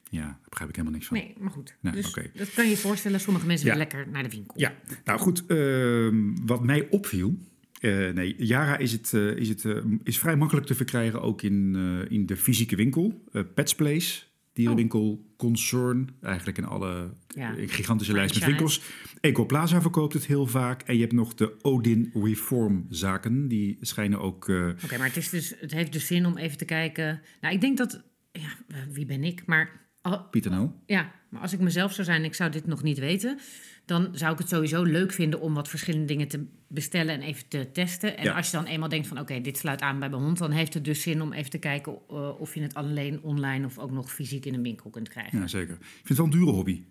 Ja, 0.09 0.21
daar 0.21 0.37
begrijp 0.49 0.69
ik 0.69 0.75
helemaal 0.75 0.97
niks 0.97 1.07
van. 1.07 1.17
Nee, 1.17 1.33
maar 1.39 1.51
goed. 1.51 1.75
Nee, 1.79 1.93
dus 1.93 2.13
dat 2.33 2.53
kan 2.53 2.63
je 2.63 2.69
je 2.69 2.77
voorstellen. 2.77 3.19
Sommige 3.19 3.45
mensen 3.45 3.65
willen 3.67 3.81
lekker 3.81 4.07
naar 4.11 4.23
de 4.23 4.29
winkel. 4.29 4.59
Ja, 4.59 4.73
nou 5.05 5.19
goed. 5.19 5.43
ehm, 5.47 6.35
wat 6.45 6.63
mij 6.63 6.87
opviel. 6.89 7.37
eh, 7.79 8.09
nee, 8.09 8.35
Yara 8.37 8.77
is, 8.77 8.91
het, 8.91 9.13
eh, 9.13 9.35
is, 9.35 9.49
het, 9.49 9.65
is 10.03 10.19
vrij 10.19 10.35
makkelijk 10.35 10.65
te 10.67 10.75
verkrijgen 10.75 11.21
ook 11.21 11.41
in, 11.41 11.75
in 12.09 12.25
de 12.25 12.37
fysieke 12.37 12.75
winkel. 12.75 13.23
Pets 13.53 13.75
Place, 13.75 14.21
dierenwinkel, 14.53 15.25
Concern. 15.37 16.09
Eigenlijk 16.21 16.57
in 16.57 16.65
alle 16.65 17.13
Ja. 17.27 17.53
gigantische 17.57 18.13
lijst 18.13 18.35
met 18.35 18.45
winkels. 18.45 18.81
Ecoplaza 19.19 19.81
verkoopt 19.81 20.13
het 20.13 20.25
heel 20.25 20.45
vaak. 20.47 20.81
En 20.81 20.93
je 20.95 21.01
hebt 21.01 21.13
nog 21.13 21.33
de 21.33 21.55
Odin 21.61 22.11
Reform 22.13 22.85
zaken. 22.89 23.47
Die 23.47 23.77
schijnen 23.81 24.19
ook... 24.19 24.49
eh, 24.49 24.69
Oké, 24.83 24.97
maar 24.97 25.07
het, 25.07 25.17
is 25.17 25.29
dus, 25.29 25.53
het 25.59 25.71
heeft 25.71 25.91
dus 25.93 26.07
zin 26.07 26.25
om 26.25 26.37
even 26.37 26.57
te 26.57 26.65
kijken. 26.65 27.21
Nou, 27.41 27.53
ik 27.53 27.61
denk 27.61 27.77
dat. 27.77 28.03
Ja, 28.31 28.49
wie 28.91 29.05
ben 29.05 29.23
ik? 29.23 29.45
Maar. 29.45 29.81
al- 30.01 30.23
Pieter 30.29 30.51
nou? 30.51 30.69
Ja, 30.85 31.11
Maar 31.29 31.41
als 31.41 31.53
ik 31.53 31.59
mezelf 31.59 31.93
zou 31.93 32.05
zijn 32.07 32.23
ik 32.23 32.33
zou 32.33 32.51
dit 32.51 32.65
nog 32.67 32.83
niet 32.83 32.99
weten, 32.99 33.39
dan 33.85 34.09
zou 34.11 34.33
ik 34.33 34.37
het 34.39 34.49
sowieso 34.49 34.83
leuk 34.83 35.11
vinden 35.11 35.39
om 35.41 35.53
wat 35.53 35.69
verschillende 35.69 36.05
dingen 36.07 36.27
te 36.27 36.45
bestellen 36.67 37.13
en 37.15 37.21
even 37.21 37.47
te 37.47 37.69
testen. 37.73 38.17
En 38.17 38.23
Ja. 38.23 38.33
als 38.35 38.45
je 38.51 38.57
dan 38.57 38.65
eenmaal 38.65 38.89
denkt 38.89 39.07
van 39.07 39.19
oké, 39.19 39.41
dit 39.41 39.57
sluit 39.57 39.81
aan 39.81 39.99
bij 39.99 40.09
mijn 40.09 40.21
hond, 40.21 40.37
dan 40.37 40.51
heeft 40.51 40.73
het 40.73 40.85
dus 40.85 41.01
zin 41.01 41.21
om 41.21 41.33
even 41.33 41.49
te 41.49 41.57
kijken 41.57 41.97
eh, 42.09 42.39
of 42.39 42.53
je 42.55 42.61
het 42.61 42.73
alleen 42.73 43.21
online 43.21 43.65
of 43.65 43.77
ook 43.79 43.91
nog 43.91 44.13
fysiek 44.13 44.45
in 44.45 44.53
een 44.53 44.63
winkel 44.63 44.89
kunt 44.89 45.09
krijgen. 45.09 45.39
Ja, 45.39 45.47
zeker. 45.47 45.73
Ik 45.73 45.81
vind 46.03 46.07
het 46.07 46.17
wel 46.17 46.25
een 46.25 46.31
dure 46.31 46.51
hobby. 46.51 46.83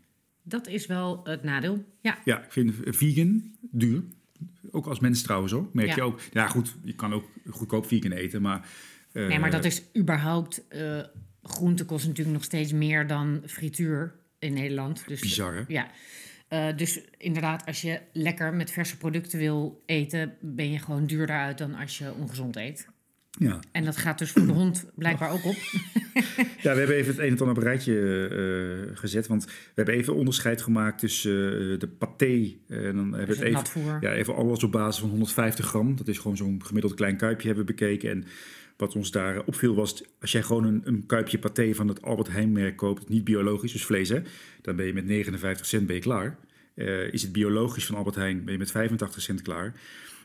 Dat 0.42 0.66
is 0.66 0.86
wel 0.86 1.20
het 1.24 1.42
nadeel. 1.42 1.84
Ja, 2.00 2.18
Ja, 2.24 2.44
ik 2.44 2.52
vind 2.52 2.74
vegan 2.84 3.42
duur. 3.60 4.02
Ook 4.70 4.86
als 4.86 5.00
mens 5.00 5.22
trouwens 5.22 5.52
hoor. 5.52 5.68
Merk 5.72 5.88
Ja. 5.88 5.94
je 5.94 6.02
ook. 6.02 6.20
Ja, 6.32 6.46
goed, 6.48 6.74
je 6.84 6.94
kan 6.94 7.12
ook 7.12 7.24
goedkoop 7.50 7.86
vegan 7.86 8.12
eten, 8.12 8.42
maar... 8.42 8.68
eh, 9.12 9.26
nee, 9.26 9.38
maar 9.38 9.50
dat 9.50 9.64
is 9.64 9.82
überhaupt. 9.98 10.68
eh 10.68 11.00
groente 11.42 11.84
kost 11.84 12.06
natuurlijk 12.06 12.36
nog 12.36 12.44
steeds 12.44 12.72
meer 12.72 13.06
dan 13.06 13.42
frituur 13.46 14.14
in 14.38 14.52
Nederland. 14.52 15.04
Dus, 15.06 15.20
Bizar, 15.20 15.54
hè? 15.54 15.62
Ja. 15.68 15.90
Eh, 16.52 16.66
dus 16.76 17.00
inderdaad, 17.18 17.66
als 17.66 17.80
je 17.80 18.00
lekker 18.12 18.54
met 18.54 18.70
verse 18.70 18.96
producten 18.96 19.38
wil 19.38 19.82
eten, 19.86 20.34
ben 20.40 20.70
je 20.70 20.78
gewoon 20.78 21.06
duurder 21.06 21.36
uit 21.36 21.58
dan 21.58 21.74
als 21.74 21.98
je 21.98 22.12
ongezond 22.14 22.56
eet. 22.56 22.86
Ja. 23.30 23.60
En 23.72 23.84
dat 23.84 23.96
gaat 23.96 24.18
dus 24.18 24.30
voor 24.30 24.46
de 24.46 24.52
hond 24.52 24.84
blijkbaar 24.94 25.30
ook 25.30 25.44
op. 25.44 25.56
ja, 26.62 26.72
we 26.72 26.78
hebben 26.78 26.96
even 26.96 27.12
het 27.12 27.18
een 27.18 27.30
en 27.30 27.38
ander 27.38 27.48
op 27.48 27.56
een 27.56 27.62
rijtje 27.62 28.28
eh, 28.28 28.96
gezet. 28.98 29.26
Want 29.26 29.44
we 29.44 29.52
hebben 29.74 29.94
even 29.94 30.14
onderscheid 30.14 30.62
gemaakt 30.62 30.98
tussen 30.98 31.72
eh, 31.72 31.78
de 31.78 31.88
paté. 31.88 32.54
en 32.68 32.96
dan 32.96 33.14
hebben 33.14 33.18
we 33.20 33.26
Dus 33.26 33.38
het 33.38 33.56
het 33.58 33.76
even, 33.76 33.98
ja, 34.00 34.12
even 34.12 34.34
alles 34.34 34.64
op 34.64 34.72
basis 34.72 35.00
van 35.00 35.10
150 35.10 35.66
gram. 35.66 35.96
Dat 35.96 36.08
is 36.08 36.18
gewoon 36.18 36.36
zo'n 36.36 36.64
gemiddeld 36.64 36.94
klein 36.94 37.16
kuipje 37.16 37.46
hebben 37.46 37.66
we 37.66 37.72
bekeken. 37.72 38.10
En 38.10 38.24
wat 38.82 38.96
ons 38.96 39.10
daar 39.10 39.44
opviel 39.44 39.74
was, 39.74 40.04
als 40.20 40.32
jij 40.32 40.42
gewoon 40.42 40.64
een, 40.64 40.80
een 40.84 41.06
kuipje 41.06 41.38
paté 41.38 41.74
van 41.74 41.88
het 41.88 42.02
Albert 42.02 42.28
Heijn 42.28 42.52
merk 42.52 42.76
koopt, 42.76 43.08
niet 43.08 43.24
biologisch, 43.24 43.72
dus 43.72 43.84
vlees 43.84 44.08
hè, 44.08 44.20
dan 44.62 44.76
ben 44.76 44.86
je 44.86 44.92
met 44.92 45.04
59 45.06 45.66
cent 45.66 45.86
ben 45.86 45.96
je 45.96 46.02
klaar. 46.02 46.38
Eh, 46.74 47.12
is 47.12 47.22
het 47.22 47.32
biologisch 47.32 47.86
van 47.86 47.96
Albert 47.96 48.14
Heijn, 48.16 48.44
ben 48.44 48.52
je 48.52 48.58
met 48.58 48.70
85 48.70 49.22
cent 49.22 49.42
klaar. 49.42 49.72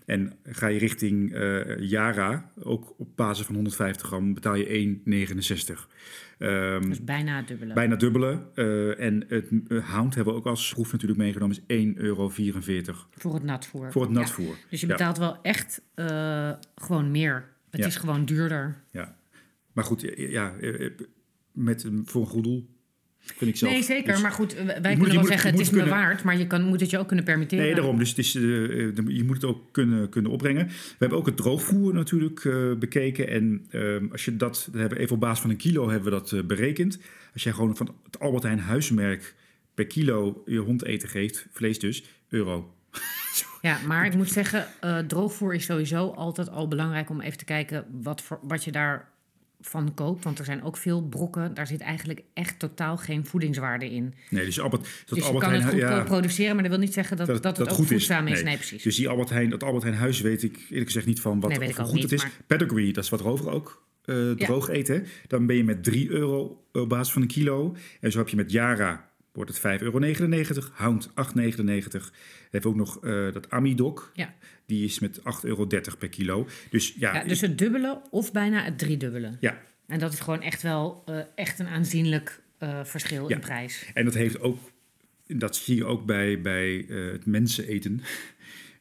En 0.06 0.34
ga 0.44 0.68
je 0.68 0.80
richting 0.80 1.34
eh 1.34 1.80
Yara, 1.80 2.52
ook 2.64 2.94
op 2.98 3.08
basis 3.16 3.46
van 3.46 3.56
150 3.56 4.08
gram, 4.08 4.34
betaal 4.34 4.56
je 4.56 4.66
1,69. 4.66 5.88
Ehm 6.38 6.90
Dus 6.90 7.04
bijna 7.04 7.38
het 7.38 7.48
dubbele. 7.48 7.74
bijna 7.74 7.96
dubbele. 7.96 8.40
Eh, 8.56 9.00
en 9.00 9.26
het 9.28 9.50
hound 9.84 10.16
hebben 10.16 10.34
we 10.34 10.40
ook 10.40 10.46
als 10.46 10.74
proef 10.74 10.92
natuurlijk 10.92 11.20
meegenomen, 11.20 11.56
is 11.56 11.64
1,44 11.68 12.04
euro 12.04 12.30
Voor 13.12 13.34
het 13.34 13.44
natvoer. 13.44 13.92
voor 13.92 14.02
het 14.02 14.12
Ja. 14.12 14.18
natvoer. 14.20 14.56
Dus 14.70 14.82
je 14.82 14.88
Ja. 14.88 14.94
betaalt 14.94 15.18
wel 15.18 15.42
echt 15.42 15.82
gewoon 16.76 17.12
meer. 17.12 17.56
Het 17.70 17.80
Ja. 17.82 17.86
is 17.88 17.96
gewoon 17.96 18.26
duurder. 18.26 18.84
Ja. 18.92 19.16
Maar 19.74 19.84
goed, 19.84 20.02
ja, 20.18 20.56
eh, 20.62 20.86
eh, 20.86 20.92
met, 21.52 21.84
een- 21.84 22.04
voor 22.06 22.22
een 22.22 22.28
goed 22.28 22.44
doel 22.44 22.70
vind 23.20 23.50
ik 23.52 23.58
zelf. 23.58 23.72
nee, 23.72 23.84
zeker. 23.84 24.14
Dus- 24.14 24.22
maar 24.22 24.32
goed, 24.32 24.54
wij 24.54 24.64
moet- 24.66 24.82
kunnen 24.82 25.08
wel 25.08 25.16
moet- 25.18 25.28
zeggen, 25.28 25.52
het 25.52 25.60
is 25.60 25.70
me 25.70 25.76
kunnen- 25.78 25.94
waard. 25.94 26.24
Maar 26.24 26.38
je 26.38 26.48
kan, 26.48 26.64
moet 26.64 26.80
het 26.80 26.90
je 26.90 26.98
ook 26.98 27.08
kunnen 27.08 27.26
permitteren. 27.26 27.64
Nee, 27.66 27.76
daarom. 27.76 27.98
Dus 27.98 28.10
het 28.10 28.18
is, 28.18 28.36
eh, 28.36 28.88
eh, 28.88 28.96
je 29.08 29.24
moet 29.24 29.36
het 29.36 29.46
ook 29.46 29.72
kunnen, 29.72 30.10
kunnen 30.10 30.32
opbrengen. 30.32 30.68
We 30.68 30.74
hebben 30.98 31.18
ook 31.18 31.26
het 31.26 31.38
droogvoer 31.38 31.94
natuurlijk 31.94 32.46
eh, 32.46 32.74
bekeken. 32.74 33.28
En 33.28 33.66
ehm, 33.70 34.06
als 34.12 34.26
je 34.26 34.36
dat, 34.38 34.68
dat 34.72 34.82
hebben 34.82 34.98
even 34.98 35.14
op 35.16 35.20
basis 35.20 35.40
van 35.40 35.50
een 35.50 35.58
kilo 35.58 35.90
hebben 35.90 36.12
we 36.12 36.18
dat 36.18 36.32
eh, 36.32 36.44
berekend. 36.44 37.00
Als 37.34 37.44
jij 37.44 37.54
gewoon 37.54 37.78
van 37.78 37.96
het 38.04 38.20
Albert 38.20 38.44
Heijn 38.44 38.60
huismerk 38.60 39.36
per 39.74 39.88
kilo 39.88 40.44
je 40.46 40.58
hond 40.60 40.84
eten 40.84 41.10
geeft, 41.10 41.48
vlees 41.52 41.80
dus, 41.80 42.04
euro. 42.30 42.74
Ja, 43.68 43.78
maar 43.88 44.06
ik 44.06 44.16
moet 44.16 44.30
zeggen, 44.32 44.66
eh, 44.82 44.98
droogvoer 44.98 45.54
is 45.56 45.66
sowieso 45.66 46.10
altijd 46.10 46.50
al 46.50 46.68
belangrijk 46.68 47.10
om 47.10 47.22
even 47.22 47.38
te 47.38 47.46
kijken 47.46 47.86
wat, 48.02 48.22
voor, 48.22 48.40
wat 48.42 48.64
je 48.64 48.72
daarvan 48.72 49.94
koopt. 49.94 50.24
Want 50.24 50.40
er 50.40 50.46
zijn 50.46 50.64
ook 50.64 50.78
veel 50.78 51.02
brokken, 51.08 51.54
daar 51.54 51.68
zit 51.68 51.82
eigenlijk 51.82 52.22
echt 52.34 52.60
totaal 52.60 52.98
geen 52.98 53.26
voedingswaarde 53.26 53.92
in. 53.92 54.14
Nee, 54.30 54.46
dus 54.46 54.60
Albert, 54.60 54.82
dat 55.06 55.18
dus 55.18 55.24
Albert 55.28 55.44
kan 55.44 55.54
het 55.54 55.64
goedkoop 55.64 55.80
ja, 55.90 56.04
produceren, 56.04 56.54
maar 56.54 56.64
dat 56.64 56.72
wil 56.72 56.82
niet 56.82 56.94
zeggen 56.94 57.18
dat, 57.18 57.28
Dat 57.28 57.44
dat, 57.44 57.58
het- 57.58 57.66
dat 57.66 57.70
ook 57.70 57.80
goed 57.80 57.92
is. 57.92 57.98
voedzaam 57.98 58.28
is. 58.28 58.34
Nee. 58.34 58.44
Nee, 58.44 58.56
precies. 58.56 58.84
Dus 58.84 58.96
die 58.96 59.10
Albert 59.10 59.30
Heijn, 59.30 59.50
dat 59.50 59.64
Albert 59.64 59.84
Heijn 59.84 59.98
huis 59.98 60.22
weet 60.22 60.44
ik 60.44 60.58
eerlijk 60.70 60.86
gezegd 60.86 61.06
niet 61.06 61.22
van 61.22 61.40
wat 61.40 61.50
Nee, 61.50 61.60
weet 61.60 61.68
of 61.68 61.74
ik 61.74 61.80
hoe 61.80 61.86
ook 61.86 61.92
goed 61.92 62.02
niet, 62.02 62.12
het 62.12 62.20
is. 62.20 62.26
maar- 62.26 62.42
Pedigree, 62.48 62.94
dat 62.94 63.04
is 63.04 63.10
wat 63.10 63.22
Rover 63.22 63.50
ook 63.52 63.86
eh, 64.06 64.32
droog 64.32 64.70
eten. 64.70 65.06
Dan 65.28 65.46
ben 65.46 65.56
je 65.56 65.64
met 65.64 65.84
3 65.84 66.10
euro 66.10 66.64
op 66.74 66.90
basis 66.90 67.14
van 67.14 67.22
een 67.22 67.28
kilo. 67.28 67.76
En 68.02 68.12
zo 68.12 68.18
heb 68.18 68.28
je 68.30 68.36
met 68.36 68.52
Yara, 68.52 69.10
wordt 69.38 69.58
het 69.62 69.80
5,99 69.82 69.84
euro. 69.84 70.62
Hound 70.74 71.10
8,99 71.10 71.14
Heb 72.52 72.66
ook 72.66 72.76
nog 72.76 73.04
eh, 73.04 73.34
dat 73.34 73.50
Amidoc. 73.50 74.12
Ja. 74.14 74.34
Die 74.66 74.86
is 74.86 75.00
met 75.00 75.20
8,30 75.20 75.24
euro 75.42 75.66
per 75.98 76.10
kilo. 76.10 76.48
Dus 76.70 76.94
ja, 76.98 77.14
Ja, 77.14 77.24
dus 77.24 77.42
het 77.42 77.58
dubbele 77.58 78.02
of 78.10 78.32
bijna 78.32 78.64
het 78.64 78.78
driedubbele. 78.78 79.38
ja. 79.40 79.62
En 79.88 80.00
dat 80.00 80.14
is 80.14 80.20
gewoon 80.20 80.42
echt 80.42 80.62
wel 80.62 81.04
eh, 81.06 81.20
echt 81.36 81.60
een 81.60 81.68
aanzienlijk 81.68 82.42
eh, 82.58 82.84
verschil 82.84 83.30
Ja. 83.30 83.36
in 83.36 83.42
prijs. 83.42 83.86
En 83.94 84.06
dat 84.06 84.14
heeft 84.14 84.40
ook, 84.40 84.58
dat 85.28 85.56
zie 85.56 85.76
je 85.76 85.86
ook 85.86 86.06
bij, 86.06 86.42
bij 86.42 86.86
het 86.90 87.26
mensen 87.26 87.68
eten. 87.68 88.02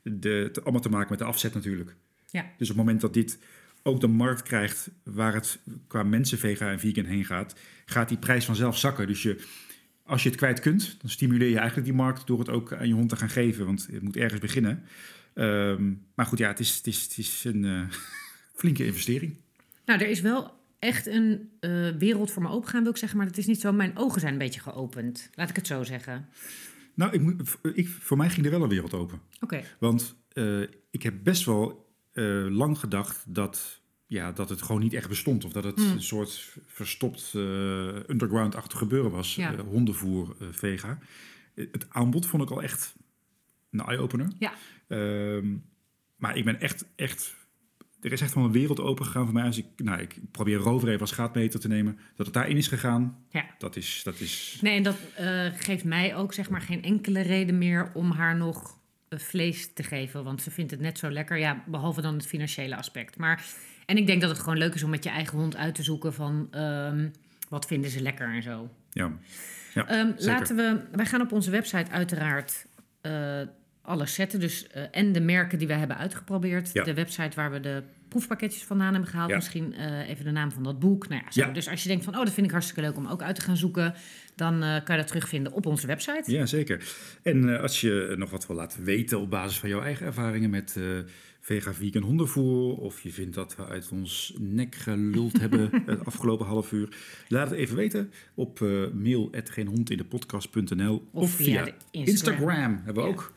De, 0.03 0.29
het 0.29 0.63
allemaal 0.63 0.81
te 0.81 0.89
maken 0.89 1.11
met 1.11 1.19
de 1.19 1.25
afzet 1.25 1.55
natuurlijk. 1.55 1.95
Ja. 2.31 2.43
Dus 2.43 2.71
op 2.71 2.77
het 2.77 2.85
moment 2.85 3.01
dat 3.01 3.15
dit 3.15 3.39
ook 3.83 4.01
de 4.01 4.07
markt 4.07 4.43
krijgt 4.43 4.91
waar 5.03 5.35
het 5.35 5.59
qua 5.87 6.03
mensen 6.03 6.39
vega 6.39 6.71
en 6.71 6.81
vegan 6.81 7.05
heen 7.05 7.25
gaat, 7.25 7.55
gaat 7.85 8.09
die 8.09 8.19
prijs 8.19 8.45
vanzelf 8.45 8.79
zakken. 8.79 9.07
Dus 9.07 9.23
je, 9.23 9.45
als 10.07 10.23
je 10.23 10.29
het 10.29 10.39
kwijt 10.39 10.61
kunt, 10.61 10.97
dan 11.01 11.11
stimuleer 11.11 11.49
je 11.49 11.59
eigenlijk 11.59 11.87
die 11.87 11.97
markt 11.97 12.27
door 12.27 12.39
het 12.39 12.49
ook 12.49 12.73
aan 12.73 12.89
je 12.89 12.95
hond 12.95 13.09
te 13.09 13.17
gaan 13.17 13.29
geven. 13.29 13.67
Want 13.67 13.89
het 13.91 14.03
moet 14.03 14.17
ergens 14.17 14.41
beginnen. 14.41 14.83
Ehm, 15.35 15.93
maar 16.15 16.27
goed, 16.27 16.39
ja, 16.39 16.49
het 16.49 16.61
is, 16.61 16.77
het 16.77 16.87
is, 16.87 17.03
het 17.03 17.19
is 17.19 17.45
een 17.45 17.65
eh, 17.65 17.81
flinke 18.61 18.87
investering. 18.87 19.37
Nou, 19.85 20.01
er 20.01 20.09
is 20.09 20.21
wel 20.21 20.61
echt 20.79 21.07
een 21.07 21.51
eh, 21.61 21.89
wereld 21.89 22.31
voor 22.31 22.43
me 22.43 22.49
opengaan, 22.49 22.83
wil 22.83 22.91
ik 22.91 22.97
zeggen. 22.97 23.19
Maar 23.19 23.27
het 23.27 23.39
is 23.39 23.47
niet 23.47 23.61
zo. 23.61 23.73
Mijn 23.73 23.97
ogen 23.97 24.21
zijn 24.21 24.33
een 24.33 24.39
beetje 24.39 24.61
geopend. 24.61 25.31
Laat 25.35 25.51
ik 25.51 25.57
het 25.57 25.67
zo 25.67 25.83
zeggen. 25.83 26.29
Nou, 26.95 27.13
ik 27.13 27.21
moet, 27.21 27.59
ik, 27.75 27.89
voor 27.89 28.17
mij 28.17 28.31
ging 28.31 28.47
er 28.47 28.53
wel 28.53 28.63
een 28.63 28.69
wereld 28.69 28.95
open. 28.95 29.21
Oké. 29.41 29.63
Want 29.79 30.17
eh, 30.33 30.61
ik 30.91 31.03
heb 31.03 31.15
best 31.23 31.45
wel 31.45 31.85
lang 32.49 32.79
gedacht 32.79 33.25
dat, 33.29 33.81
ja, 34.07 34.33
dat 34.33 34.49
het 34.49 34.63
gewoon 34.63 34.81
niet 34.81 34.93
echt 34.95 35.09
bestond. 35.09 35.45
Of 35.45 35.53
dat 35.53 35.65
het 35.65 35.77
Hmm. 35.79 35.91
een 35.93 36.03
soort 36.03 36.57
verstopt 36.67 37.33
eh, 37.35 37.41
underground-achtig 38.09 38.79
gebeuren 38.79 39.11
was. 39.11 39.35
Ja. 39.35 39.53
eh, 39.53 39.61
hondenvoer, 39.61 40.37
eh, 40.41 40.47
vega. 40.51 40.99
Het 41.55 41.87
aanbod 41.89 42.27
vond 42.27 42.43
ik 42.43 42.51
al 42.51 42.63
echt 42.63 42.95
een 43.71 43.81
eye-opener. 43.81 44.29
Ja. 44.39 44.53
Ehm, 44.89 45.55
maar 46.17 46.37
ik 46.37 46.45
ben 46.45 46.61
echt, 46.61 46.85
echt... 46.97 47.35
Er 48.01 48.13
is 48.13 48.21
echt 48.21 48.35
wel 48.35 48.45
een 48.45 48.53
wereld 48.53 48.81
open 48.81 49.05
gegaan 49.05 49.25
voor 49.25 49.35
mij. 49.35 49.45
Als 49.45 49.59
ik, 49.59 49.67
nou, 49.77 50.01
ik 50.01 50.17
probeer 50.31 50.57
Rover 50.57 50.89
even 50.89 51.01
als 51.01 51.13
gaatmeter 51.13 51.61
te 51.61 51.69
nemen. 51.69 51.99
Dat 52.17 52.27
het 52.27 52.35
daarin 52.35 52.57
is 52.57 52.69
gegaan, 52.69 53.25
Ja. 53.31 53.47
dat 53.59 53.77
is... 53.77 54.01
Dat 54.05 54.21
is 54.21 54.59
Nee, 54.63 54.77
en 54.77 54.83
dat 54.83 54.97
geeft 55.57 55.85
mij 55.85 56.17
ook 56.17 56.33
zeg 56.35 56.51
maar 56.51 56.61
geen 56.61 56.83
enkele 56.83 57.21
reden 57.21 57.59
meer 57.59 57.91
om 57.95 58.11
haar 58.11 58.37
nog 58.37 58.79
vlees 59.09 59.73
te 59.73 59.83
geven. 59.83 60.25
Want 60.25 60.43
ze 60.43 60.51
vindt 60.51 60.71
het 60.71 60.81
net 60.81 60.99
zo 60.99 61.11
lekker. 61.11 61.37
Ja, 61.39 61.65
behalve 61.67 62.01
dan 62.01 62.15
het 62.15 62.27
financiële 62.27 62.77
aspect. 62.77 63.17
Maar, 63.19 63.45
en 63.87 63.97
ik 63.97 64.07
denk 64.07 64.21
dat 64.21 64.31
het 64.31 64.39
gewoon 64.39 64.59
leuk 64.59 64.75
is 64.75 64.83
om 64.83 64.91
met 64.91 65.05
je 65.05 65.11
eigen 65.11 65.39
hond 65.39 65.57
uit 65.57 65.75
te 65.75 65.83
zoeken 65.83 66.15
van 66.15 66.49
ehm, 66.51 67.09
wat 67.49 67.67
vinden 67.67 67.91
ze 67.91 68.01
lekker 68.03 68.35
en 68.35 68.43
zo. 68.43 68.71
ja. 68.91 69.13
Ja, 69.75 69.89
Ehm, 69.89 70.13
laten 70.17 70.57
we, 70.57 70.81
wij 70.93 71.07
gaan 71.07 71.21
op 71.21 71.33
onze 71.33 71.51
website 71.51 71.91
uiteraard 71.91 72.67
eh, 73.01 73.41
alles 73.83 74.15
zetten. 74.15 74.41
Dus, 74.41 74.67
eh, 74.67 74.83
en 74.91 75.13
de 75.13 75.21
merken 75.21 75.59
die 75.59 75.67
we 75.67 75.73
hebben 75.73 75.97
uitgeprobeerd. 75.97 76.71
Ja. 76.73 76.85
De 76.85 76.95
website 76.95 77.37
waar 77.37 77.51
we 77.51 77.61
de 77.61 77.83
proefpakketjes 78.09 78.65
vandaan 78.65 78.93
hebben 78.93 79.11
gehaald. 79.11 79.31
Ja. 79.31 79.37
Misschien 79.37 79.75
eh, 79.75 80.09
even 80.09 80.25
de 80.25 80.31
naam 80.31 80.51
van 80.53 80.63
dat 80.63 80.79
boek. 80.79 81.09
Nou 81.09 81.23
ja. 81.31 81.49
Dus 81.49 81.69
als 81.69 81.83
je 81.83 81.89
denkt 81.89 82.05
van, 82.05 82.15
oh, 82.15 82.25
dat 82.25 82.33
vind 82.33 82.47
ik 82.47 82.53
hartstikke 82.53 82.81
leuk 82.81 82.97
om 82.97 83.07
ook 83.07 83.23
uit 83.23 83.35
te 83.35 83.41
gaan 83.41 83.57
zoeken. 83.57 83.95
Dan 84.35 84.59
kan 84.61 84.97
je 84.97 84.97
dat 84.97 85.07
terugvinden 85.07 85.53
op 85.53 85.67
onze 85.67 85.87
website. 85.87 86.33
Ja, 86.33 86.47
zeker. 86.47 86.85
En 87.23 87.61
als 87.61 87.81
je 87.81 88.15
nog 88.19 88.31
wat 88.31 88.47
wil 88.47 88.57
laten 88.57 88.85
weten 88.85 89.21
op 89.21 89.31
basis 89.31 89.59
van 89.59 89.69
jouw 89.69 89.83
eigen 89.83 90.07
ervaringen 90.07 90.51
met 90.51 90.77
vega 91.47 91.75
vegan 91.75 92.03
hondenvoer, 92.03 92.77
of 92.77 93.01
je 93.01 93.13
vindt 93.13 93.35
dat 93.35 93.57
we 93.57 93.67
uit 93.67 93.89
ons 93.93 94.35
nek 94.39 94.75
geluld 94.75 95.41
hebben 95.45 95.83
het 95.87 96.05
afgelopen 96.05 96.47
half 96.47 96.73
uur, 96.73 96.97
laat 97.29 97.51
het 97.51 97.59
even 97.59 97.77
weten 97.77 98.11
op 98.35 98.61
uh, 98.61 98.87
mail@geenhondindepodcast.nl 98.93 101.09
Of 101.13 101.23
of 101.23 101.31
via 101.31 101.61
Instagram. 101.91 101.91
Instagram. 101.91 102.81
hebben 102.85 103.03
we 103.03 103.09
Ja. 103.09 103.15
ook. 103.15 103.33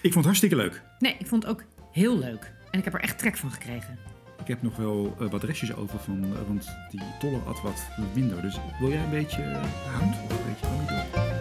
Ik 0.00 0.12
vond 0.12 0.14
het 0.14 0.24
hartstikke 0.24 0.56
leuk. 0.56 0.82
Nee, 0.98 1.16
ik 1.18 1.26
vond 1.26 1.42
het 1.42 1.52
ook 1.52 1.64
heel 1.92 2.18
leuk. 2.18 2.52
En 2.70 2.78
ik 2.78 2.84
heb 2.84 2.94
er 2.94 3.00
echt 3.00 3.18
trek 3.18 3.36
van 3.36 3.50
gekregen. 3.50 3.98
Ik 4.40 4.46
heb 4.46 4.62
nog 4.62 4.76
wel 4.76 5.16
eh, 5.20 5.30
wat 5.30 5.44
restjes 5.44 5.74
over 5.74 5.98
van, 5.98 6.24
eh, 6.24 6.30
want 6.46 6.68
die 6.90 7.00
toller 7.20 7.42
at 7.42 7.62
wat 7.62 7.82
minder. 8.14 8.42
Dus 8.42 8.56
wil 8.80 8.88
jij 8.88 9.04
een 9.04 9.10
beetje 9.10 9.42
uh, 9.42 9.64
hound 9.92 10.14
of 10.24 10.30
een 10.38 10.44
beetje 10.52 10.66
amido? 10.66 11.35